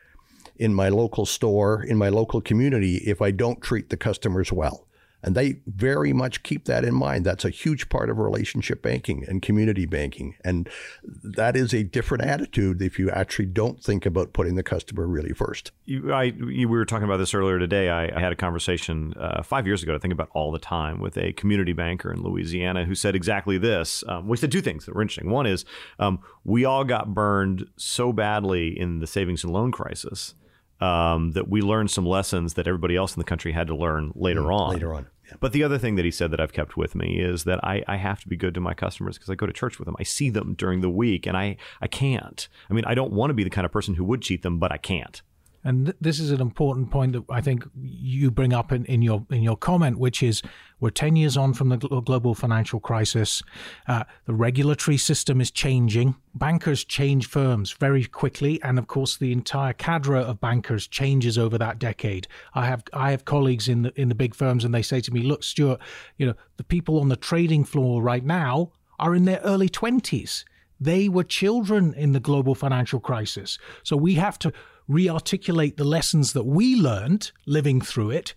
in 0.62 0.76
my 0.76 0.90
local 0.90 1.26
store, 1.26 1.82
in 1.82 1.98
my 1.98 2.08
local 2.08 2.40
community, 2.40 2.98
if 2.98 3.20
I 3.20 3.32
don't 3.32 3.62
treat 3.62 3.90
the 3.90 3.98
customers 3.98 4.52
well. 4.52 4.86
And 5.24 5.36
they 5.36 5.58
very 5.68 6.14
much 6.14 6.44
keep 6.44 6.66
that 6.66 6.84
in 6.84 6.94
mind. 6.94 7.26
That's 7.26 7.46
a 7.46 7.50
huge 7.50 7.90
part 7.90 8.10
of 8.10 8.18
relationship 8.18 8.82
banking 8.82 9.24
and 9.28 9.42
community 9.42 9.86
banking. 9.88 10.36
And 10.44 10.70
that 11.04 11.56
is 11.56 11.74
a 11.74 11.84
different 11.84 12.24
attitude 12.24 12.82
if 12.82 13.00
you 13.00 13.10
actually 13.10 13.46
don't 13.48 13.84
think 13.84 14.06
about 14.06 14.34
putting 14.34 14.56
the 14.56 14.64
customer 14.64 15.08
really 15.08 15.34
first. 15.34 15.72
You, 15.86 16.12
I, 16.14 16.24
you, 16.24 16.68
we 16.68 16.78
were 16.78 16.86
talking 16.86 17.06
about 17.06 17.18
this 17.18 17.34
earlier 17.34 17.58
today. 17.58 17.90
I, 17.90 18.16
I 18.16 18.20
had 18.20 18.32
a 18.32 18.36
conversation 18.36 19.14
uh, 19.20 19.42
five 19.44 19.66
years 19.66 19.82
ago, 19.82 19.96
I 19.96 20.00
think 20.00 20.14
about 20.14 20.30
all 20.34 20.52
the 20.52 20.60
time, 20.60 21.00
with 21.00 21.18
a 21.18 21.34
community 21.34 21.74
banker 21.74 22.12
in 22.12 22.22
Louisiana 22.22 22.86
who 22.86 22.96
said 22.96 23.16
exactly 23.16 23.58
this. 23.58 24.04
Um, 24.08 24.28
we 24.28 24.38
said 24.38 24.52
two 24.52 24.62
things 24.62 24.86
that 24.86 24.96
were 24.96 25.02
interesting. 25.02 25.30
One 25.30 25.46
is 25.46 25.66
um, 26.00 26.20
we 26.44 26.66
all 26.66 26.84
got 26.84 27.14
burned 27.14 27.68
so 27.78 28.14
badly 28.14 28.80
in 28.80 29.00
the 29.00 29.08
savings 29.08 29.44
and 29.44 29.54
loan 29.54 29.72
crisis 29.72 30.36
um, 30.82 31.32
that 31.32 31.48
we 31.48 31.62
learned 31.62 31.92
some 31.92 32.06
lessons 32.06 32.56
that 32.56 32.68
everybody 32.68 32.96
else 32.96 33.16
in 33.16 33.20
the 33.20 33.26
country 33.26 33.52
had 33.52 33.68
to 33.68 33.76
learn 33.76 34.12
later 34.16 34.42
mm, 34.42 34.54
on. 34.54 34.74
Later 34.74 34.94
on. 34.94 35.08
Yeah. 35.28 35.36
But 35.40 35.54
the 35.54 35.64
other 35.64 35.78
thing 35.78 35.96
that 35.96 36.06
he 36.06 36.12
said 36.12 36.32
that 36.32 36.42
I've 36.42 36.54
kept 36.54 36.76
with 36.76 36.96
me 36.96 37.20
is 37.20 37.46
that 37.46 37.64
I, 37.64 37.84
I 37.88 37.98
have 37.98 38.20
to 38.22 38.28
be 38.28 38.36
good 38.36 38.54
to 38.56 38.60
my 38.60 38.74
customers 38.74 39.18
because 39.18 39.30
I 39.30 39.36
go 39.36 39.46
to 39.46 39.54
church 39.54 39.80
with 39.80 39.86
them. 39.86 39.96
I 40.00 40.04
see 40.04 40.30
them 40.30 40.56
during 40.56 40.82
the 40.82 40.90
week 40.90 41.26
and 41.28 41.38
I, 41.38 41.58
I 41.82 41.88
can't. 41.88 42.50
I 42.70 42.74
mean, 42.74 42.86
I 42.86 42.96
don't 42.96 43.14
want 43.14 43.30
to 43.30 43.36
be 43.36 43.44
the 43.44 43.50
kind 43.50 43.66
of 43.66 43.72
person 43.72 43.96
who 43.96 44.04
would 44.06 44.22
cheat 44.22 44.42
them, 44.42 44.60
but 44.60 44.72
I 44.72 44.78
can't. 44.78 45.22
And 45.64 45.86
th- 45.88 45.98
this 46.02 46.20
is 46.20 46.32
an 46.32 46.42
important 46.42 46.90
point 46.90 47.14
that 47.14 47.24
I 47.30 47.42
think 47.42 47.64
you 47.80 48.32
bring 48.32 48.54
up 48.54 48.72
in, 48.72 48.86
in 48.86 49.02
your 49.02 49.26
in 49.30 49.44
your 49.44 49.56
comment, 49.56 50.00
which 50.00 50.24
is 50.24 50.42
we're 50.82 50.90
ten 50.90 51.16
years 51.16 51.38
on 51.38 51.54
from 51.54 51.70
the 51.70 51.78
global 51.78 52.36
financial 52.36 52.80
crisis. 52.80 53.42
Uh, 53.88 54.04
the 54.26 54.34
regulatory 54.34 54.98
system 54.98 55.40
is 55.40 55.52
changing. 55.52 56.16
Bankers 56.34 56.84
change 56.84 57.28
firms 57.28 57.72
very 57.72 58.06
quickly, 58.06 58.62
and 58.64 58.78
of 58.80 58.88
course, 58.88 59.16
the 59.16 59.32
entire 59.32 59.74
cadre 59.74 60.20
of 60.20 60.42
bankers 60.42 60.88
changes 60.88 61.38
over 61.38 61.58
that 61.60 61.80
decade. 61.80 62.28
I 62.56 62.66
have 62.66 62.84
I 62.92 63.12
have 63.12 63.24
colleagues 63.24 63.70
in 63.70 63.84
the 63.84 63.94
in 64.02 64.10
the 64.10 64.16
big 64.16 64.36
firms, 64.36 64.66
and 64.66 64.74
they 64.74 64.82
say 64.82 65.00
to 65.02 65.14
me, 65.14 65.22
"Look, 65.22 65.44
Stuart, 65.44 65.80
you 66.18 66.26
know 66.26 66.34
the 66.58 66.64
people 66.64 67.00
on 67.00 67.10
the 67.10 67.16
trading 67.16 67.64
floor 67.64 68.02
right 68.02 68.26
now 68.26 68.72
are 69.00 69.16
in 69.16 69.26
their 69.26 69.40
early 69.44 69.70
twenties." 69.70 70.44
They 70.80 71.08
were 71.08 71.24
children 71.24 71.94
in 71.94 72.14
the 72.14 72.20
global 72.20 72.56
financial 72.56 73.00
crisis. 73.00 73.60
So 73.84 73.96
we 73.96 74.16
have 74.16 74.40
to 74.40 74.52
re-articulate 74.88 75.78
the 75.78 75.84
lessons 75.84 76.34
that 76.34 76.46
we 76.46 76.76
learned 76.76 77.32
living 77.46 77.82
through 77.82 78.10
it 78.10 78.34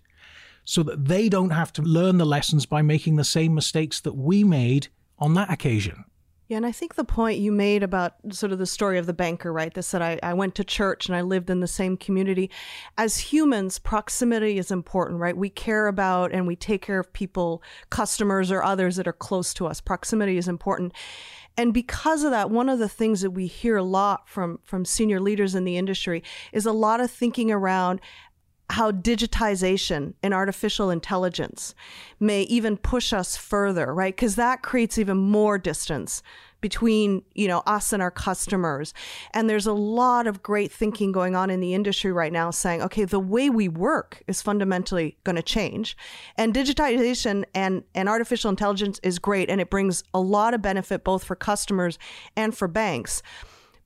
so 0.65 0.83
that 0.83 1.05
they 1.05 1.29
don't 1.29 1.51
have 1.51 1.71
to 1.73 1.81
learn 1.81 2.17
the 2.17 2.25
lessons 2.25 2.65
by 2.65 2.81
making 2.81 3.15
the 3.15 3.23
same 3.23 3.53
mistakes 3.53 3.99
that 4.01 4.15
we 4.15 4.43
made 4.43 4.87
on 5.17 5.35
that 5.35 5.51
occasion. 5.51 6.03
Yeah, 6.47 6.57
and 6.57 6.65
I 6.65 6.71
think 6.71 6.93
the 6.93 7.03
point 7.03 7.39
you 7.39 7.51
made 7.51 7.81
about 7.81 8.13
sort 8.29 8.51
of 8.51 8.59
the 8.59 8.67
story 8.67 8.99
of 8.99 9.07
the 9.07 9.13
banker, 9.13 9.51
right? 9.51 9.73
This 9.73 9.89
that 9.91 10.03
I, 10.03 10.19
I 10.21 10.33
went 10.33 10.53
to 10.55 10.63
church 10.63 11.07
and 11.07 11.15
I 11.15 11.21
lived 11.21 11.49
in 11.49 11.59
the 11.59 11.67
same 11.67 11.97
community. 11.97 12.51
As 12.99 13.17
humans, 13.17 13.79
proximity 13.79 14.59
is 14.59 14.69
important, 14.69 15.19
right? 15.19 15.35
We 15.35 15.49
care 15.49 15.87
about 15.87 16.31
and 16.31 16.45
we 16.45 16.55
take 16.55 16.83
care 16.83 16.99
of 16.99 17.11
people, 17.13 17.63
customers, 17.89 18.51
or 18.51 18.61
others 18.61 18.97
that 18.97 19.07
are 19.07 19.13
close 19.13 19.55
to 19.55 19.65
us. 19.65 19.81
Proximity 19.81 20.37
is 20.37 20.47
important 20.47 20.93
and 21.57 21.73
because 21.73 22.23
of 22.23 22.31
that 22.31 22.49
one 22.49 22.69
of 22.69 22.79
the 22.79 22.89
things 22.89 23.21
that 23.21 23.31
we 23.31 23.47
hear 23.47 23.77
a 23.77 23.83
lot 23.83 24.27
from 24.27 24.59
from 24.63 24.85
senior 24.85 25.19
leaders 25.19 25.55
in 25.55 25.63
the 25.63 25.77
industry 25.77 26.23
is 26.51 26.65
a 26.65 26.71
lot 26.71 26.99
of 26.99 27.09
thinking 27.09 27.51
around 27.51 28.01
how 28.71 28.91
digitization 28.91 30.13
and 30.23 30.33
artificial 30.33 30.89
intelligence 30.89 31.75
may 32.19 32.43
even 32.43 32.77
push 32.77 33.13
us 33.13 33.37
further 33.37 33.93
right? 33.93 34.15
Because 34.15 34.35
that 34.35 34.63
creates 34.63 34.97
even 34.97 35.17
more 35.17 35.57
distance 35.57 36.21
between 36.61 37.21
you 37.35 37.47
know 37.47 37.61
us 37.67 37.93
and 37.93 38.01
our 38.01 38.09
customers. 38.09 38.91
And 39.35 39.47
there's 39.47 39.67
a 39.67 39.73
lot 39.73 40.25
of 40.25 40.41
great 40.41 40.71
thinking 40.71 41.11
going 41.11 41.35
on 41.35 41.51
in 41.51 41.59
the 41.59 41.75
industry 41.75 42.11
right 42.11 42.33
now 42.33 42.49
saying 42.49 42.81
okay 42.81 43.05
the 43.05 43.19
way 43.19 43.51
we 43.51 43.67
work 43.67 44.23
is 44.25 44.41
fundamentally 44.41 45.17
going 45.23 45.35
to 45.35 45.43
change. 45.43 45.95
And 46.37 46.55
digitization 46.55 47.45
and 47.53 47.83
and 47.93 48.09
artificial 48.09 48.49
intelligence 48.49 48.99
is 49.03 49.19
great 49.19 49.49
and 49.49 49.61
it 49.61 49.69
brings 49.69 50.03
a 50.13 50.19
lot 50.19 50.55
of 50.55 50.61
benefit 50.63 51.03
both 51.03 51.23
for 51.23 51.35
customers 51.35 51.99
and 52.35 52.57
for 52.57 52.67
banks. 52.67 53.21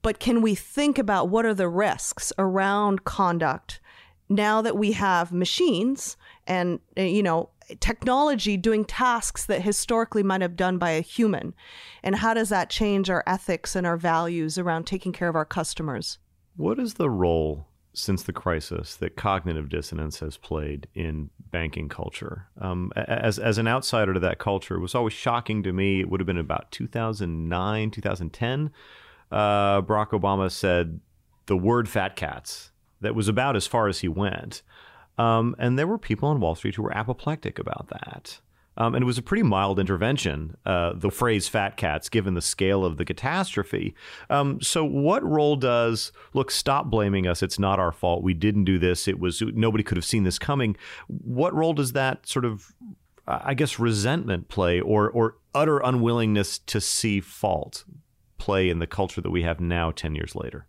But 0.02 0.20
can 0.20 0.42
we 0.42 0.56
think 0.56 0.98
about 0.98 1.28
what 1.28 1.46
are 1.46 1.54
the 1.54 1.68
risks 1.68 2.32
around 2.38 3.04
conduct 3.04 3.82
now 4.30 4.62
that 4.62 4.78
we 4.78 4.92
have 4.94 5.32
machines 5.32 6.16
and 6.48 6.80
you 6.96 7.24
know 7.24 7.50
technology 7.80 8.58
doing 8.58 8.86
tasks 8.86 9.46
that 9.46 9.62
historically 9.62 10.24
might 10.24 10.42
have 10.42 10.56
done 10.56 10.78
by 10.78 10.92
a 10.92 11.02
human? 11.02 11.54
And 12.04 12.16
how 12.16 12.34
does 12.34 12.50
that 12.50 12.70
change 12.70 13.10
our 13.10 13.24
ethics 13.28 13.76
and 13.76 13.86
our 13.86 13.98
values 13.98 14.58
around 14.58 14.86
taking 14.86 15.12
care 15.12 15.30
of 15.30 15.36
our 15.36 15.46
customers? 15.46 16.18
What 16.56 16.80
is 16.80 16.96
the 16.96 17.10
role 17.10 17.68
since 17.94 18.24
the 18.24 18.34
crisis 18.34 18.96
that 18.96 19.16
cognitive 19.16 19.70
dissonance 19.70 20.20
has 20.20 20.38
played 20.38 20.88
in 20.94 21.30
banking 21.52 21.90
culture? 21.90 22.48
Um, 22.60 22.92
as, 22.96 23.40
as 23.40 23.58
an 23.58 23.68
outsider 23.68 24.14
to 24.14 24.20
that 24.20 24.40
culture, 24.40 24.76
it 24.76 24.82
was 24.82 24.96
always 24.96 25.14
shocking 25.14 25.64
to 25.64 25.74
me. 25.74 26.00
It 26.00 26.10
would 26.10 26.20
have 26.20 26.28
been 26.28 26.38
about 26.38 26.72
2009, 26.72 27.92
2010. 27.92 28.72
Uh, 29.32 29.82
Barack 29.82 30.10
Obama 30.10 30.52
said 30.52 31.00
the 31.46 31.58
word 31.58 31.88
fat 31.88 32.16
cats. 32.16 32.72
That 33.02 33.16
was 33.16 33.28
about 33.28 33.56
as 33.56 33.68
far 33.68 33.88
as 33.88 34.00
he 34.00 34.08
went. 34.08 34.62
Um, 35.18 35.56
and 35.60 35.78
there 35.78 35.88
were 35.88 35.98
people 35.98 36.30
on 36.30 36.40
Wall 36.40 36.56
Street 36.56 36.76
who 36.76 36.84
were 36.84 36.96
apoplectic 36.96 37.60
about 37.60 37.90
that. 37.90 38.40
Um, 38.80 38.96
and 38.96 39.04
it 39.04 39.06
was 39.06 39.18
a 39.18 39.22
pretty 39.22 39.44
mild 39.44 39.78
intervention, 39.78 40.56
uh, 40.66 40.94
the 40.96 41.12
phrase 41.12 41.50
fat 41.50 41.76
cats, 41.76 42.08
given 42.08 42.34
the 42.34 42.42
scale 42.42 42.86
of 42.86 42.96
the 42.96 43.04
catastrophe. 43.04 43.94
Um, 44.30 44.62
so, 44.62 44.86
what 44.86 45.22
role 45.24 45.58
does, 45.58 46.14
look, 46.34 46.50
stop 46.50 46.86
blaming 46.86 47.28
us. 47.28 47.44
It's 47.44 47.60
not 47.60 47.78
our 47.78 47.92
fault. 47.92 48.24
We 48.24 48.34
didn't 48.34 48.64
do 48.64 48.80
this. 48.80 49.06
It 49.08 49.20
was, 49.20 49.42
nobody 49.42 49.84
could 49.84 49.98
have 49.98 50.06
seen 50.06 50.24
this 50.24 50.40
coming. 50.40 50.78
What 51.08 51.54
role 51.54 51.74
does 51.74 51.92
that 51.92 52.26
sort 52.26 52.46
of, 52.46 52.74
I 53.28 53.54
guess, 53.54 53.80
resentment 53.80 54.48
play 54.48 54.80
or, 54.80 55.10
or 55.10 55.36
utter 55.54 55.80
unwillingness 55.80 56.60
to 56.60 56.80
see 56.80 57.20
fault 57.20 57.84
play 58.38 58.70
in 58.70 58.80
the 58.80 58.88
culture 58.88 59.20
that 59.20 59.32
we 59.32 59.44
have 59.44 59.60
now 59.60 59.92
10 59.92 60.16
years 60.16 60.36
later? 60.36 60.68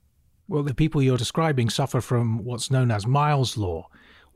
Well, 0.51 0.64
the 0.64 0.74
people 0.74 1.01
you're 1.01 1.16
describing 1.16 1.70
suffer 1.70 2.01
from 2.01 2.42
what's 2.42 2.72
known 2.72 2.90
as 2.90 3.07
Miles' 3.07 3.57
Law 3.57 3.88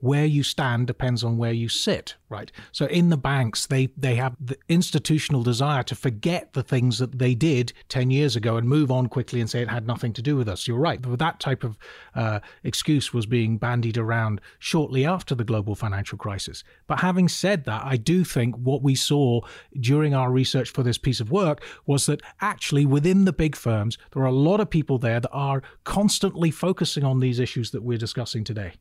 where 0.05 0.27
you 0.27 0.43
stand 0.43 0.87
depends 0.87 1.25
on 1.25 1.39
where 1.39 1.51
you 1.53 1.67
sit, 1.67 2.15
right? 2.29 2.53
So 2.73 2.85
in 2.85 3.09
the 3.09 3.17
banks, 3.17 3.67
they, 3.67 3.89
they 3.97 4.17
have 4.17 4.37
the 4.39 4.59
institutional 4.69 5.43
desire 5.43 5.83
to 5.85 5.95
forget 5.95 6.53
the 6.53 6.63
things 6.63 6.99
that 6.99 7.19
they 7.19 7.35
did 7.35 7.73
10 7.89 8.11
years 8.11 8.37
ago 8.37 8.59
and 8.59 8.69
move 8.69 8.91
on 8.91 9.07
quickly 9.07 9.41
and 9.41 9.49
say 9.49 9.63
it 9.63 9.71
had 9.71 9.87
nothing 9.87 10.13
to 10.13 10.21
do 10.21 10.37
with 10.37 10.47
us. 10.47 10.69
You're 10.69 10.77
right. 10.77 11.01
But 11.01 11.19
that 11.21 11.41
type 11.41 11.65
of 11.65 11.79
uh, 12.15 12.41
excuse 12.63 13.15
was 13.15 13.25
being 13.25 13.57
bandied 13.57 13.97
around 13.97 14.43
shortly 14.59 15.07
after 15.07 15.35
the 15.35 15.43
global 15.43 15.75
financial 15.75 16.19
crisis. 16.19 16.65
But 16.87 17.01
having 17.01 17.27
said 17.27 17.65
that, 17.65 17.83
I 17.83 17.97
do 17.97 18.25
think 18.25 18.57
what 18.57 18.83
we 18.83 18.95
saw 18.95 19.41
during 19.81 20.15
our 20.15 20.31
research 20.31 20.69
for 20.69 20.83
this 20.83 20.99
piece 20.99 21.21
of 21.21 21.31
work 21.31 21.65
was 21.87 22.05
that 22.07 22.21
actually 22.43 22.85
within 22.85 23.25
the 23.25 23.33
big 23.33 23.57
firms, 23.57 23.97
there 24.13 24.23
are 24.23 24.27
a 24.27 24.33
lot 24.33 24.61
of 24.61 24.69
people 24.69 24.99
there 24.99 25.21
that 25.21 25.33
are 25.33 25.63
constantly 25.85 26.51
focusing 26.51 27.05
on 27.05 27.21
these 27.21 27.39
issues 27.39 27.71
that 27.71 27.83
we're 27.83 27.97
discussing 27.97 28.45
today 28.45 28.75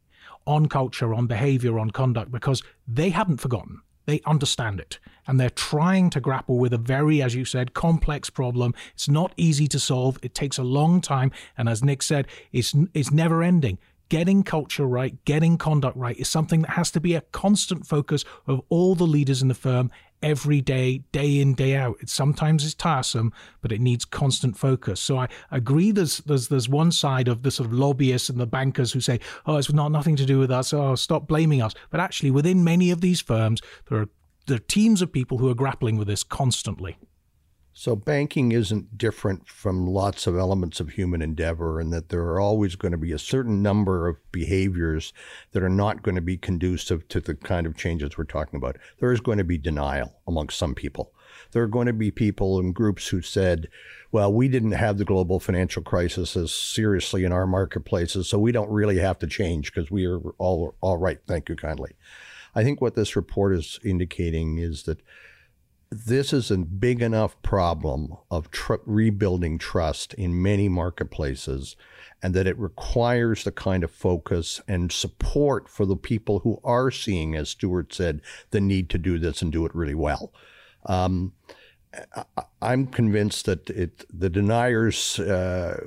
on 0.45 0.67
culture, 0.67 1.13
on 1.13 1.27
behavior, 1.27 1.79
on 1.79 1.91
conduct, 1.91 2.31
because 2.31 2.63
they 2.87 3.09
haven't 3.09 3.37
forgotten. 3.37 3.81
They 4.05 4.21
understand 4.25 4.79
it. 4.79 4.99
And 5.27 5.39
they're 5.39 5.49
trying 5.49 6.09
to 6.11 6.19
grapple 6.19 6.57
with 6.57 6.73
a 6.73 6.77
very, 6.77 7.21
as 7.21 7.35
you 7.35 7.45
said, 7.45 7.73
complex 7.73 8.29
problem. 8.29 8.73
It's 8.93 9.07
not 9.07 9.33
easy 9.37 9.67
to 9.67 9.79
solve. 9.79 10.19
It 10.21 10.35
takes 10.35 10.57
a 10.57 10.63
long 10.63 10.99
time. 10.99 11.31
And 11.57 11.69
as 11.69 11.83
Nick 11.83 12.01
said, 12.01 12.27
it's, 12.51 12.75
it's 12.93 13.11
never 13.11 13.41
ending. 13.41 13.79
Getting 14.09 14.43
culture 14.43 14.85
right, 14.85 15.23
getting 15.25 15.57
conduct 15.57 15.95
right 15.95 16.17
is 16.17 16.27
something 16.27 16.63
that 16.63 16.71
has 16.71 16.91
to 16.91 16.99
be 16.99 17.15
a 17.15 17.21
constant 17.21 17.87
focus 17.87 18.25
of 18.45 18.61
all 18.69 18.95
the 18.95 19.07
leaders 19.07 19.41
in 19.41 19.47
the 19.47 19.53
firm 19.53 19.89
every 20.23 20.61
day, 20.61 21.03
day 21.11 21.39
in, 21.39 21.53
day 21.53 21.75
out. 21.75 21.97
It 22.01 22.09
sometimes 22.09 22.63
is 22.63 22.73
tiresome, 22.73 23.31
but 23.61 23.71
it 23.71 23.81
needs 23.81 24.05
constant 24.05 24.57
focus. 24.57 24.99
So 24.99 25.17
I 25.17 25.27
agree 25.51 25.91
there's 25.91 26.17
there's 26.19 26.47
there's 26.47 26.69
one 26.69 26.91
side 26.91 27.27
of 27.27 27.43
the 27.43 27.51
sort 27.51 27.67
of 27.67 27.73
lobbyists 27.73 28.29
and 28.29 28.39
the 28.39 28.47
bankers 28.47 28.93
who 28.93 29.01
say, 29.01 29.19
oh, 29.45 29.57
it's 29.57 29.71
not 29.71 29.91
nothing 29.91 30.15
to 30.15 30.25
do 30.25 30.39
with 30.39 30.49
us, 30.49 30.73
oh, 30.73 30.95
stop 30.95 31.27
blaming 31.27 31.61
us. 31.61 31.73
But 31.91 31.99
actually 31.99 32.31
within 32.31 32.63
many 32.63 32.89
of 32.89 33.01
these 33.01 33.21
firms, 33.21 33.61
there 33.89 33.99
are 33.99 34.09
there 34.47 34.57
are 34.57 34.59
teams 34.59 35.01
of 35.01 35.11
people 35.11 35.37
who 35.37 35.49
are 35.49 35.55
grappling 35.55 35.97
with 35.97 36.07
this 36.07 36.23
constantly. 36.23 36.97
So 37.75 37.95
banking 37.95 38.51
isn't 38.51 38.99
different 38.99 39.47
from 39.47 39.87
lots 39.87 40.27
of 40.27 40.37
elements 40.37 40.79
of 40.79 40.91
human 40.91 41.23
endeavor, 41.23 41.79
and 41.79 41.91
that 41.91 42.09
there 42.09 42.21
are 42.21 42.39
always 42.39 42.75
going 42.75 42.91
to 42.91 42.99
be 42.99 43.11
a 43.11 43.17
certain 43.17 43.63
number 43.63 44.07
of 44.07 44.17
behaviors 44.31 45.11
that 45.51 45.63
are 45.63 45.69
not 45.69 46.03
going 46.03 46.15
to 46.15 46.21
be 46.21 46.37
conducive 46.37 47.07
to 47.07 47.19
the 47.19 47.33
kind 47.33 47.65
of 47.65 47.75
changes 47.75 48.15
we're 48.15 48.25
talking 48.25 48.57
about. 48.57 48.77
There 48.99 49.11
is 49.11 49.21
going 49.21 49.39
to 49.39 49.43
be 49.43 49.57
denial 49.57 50.13
amongst 50.27 50.59
some 50.59 50.75
people. 50.75 51.13
There 51.51 51.63
are 51.63 51.67
going 51.67 51.87
to 51.87 51.93
be 51.93 52.11
people 52.11 52.59
and 52.59 52.75
groups 52.75 53.07
who 53.07 53.21
said, 53.21 53.69
well, 54.11 54.31
we 54.31 54.47
didn't 54.47 54.73
have 54.73 54.99
the 54.99 55.05
global 55.05 55.39
financial 55.39 55.81
crisis 55.81 56.37
as 56.37 56.53
seriously 56.53 57.23
in 57.23 57.31
our 57.31 57.47
marketplaces, 57.47 58.29
so 58.29 58.37
we 58.37 58.51
don't 58.51 58.69
really 58.69 58.99
have 58.99 59.17
to 59.19 59.27
change 59.27 59.73
because 59.73 59.89
we 59.89 60.05
are 60.05 60.19
all 60.37 60.75
all 60.79 60.97
right. 60.97 61.19
Thank 61.27 61.49
you 61.49 61.55
kindly. 61.55 61.93
I 62.53 62.63
think 62.63 62.81
what 62.81 62.93
this 62.93 63.15
report 63.15 63.55
is 63.55 63.79
indicating 63.83 64.59
is 64.59 64.83
that 64.83 65.01
this 65.93 66.33
is 66.33 66.51
a 66.51 66.57
big 66.57 67.01
enough 67.01 67.41
problem 67.41 68.15
of 68.31 68.51
tr- 68.51 68.75
rebuilding 68.85 69.57
trust 69.57 70.13
in 70.15 70.41
many 70.41 70.67
marketplaces 70.67 71.75
and 72.21 72.33
that 72.33 72.47
it 72.47 72.57
requires 72.57 73.43
the 73.43 73.51
kind 73.51 73.83
of 73.83 73.91
focus 73.91 74.61
and 74.67 74.91
support 74.91 75.67
for 75.67 75.85
the 75.85 75.95
people 75.95 76.39
who 76.39 76.59
are 76.63 76.89
seeing, 76.89 77.35
as 77.35 77.49
Stuart 77.49 77.93
said, 77.93 78.21
the 78.51 78.61
need 78.61 78.89
to 78.89 78.97
do 78.97 79.19
this 79.19 79.41
and 79.41 79.51
do 79.51 79.65
it 79.65 79.75
really 79.75 79.95
well. 79.95 80.33
Um, 80.85 81.33
I'm 82.61 82.87
convinced 82.87 83.45
that 83.45 83.69
it, 83.69 84.05
the 84.11 84.29
deniers, 84.29 85.19
uh, 85.19 85.79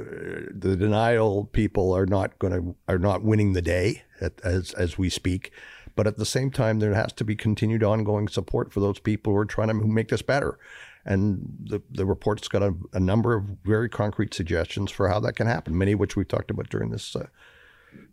the 0.51 0.77
denial 0.77 1.47
people 1.47 1.93
are 1.93 2.07
not 2.07 2.39
going 2.39 2.53
to 2.53 2.77
are 2.87 2.99
not 2.99 3.25
winning 3.25 3.55
the 3.55 3.63
day 3.63 4.05
at, 4.21 4.41
as 4.45 4.73
as 4.75 4.97
we 4.97 5.11
speak. 5.11 5.51
But 5.97 6.07
at 6.07 6.19
the 6.19 6.27
same 6.27 6.51
time, 6.51 6.79
there 6.79 6.95
has 6.95 7.13
to 7.15 7.25
be 7.25 7.35
continued 7.35 7.83
ongoing 7.83 8.29
support 8.29 8.73
for 8.73 8.81
those 8.81 8.99
people 9.01 9.33
who 9.33 9.39
are 9.39 9.47
trying 9.47 9.69
to 9.69 9.75
make 9.75 10.09
this 10.09 10.23
better. 10.23 10.59
And 11.05 11.57
the, 11.65 11.83
the 11.91 12.05
report's 12.05 12.49
got 12.49 12.63
a, 12.63 12.75
a 12.93 13.01
number 13.01 13.35
of 13.35 13.45
very 13.65 13.89
concrete 13.89 14.35
suggestions 14.35 14.91
for 14.91 15.09
how 15.09 15.21
that 15.21 15.35
can 15.35 15.47
happen, 15.47 15.77
many 15.77 15.93
of 15.93 16.01
which 16.01 16.17
we've 16.17 16.29
talked 16.29 16.51
about 16.51 16.69
during 16.69 16.91
this 16.91 17.17
uh, 17.17 17.27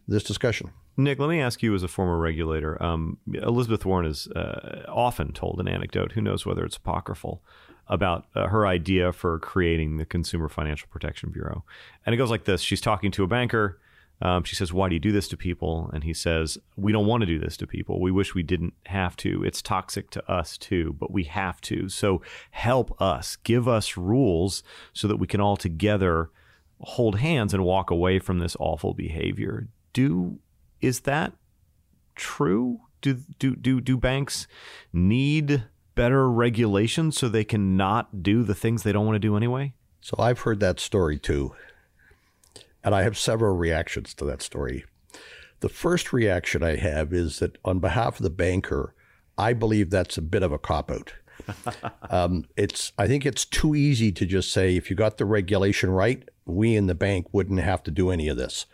this 0.08 0.24
discussion. 0.24 0.72
Nick, 0.96 1.18
let 1.20 1.30
me 1.30 1.42
ask 1.42 1.64
you 1.64 1.74
as 1.74 1.82
a 1.82 1.88
former 1.88 2.18
regulator. 2.20 2.82
Um, 2.82 3.18
Elizabeth 3.34 3.86
Warren 3.86 4.06
is 4.06 4.28
uh, 4.28 4.84
often 4.88 5.34
told 5.34 5.60
an 5.60 5.68
anecdote, 5.68 6.12
who 6.12 6.22
knows 6.22 6.46
whether 6.46 6.64
it's 6.64 6.78
apocryphal, 6.78 7.42
about 7.88 8.28
uh, 8.36 8.48
her 8.48 8.68
idea 8.68 9.12
for 9.12 9.40
creating 9.40 9.98
the 9.98 10.06
Consumer 10.06 10.48
Financial 10.48 10.88
Protection 10.92 11.32
Bureau. 11.32 11.64
And 12.06 12.14
it 12.14 12.18
goes 12.18 12.30
like 12.30 12.46
this 12.46 12.62
She's 12.62 12.82
talking 12.82 13.12
to 13.12 13.24
a 13.24 13.28
banker. 13.28 13.80
Um, 14.24 14.46
she 14.46 14.56
says, 14.56 14.72
Why 14.72 14.88
do 14.88 14.96
you 14.96 15.02
do 15.02 15.12
this 15.12 15.28
to 15.28 15.38
people? 15.38 15.92
And 15.94 16.06
he 16.06 16.14
says, 16.14 16.58
We 16.78 16.94
don't 16.94 17.06
want 17.06 17.22
to 17.22 17.28
do 17.28 17.38
this 17.38 17.58
to 17.58 17.68
people. 17.68 18.02
We 18.02 18.10
wish 18.10 18.34
we 18.34 18.42
didn't 18.42 18.74
have 18.86 19.18
to. 19.18 19.44
It's 19.44 19.62
toxic 19.62 20.10
to 20.12 20.32
us 20.32 20.58
too, 20.58 20.96
but 20.98 21.12
we 21.12 21.26
have 21.26 21.60
to. 21.62 21.90
So 21.90 22.22
help 22.52 23.00
us, 23.02 23.36
give 23.36 23.68
us 23.68 23.98
rules 23.98 24.64
so 24.94 25.10
that 25.10 25.18
we 25.18 25.28
can 25.28 25.42
all 25.42 25.58
together 25.58 26.32
hold 26.80 27.20
hands 27.20 27.54
and 27.54 27.66
walk 27.66 27.92
away 27.92 28.18
from 28.18 28.40
this 28.40 28.56
awful 28.60 28.94
behavior. 28.94 29.68
Do 29.92 30.40
is 30.80 31.02
that 31.02 31.34
true? 32.16 32.80
Do 33.02 33.20
do 33.40 33.58
do 33.58 33.82
do 33.82 33.98
banks 33.98 34.48
need 34.94 35.66
better 35.96 36.30
regulation 36.32 37.12
so 37.12 37.28
they 37.28 37.44
can 37.44 37.76
not 37.76 38.24
do 38.24 38.44
the 38.44 38.56
things 38.56 38.84
they 38.84 38.94
don't 38.94 39.06
want 39.06 39.16
to 39.16 39.20
do 39.20 39.36
anyway? 39.36 39.74
So 40.00 40.16
I've 40.18 40.40
heard 40.40 40.62
that 40.62 40.80
story 40.80 41.20
too. 41.20 41.54
And 42.84 42.94
I 42.94 43.04
have 43.04 43.18
several 43.18 43.56
reactions 43.56 44.14
to 44.16 44.26
that 44.26 44.42
story. 44.42 44.86
The 45.62 45.70
first 45.70 46.12
reaction 46.12 46.62
I 46.64 46.76
have 46.76 47.14
is 47.14 47.40
that 47.40 47.58
on 47.64 47.80
behalf 47.80 48.20
of 48.20 48.24
the 48.24 48.30
banker, 48.30 48.94
I 49.38 49.54
believe 49.54 49.90
that's 49.90 50.18
a 50.18 50.22
bit 50.22 50.44
of 50.44 50.52
a 50.52 50.60
cop 50.60 50.92
out. 50.92 51.14
um, 52.10 52.46
it's 52.58 52.92
I 52.98 53.08
think 53.08 53.26
it's 53.26 53.46
too 53.46 53.74
easy 53.76 54.12
to 54.12 54.26
just 54.26 54.52
say 54.52 54.76
if 54.76 54.90
you 54.90 54.96
got 54.96 55.18
the 55.18 55.26
regulation 55.26 55.90
right, 55.90 56.28
we 56.46 56.76
in 56.76 56.88
the 56.88 56.96
bank 56.96 57.28
wouldn't 57.32 57.62
have 57.62 57.84
to 57.84 57.92
do 57.92 58.10
any 58.10 58.28
of 58.28 58.38
this. 58.38 58.66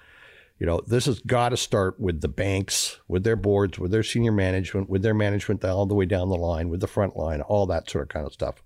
You 0.59 0.65
know, 0.65 0.81
this 0.85 1.05
has 1.05 1.19
got 1.19 1.49
to 1.49 1.57
start 1.57 1.99
with 1.99 2.19
the 2.19 2.27
banks, 2.27 2.99
with 3.07 3.23
their 3.23 3.37
boards, 3.37 3.79
with 3.79 3.91
their 3.91 4.03
senior 4.03 4.33
management, 4.33 4.89
with 4.89 5.03
their 5.03 5.13
management 5.13 5.63
all 5.63 5.85
the 5.85 5.95
way 5.95 6.05
down 6.05 6.27
the 6.27 6.35
line, 6.35 6.69
with 6.69 6.81
the 6.81 6.87
front 6.87 7.15
line, 7.15 7.41
all 7.41 7.65
that 7.67 7.89
sort 7.89 8.03
of 8.03 8.09
kind 8.09 8.25
of 8.25 8.33
stuff. 8.33 8.61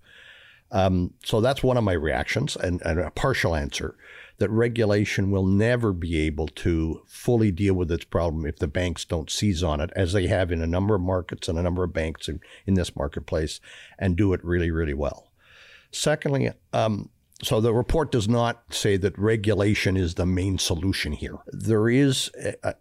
Um, 0.72 1.14
so 1.24 1.40
that's 1.40 1.62
one 1.62 1.76
of 1.76 1.84
my 1.84 1.92
reactions 1.92 2.56
and, 2.56 2.82
and 2.82 2.98
a 2.98 3.10
partial 3.12 3.54
answer 3.54 3.96
that 4.38 4.50
regulation 4.50 5.30
will 5.30 5.46
never 5.46 5.92
be 5.92 6.18
able 6.18 6.48
to 6.48 7.02
fully 7.06 7.50
deal 7.50 7.74
with 7.74 7.90
its 7.90 8.04
problem 8.04 8.44
if 8.46 8.58
the 8.58 8.66
banks 8.66 9.04
don't 9.04 9.30
seize 9.30 9.62
on 9.62 9.80
it, 9.80 9.90
as 9.94 10.12
they 10.12 10.26
have 10.26 10.50
in 10.50 10.60
a 10.60 10.66
number 10.66 10.94
of 10.94 11.00
markets 11.00 11.48
and 11.48 11.58
a 11.58 11.62
number 11.62 11.84
of 11.84 11.92
banks 11.92 12.28
in, 12.28 12.40
in 12.66 12.74
this 12.74 12.96
marketplace, 12.96 13.60
and 13.98 14.16
do 14.16 14.32
it 14.32 14.44
really, 14.44 14.70
really 14.70 14.94
well. 14.94 15.30
Secondly, 15.92 16.50
um, 16.72 17.10
so 17.42 17.60
the 17.60 17.74
report 17.74 18.10
does 18.10 18.28
not 18.28 18.62
say 18.70 18.96
that 18.96 19.18
regulation 19.18 19.96
is 19.96 20.14
the 20.14 20.26
main 20.26 20.58
solution 20.58 21.12
here. 21.12 21.36
There 21.48 21.88
is, 21.88 22.30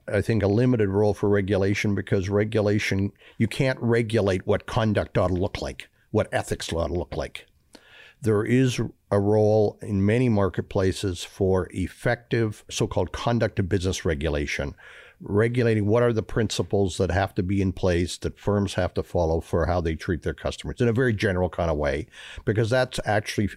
I 0.07 0.21
think, 0.21 0.41
a 0.41 0.47
limited 0.47 0.89
role 0.89 1.13
for 1.13 1.29
regulation 1.29 1.95
because 1.95 2.29
regulation, 2.29 3.11
you 3.37 3.47
can't 3.47 3.79
regulate 3.81 4.47
what 4.47 4.65
conduct 4.65 5.17
ought 5.17 5.27
to 5.27 5.33
look 5.33 5.61
like, 5.61 5.89
what 6.11 6.29
ethics 6.31 6.71
ought 6.71 6.87
to 6.87 6.93
look 6.93 7.15
like 7.15 7.45
there 8.23 8.45
is 8.45 8.79
a 9.11 9.19
role 9.19 9.77
in 9.81 10.05
many 10.05 10.29
marketplaces 10.29 11.23
for 11.23 11.67
effective 11.71 12.63
so 12.69 12.87
called 12.87 13.11
conduct 13.11 13.59
of 13.59 13.67
business 13.67 14.05
regulation, 14.05 14.75
regulating 15.19 15.85
what 15.85 16.03
are 16.03 16.13
the 16.13 16.23
principles 16.23 16.97
that 16.97 17.11
have 17.11 17.35
to 17.35 17.43
be 17.43 17.61
in 17.61 17.73
place 17.73 18.17
that 18.17 18.39
firms 18.39 18.75
have 18.75 18.93
to 18.93 19.03
follow 19.03 19.41
for 19.41 19.65
how 19.65 19.81
they 19.81 19.95
treat 19.95 20.23
their 20.23 20.33
customers 20.33 20.79
in 20.79 20.87
a 20.87 20.93
very 20.93 21.13
general 21.13 21.49
kind 21.49 21.69
of 21.69 21.77
way, 21.77 22.07
because 22.45 22.69
that's 22.69 22.99
actually 23.05 23.49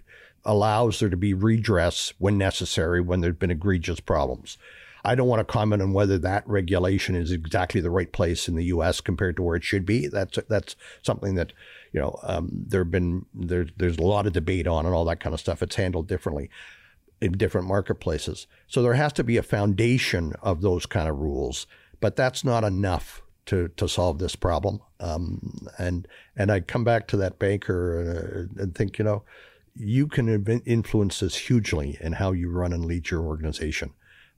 allows 0.45 0.99
there 0.99 1.09
to 1.11 1.17
be 1.17 1.33
redress 1.33 2.13
when 2.19 2.37
necessary 2.37 3.01
when 3.01 3.21
there's 3.21 3.37
been 3.37 3.51
egregious 3.51 4.01
problems. 4.01 4.59
I 5.05 5.15
don't 5.15 5.29
want 5.29 5.39
to 5.39 5.53
comment 5.53 5.83
on 5.83 5.93
whether 5.93 6.19
that 6.19 6.43
regulation 6.49 7.15
is 7.15 7.31
exactly 7.31 7.81
the 7.81 7.91
right 7.91 8.11
place 8.11 8.49
in 8.49 8.57
the 8.57 8.65
U.S. 8.65 9.01
compared 9.01 9.37
to 9.37 9.43
where 9.43 9.55
it 9.55 9.63
should 9.63 9.87
be. 9.87 10.09
That's 10.09 10.37
that's 10.49 10.75
something 11.03 11.37
that 11.37 11.53
you 11.93 12.01
know, 12.01 12.19
um, 12.23 12.51
there 12.53 12.83
have 12.83 12.91
been 12.91 13.27
there, 13.35 13.67
there's 13.77 13.99
a 13.99 14.03
lot 14.03 14.27
of 14.27 14.33
debate 14.33 14.67
on 14.67 14.87
and 14.87 14.95
all 14.95 15.05
that 15.07 15.21
kind 15.21 15.35
of 15.35 15.41
stuff. 15.41 15.63
It's 15.63 15.77
handled 15.77 16.09
differently 16.09 16.51
in 17.21 17.33
different 17.33 17.67
marketplaces. 17.67 18.47
So 18.67 18.83
there 18.83 18.95
has 18.95 19.13
to 19.15 19.25
be 19.25 19.37
a 19.37 19.43
foundation 19.43 20.35
of 20.43 20.61
those 20.61 20.87
kind 20.87 21.09
of 21.09 21.19
rules, 21.19 21.67
but 22.01 22.17
that's 22.17 22.45
not 22.45 22.65
enough 22.65 23.23
to 23.47 23.69
to 23.77 23.89
solve 23.89 24.19
this 24.19 24.37
problem. 24.37 24.81
Um, 25.01 25.69
and 25.79 26.07
and 26.37 26.51
I 26.51 26.61
come 26.61 26.85
back 26.85 27.07
to 27.09 27.17
that 27.19 27.39
banker 27.39 28.49
uh, 28.59 28.63
and 28.63 28.75
think, 28.75 28.99
you 28.99 29.05
know, 29.05 29.23
you 29.75 30.07
can 30.07 30.29
influence 30.67 31.21
this 31.21 31.37
hugely 31.37 31.99
in 32.01 32.15
how 32.15 32.33
you 32.33 32.51
run 32.51 32.73
and 32.73 32.85
lead 32.85 33.11
your 33.11 33.23
organization. 33.23 33.93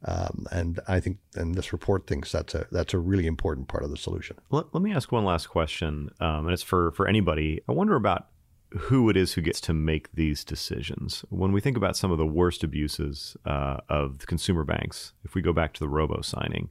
Um, 0.05 0.47
and 0.53 0.81
I 0.87 1.01
think, 1.01 1.19
and 1.35 1.55
this 1.55 1.73
report 1.73 2.07
thinks 2.07 2.31
that's 2.31 2.55
a 2.55 2.67
that's 2.71 2.95
a 2.95 2.99
really 2.99 3.27
important 3.27 3.69
part 3.69 3.83
of 3.83 3.91
the 3.91 3.97
solution. 3.97 4.37
Let, 4.51 4.73
let 4.73 4.83
me 4.83 4.93
ask 4.93 5.11
one 5.11 5.25
last 5.25 5.49
question, 5.49 6.11
um, 6.21 6.47
and 6.47 6.53
it's 6.53 6.63
for 6.63 6.93
for 6.93 7.09
anybody. 7.09 7.61
I 7.69 7.73
wonder 7.73 7.97
about 7.97 8.29
who 8.71 9.09
it 9.09 9.17
is 9.17 9.33
who 9.33 9.41
gets 9.41 9.61
to 9.63 9.73
make 9.73 10.13
these 10.13 10.45
decisions. 10.45 11.25
When 11.31 11.53
we 11.53 11.61
think 11.61 11.77
about 11.77 11.97
some 11.97 12.13
of 12.13 12.19
the 12.19 12.27
worst 12.27 12.63
abuses 12.63 13.37
uh, 13.47 13.79
of 13.89 14.27
consumer 14.27 14.63
banks, 14.63 15.15
if 15.25 15.35
we 15.35 15.43
go 15.43 15.53
back 15.53 15.73
to 15.75 15.81
the 15.81 15.89
robo 15.89 16.21
signing, 16.21 16.69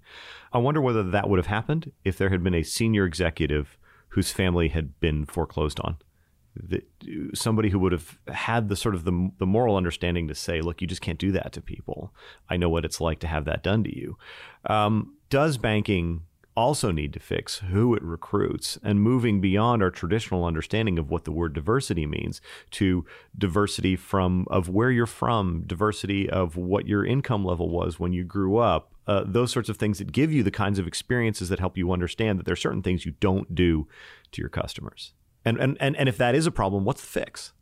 I 0.53 0.59
wonder 0.59 0.79
whether 0.79 1.03
that 1.03 1.27
would 1.27 1.39
have 1.39 1.47
happened 1.47 1.91
if 2.05 2.17
there 2.17 2.29
had 2.29 2.43
been 2.43 2.53
a 2.53 2.63
senior 2.63 3.05
executive 3.05 3.77
whose 4.09 4.31
family 4.31 4.69
had 4.69 4.99
been 4.99 5.25
foreclosed 5.25 5.79
on. 5.81 5.97
That 6.63 6.87
somebody 7.33 7.69
who 7.69 7.79
would 7.79 7.91
have 7.91 8.17
had 8.27 8.69
the 8.69 8.75
sort 8.75 8.95
of 8.95 9.03
the, 9.03 9.31
the 9.37 9.45
moral 9.45 9.75
understanding 9.75 10.27
to 10.27 10.35
say, 10.35 10.61
look, 10.61 10.81
you 10.81 10.87
just 10.87 11.01
can't 11.01 11.19
do 11.19 11.31
that 11.33 11.53
to 11.53 11.61
people. 11.61 12.13
I 12.49 12.57
know 12.57 12.69
what 12.69 12.85
it's 12.85 13.01
like 13.01 13.19
to 13.19 13.27
have 13.27 13.45
that 13.45 13.63
done 13.63 13.83
to 13.83 13.95
you. 13.95 14.17
Um, 14.65 15.15
does 15.29 15.57
banking 15.57 16.21
also 16.57 16.89
need 16.89 17.13
to 17.13 17.19
fix 17.19 17.59
who 17.59 17.93
it 17.93 18.01
recruits 18.01 18.79
and 18.81 18.99
moving 18.99 19.39
beyond 19.39 19.83
our 19.83 19.91
traditional 19.91 20.43
understanding 20.43 20.97
of 20.97 21.11
what 21.11 21.23
the 21.23 21.31
word 21.31 21.53
diversity 21.53 22.07
means 22.07 22.41
to 22.71 23.05
diversity 23.37 23.95
from 23.95 24.43
of 24.49 24.67
where 24.67 24.89
you're 24.89 25.05
from 25.05 25.61
diversity 25.67 26.27
of 26.27 26.57
what 26.57 26.87
your 26.87 27.05
income 27.05 27.45
level 27.45 27.69
was 27.69 27.99
when 27.99 28.11
you 28.11 28.23
grew 28.23 28.57
up 28.57 28.91
uh, 29.05 29.23
those 29.25 29.51
sorts 29.51 29.69
of 29.69 29.77
things 29.77 29.99
that 29.99 30.11
give 30.11 30.33
you 30.33 30.41
the 30.41 30.49
kinds 30.49 30.79
of 30.79 30.87
experiences 30.87 31.47
that 31.47 31.59
help 31.59 31.77
you 31.77 31.91
understand 31.91 32.39
that 32.39 32.45
there 32.45 32.53
are 32.53 32.55
certain 32.55 32.81
things 32.81 33.05
you 33.05 33.13
don't 33.19 33.53
do 33.53 33.87
to 34.31 34.41
your 34.41 34.49
customers 34.49 35.13
and 35.47 35.57
and 35.59 35.77
and, 35.79 35.95
and 35.95 36.09
if 36.09 36.17
that 36.17 36.35
is 36.35 36.45
a 36.45 36.51
problem 36.51 36.85
what's 36.85 37.01
the 37.01 37.07
fix 37.07 37.53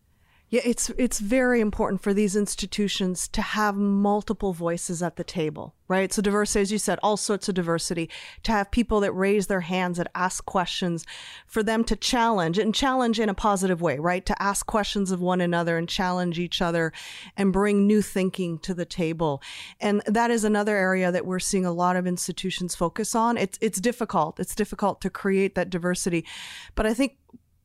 yeah, 0.49 0.61
it's 0.63 0.91
it's 0.91 1.19
very 1.19 1.59
important 1.59 2.01
for 2.01 2.13
these 2.13 2.36
institutions 2.36 3.27
to 3.29 3.41
have 3.41 3.75
multiple 3.75 4.53
voices 4.53 5.01
at 5.01 5.15
the 5.15 5.23
table, 5.23 5.73
right? 5.88 6.13
So 6.13 6.21
diversity, 6.21 6.61
as 6.61 6.71
you 6.71 6.77
said, 6.77 6.99
all 7.01 7.17
sorts 7.17 7.49
of 7.49 7.55
diversity, 7.55 8.11
to 8.43 8.51
have 8.51 8.69
people 8.69 8.99
that 8.99 9.11
raise 9.11 9.47
their 9.47 9.61
hands 9.61 9.97
and 9.97 10.07
ask 10.13 10.45
questions, 10.45 11.03
for 11.47 11.63
them 11.63 11.83
to 11.86 11.95
challenge 11.95 12.59
and 12.59 12.75
challenge 12.75 13.19
in 13.19 13.27
a 13.27 13.33
positive 13.33 13.81
way, 13.81 13.97
right? 13.97 14.23
To 14.27 14.39
ask 14.41 14.67
questions 14.67 15.09
of 15.09 15.19
one 15.19 15.41
another 15.41 15.79
and 15.79 15.89
challenge 15.89 16.38
each 16.38 16.61
other 16.61 16.93
and 17.36 17.51
bring 17.51 17.88
new 17.88 18.03
thinking 18.03 18.59
to 18.59 18.75
the 18.75 18.86
table. 18.86 19.41
And 19.81 20.03
that 20.05 20.29
is 20.29 20.43
another 20.43 20.77
area 20.77 21.11
that 21.11 21.25
we're 21.25 21.39
seeing 21.39 21.65
a 21.65 21.73
lot 21.73 21.95
of 21.95 22.05
institutions 22.05 22.75
focus 22.75 23.15
on. 23.15 23.36
It's 23.38 23.57
it's 23.61 23.81
difficult. 23.81 24.39
It's 24.39 24.53
difficult 24.53 25.01
to 25.01 25.09
create 25.09 25.55
that 25.55 25.71
diversity. 25.71 26.23
But 26.75 26.86
I 26.86 26.93
think 26.93 27.17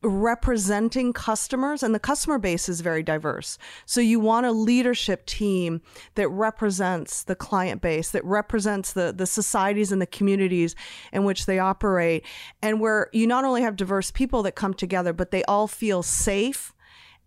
representing 0.02 1.12
customers 1.12 1.82
and 1.82 1.94
the 1.94 1.98
customer 1.98 2.38
base 2.38 2.68
is 2.68 2.80
very 2.80 3.02
diverse. 3.02 3.58
So 3.84 4.00
you 4.00 4.18
want 4.18 4.46
a 4.46 4.52
leadership 4.52 5.26
team 5.26 5.82
that 6.14 6.28
represents 6.28 7.22
the 7.22 7.34
client 7.36 7.82
base, 7.82 8.10
that 8.12 8.24
represents 8.24 8.92
the, 8.92 9.12
the 9.12 9.26
societies 9.26 9.92
and 9.92 10.00
the 10.00 10.06
communities 10.06 10.74
in 11.12 11.24
which 11.24 11.46
they 11.46 11.58
operate. 11.58 12.24
And 12.62 12.80
where 12.80 13.08
you 13.12 13.26
not 13.26 13.44
only 13.44 13.62
have 13.62 13.76
diverse 13.76 14.10
people 14.10 14.42
that 14.44 14.52
come 14.54 14.74
together, 14.74 15.12
but 15.12 15.30
they 15.30 15.44
all 15.44 15.66
feel 15.66 16.02
safe 16.02 16.74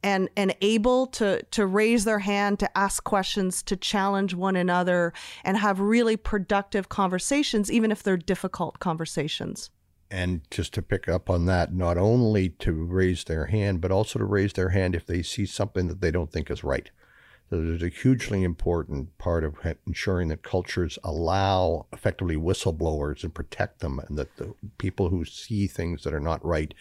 and 0.03 0.29
and 0.35 0.55
able 0.61 1.07
to 1.07 1.41
to 1.43 1.65
raise 1.65 2.03
their 2.03 2.19
hand 2.19 2.59
to 2.59 2.77
ask 2.77 3.03
questions 3.03 3.63
to 3.63 3.77
challenge 3.77 4.33
one 4.33 4.55
another 4.55 5.13
and 5.45 5.57
have 5.57 5.79
really 5.79 6.17
productive 6.17 6.89
conversations 6.89 7.71
even 7.71 7.89
if 7.89 8.03
they're 8.03 8.17
difficult 8.17 8.79
conversations 8.79 9.69
and 10.13 10.41
just 10.51 10.75
to 10.75 10.83
pick 10.83 11.09
up 11.09 11.27
on 11.27 11.47
that, 11.47 11.73
not 11.73 11.97
only 11.97 12.49
to 12.49 12.71
raise 12.71 13.23
their 13.23 13.47
hand, 13.47 13.81
but 13.81 13.91
also 13.91 14.19
to 14.19 14.25
raise 14.25 14.53
their 14.53 14.69
hand 14.69 14.93
if 14.93 15.07
they 15.07 15.23
see 15.23 15.47
something 15.47 15.87
that 15.87 16.01
they 16.01 16.11
don't 16.11 16.31
think 16.31 16.51
is 16.51 16.63
right. 16.63 16.91
There's 17.61 17.83
a 17.83 17.89
hugely 17.89 18.43
important 18.43 19.17
part 19.17 19.43
of 19.43 19.55
ensuring 19.85 20.29
that 20.29 20.43
cultures 20.43 20.97
allow 21.03 21.85
effectively 21.93 22.35
whistleblowers 22.35 23.23
and 23.23 23.33
protect 23.33 23.79
them, 23.79 23.99
and 23.99 24.17
that 24.17 24.35
the 24.37 24.55
people 24.77 25.09
who 25.09 25.25
see 25.25 25.67
things 25.67 26.03
that 26.03 26.13
are 26.13 26.19
not 26.19 26.43
right 26.45 26.73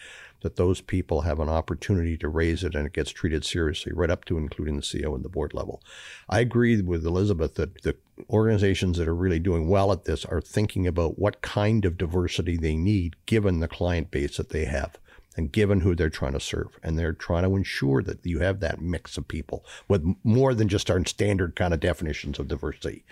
that 0.43 0.57
those 0.57 0.81
people 0.81 1.21
have 1.21 1.39
an 1.39 1.49
opportunity 1.49 2.17
to 2.17 2.27
raise 2.27 2.63
it 2.63 2.75
and 2.75 2.85
it 2.85 2.93
gets 2.93 3.11
treated 3.11 3.43
seriously, 3.43 3.91
right 3.93 4.09
up 4.09 4.25
to 4.25 4.37
including 4.37 4.75
the 4.75 4.81
CEO 4.81 5.15
and 5.15 5.23
the 5.23 5.29
board 5.29 5.53
level. 5.53 5.81
I 6.29 6.41
agree 6.41 6.79
with 6.81 7.05
Elizabeth 7.05 7.55
that 7.55 7.81
the 7.81 7.95
organizations 8.29 8.97
that 8.97 9.07
are 9.07 9.15
really 9.15 9.39
doing 9.39 9.69
well 9.69 9.91
at 9.91 10.03
this 10.03 10.25
are 10.25 10.41
thinking 10.41 10.85
about 10.85 11.17
what 11.17 11.41
kind 11.41 11.85
of 11.85 11.97
diversity 11.97 12.57
they 12.57 12.75
need 12.75 13.15
given 13.25 13.59
the 13.59 13.67
client 13.67 14.11
base 14.11 14.37
that 14.37 14.49
they 14.49 14.65
have 14.65 14.97
and 15.35 15.51
given 15.51 15.81
who 15.81 15.95
they're 15.95 16.09
trying 16.09 16.33
to 16.33 16.39
serve. 16.39 16.77
And 16.83 16.97
they're 16.97 17.13
trying 17.13 17.43
to 17.43 17.55
ensure 17.55 18.01
that 18.03 18.25
you 18.25 18.39
have 18.39 18.59
that 18.59 18.81
mix 18.81 19.17
of 19.17 19.27
people 19.27 19.65
with 19.87 20.05
more 20.23 20.53
than 20.53 20.67
just 20.67 20.89
our 20.89 21.03
standard 21.05 21.55
kind 21.55 21.73
of 21.73 21.79
definitions 21.79 22.39
of 22.39 22.47
diversity. 22.47 23.03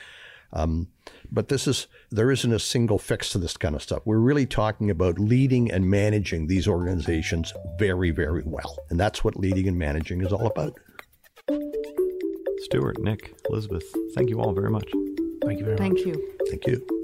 Um, 0.53 0.87
but 1.31 1.47
this 1.47 1.67
is 1.67 1.87
there 2.09 2.31
isn't 2.31 2.51
a 2.51 2.59
single 2.59 2.99
fix 2.99 3.29
to 3.31 3.37
this 3.37 3.55
kind 3.55 3.75
of 3.75 3.81
stuff. 3.81 4.01
We're 4.05 4.17
really 4.17 4.45
talking 4.45 4.89
about 4.89 5.17
leading 5.17 5.71
and 5.71 5.89
managing 5.89 6.47
these 6.47 6.67
organizations 6.67 7.53
very, 7.79 8.11
very 8.11 8.43
well, 8.45 8.77
and 8.89 8.99
that's 8.99 9.23
what 9.23 9.37
leading 9.37 9.67
and 9.67 9.77
managing 9.77 10.21
is 10.21 10.33
all 10.33 10.47
about. 10.47 10.77
Stuart, 12.63 13.01
Nick, 13.01 13.33
Elizabeth, 13.49 13.83
thank 14.13 14.29
you 14.29 14.41
all 14.41 14.53
very 14.53 14.69
much. 14.69 14.89
Thank 15.45 15.59
you 15.59 15.65
very 15.65 15.77
thank 15.77 15.93
much. 15.93 16.03
Thank 16.03 16.15
you. 16.15 16.37
Thank 16.49 16.67
you. 16.67 17.00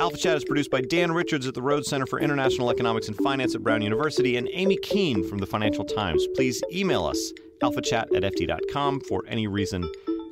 Alpha 0.00 0.16
Chat 0.16 0.34
is 0.34 0.46
produced 0.46 0.70
by 0.70 0.80
Dan 0.80 1.12
Richards 1.12 1.46
at 1.46 1.52
the 1.52 1.60
Rhodes 1.60 1.86
Center 1.86 2.06
for 2.06 2.18
International 2.18 2.70
Economics 2.70 3.08
and 3.08 3.16
Finance 3.18 3.54
at 3.54 3.62
Brown 3.62 3.82
University 3.82 4.38
and 4.38 4.48
Amy 4.52 4.78
Keene 4.78 5.28
from 5.28 5.36
the 5.36 5.46
Financial 5.46 5.84
Times. 5.84 6.26
Please 6.34 6.62
email 6.72 7.04
us, 7.04 7.34
alphachat 7.60 8.06
at 8.16 8.22
ft.com, 8.22 9.00
for 9.00 9.22
any 9.28 9.46
reason 9.46 9.86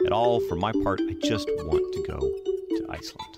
at 0.06 0.12
all. 0.12 0.40
For 0.40 0.56
my 0.56 0.72
part, 0.82 1.02
I 1.02 1.12
just 1.22 1.50
want 1.64 1.92
to 1.92 2.02
go 2.10 2.18
to 2.18 2.86
Iceland. 2.88 3.37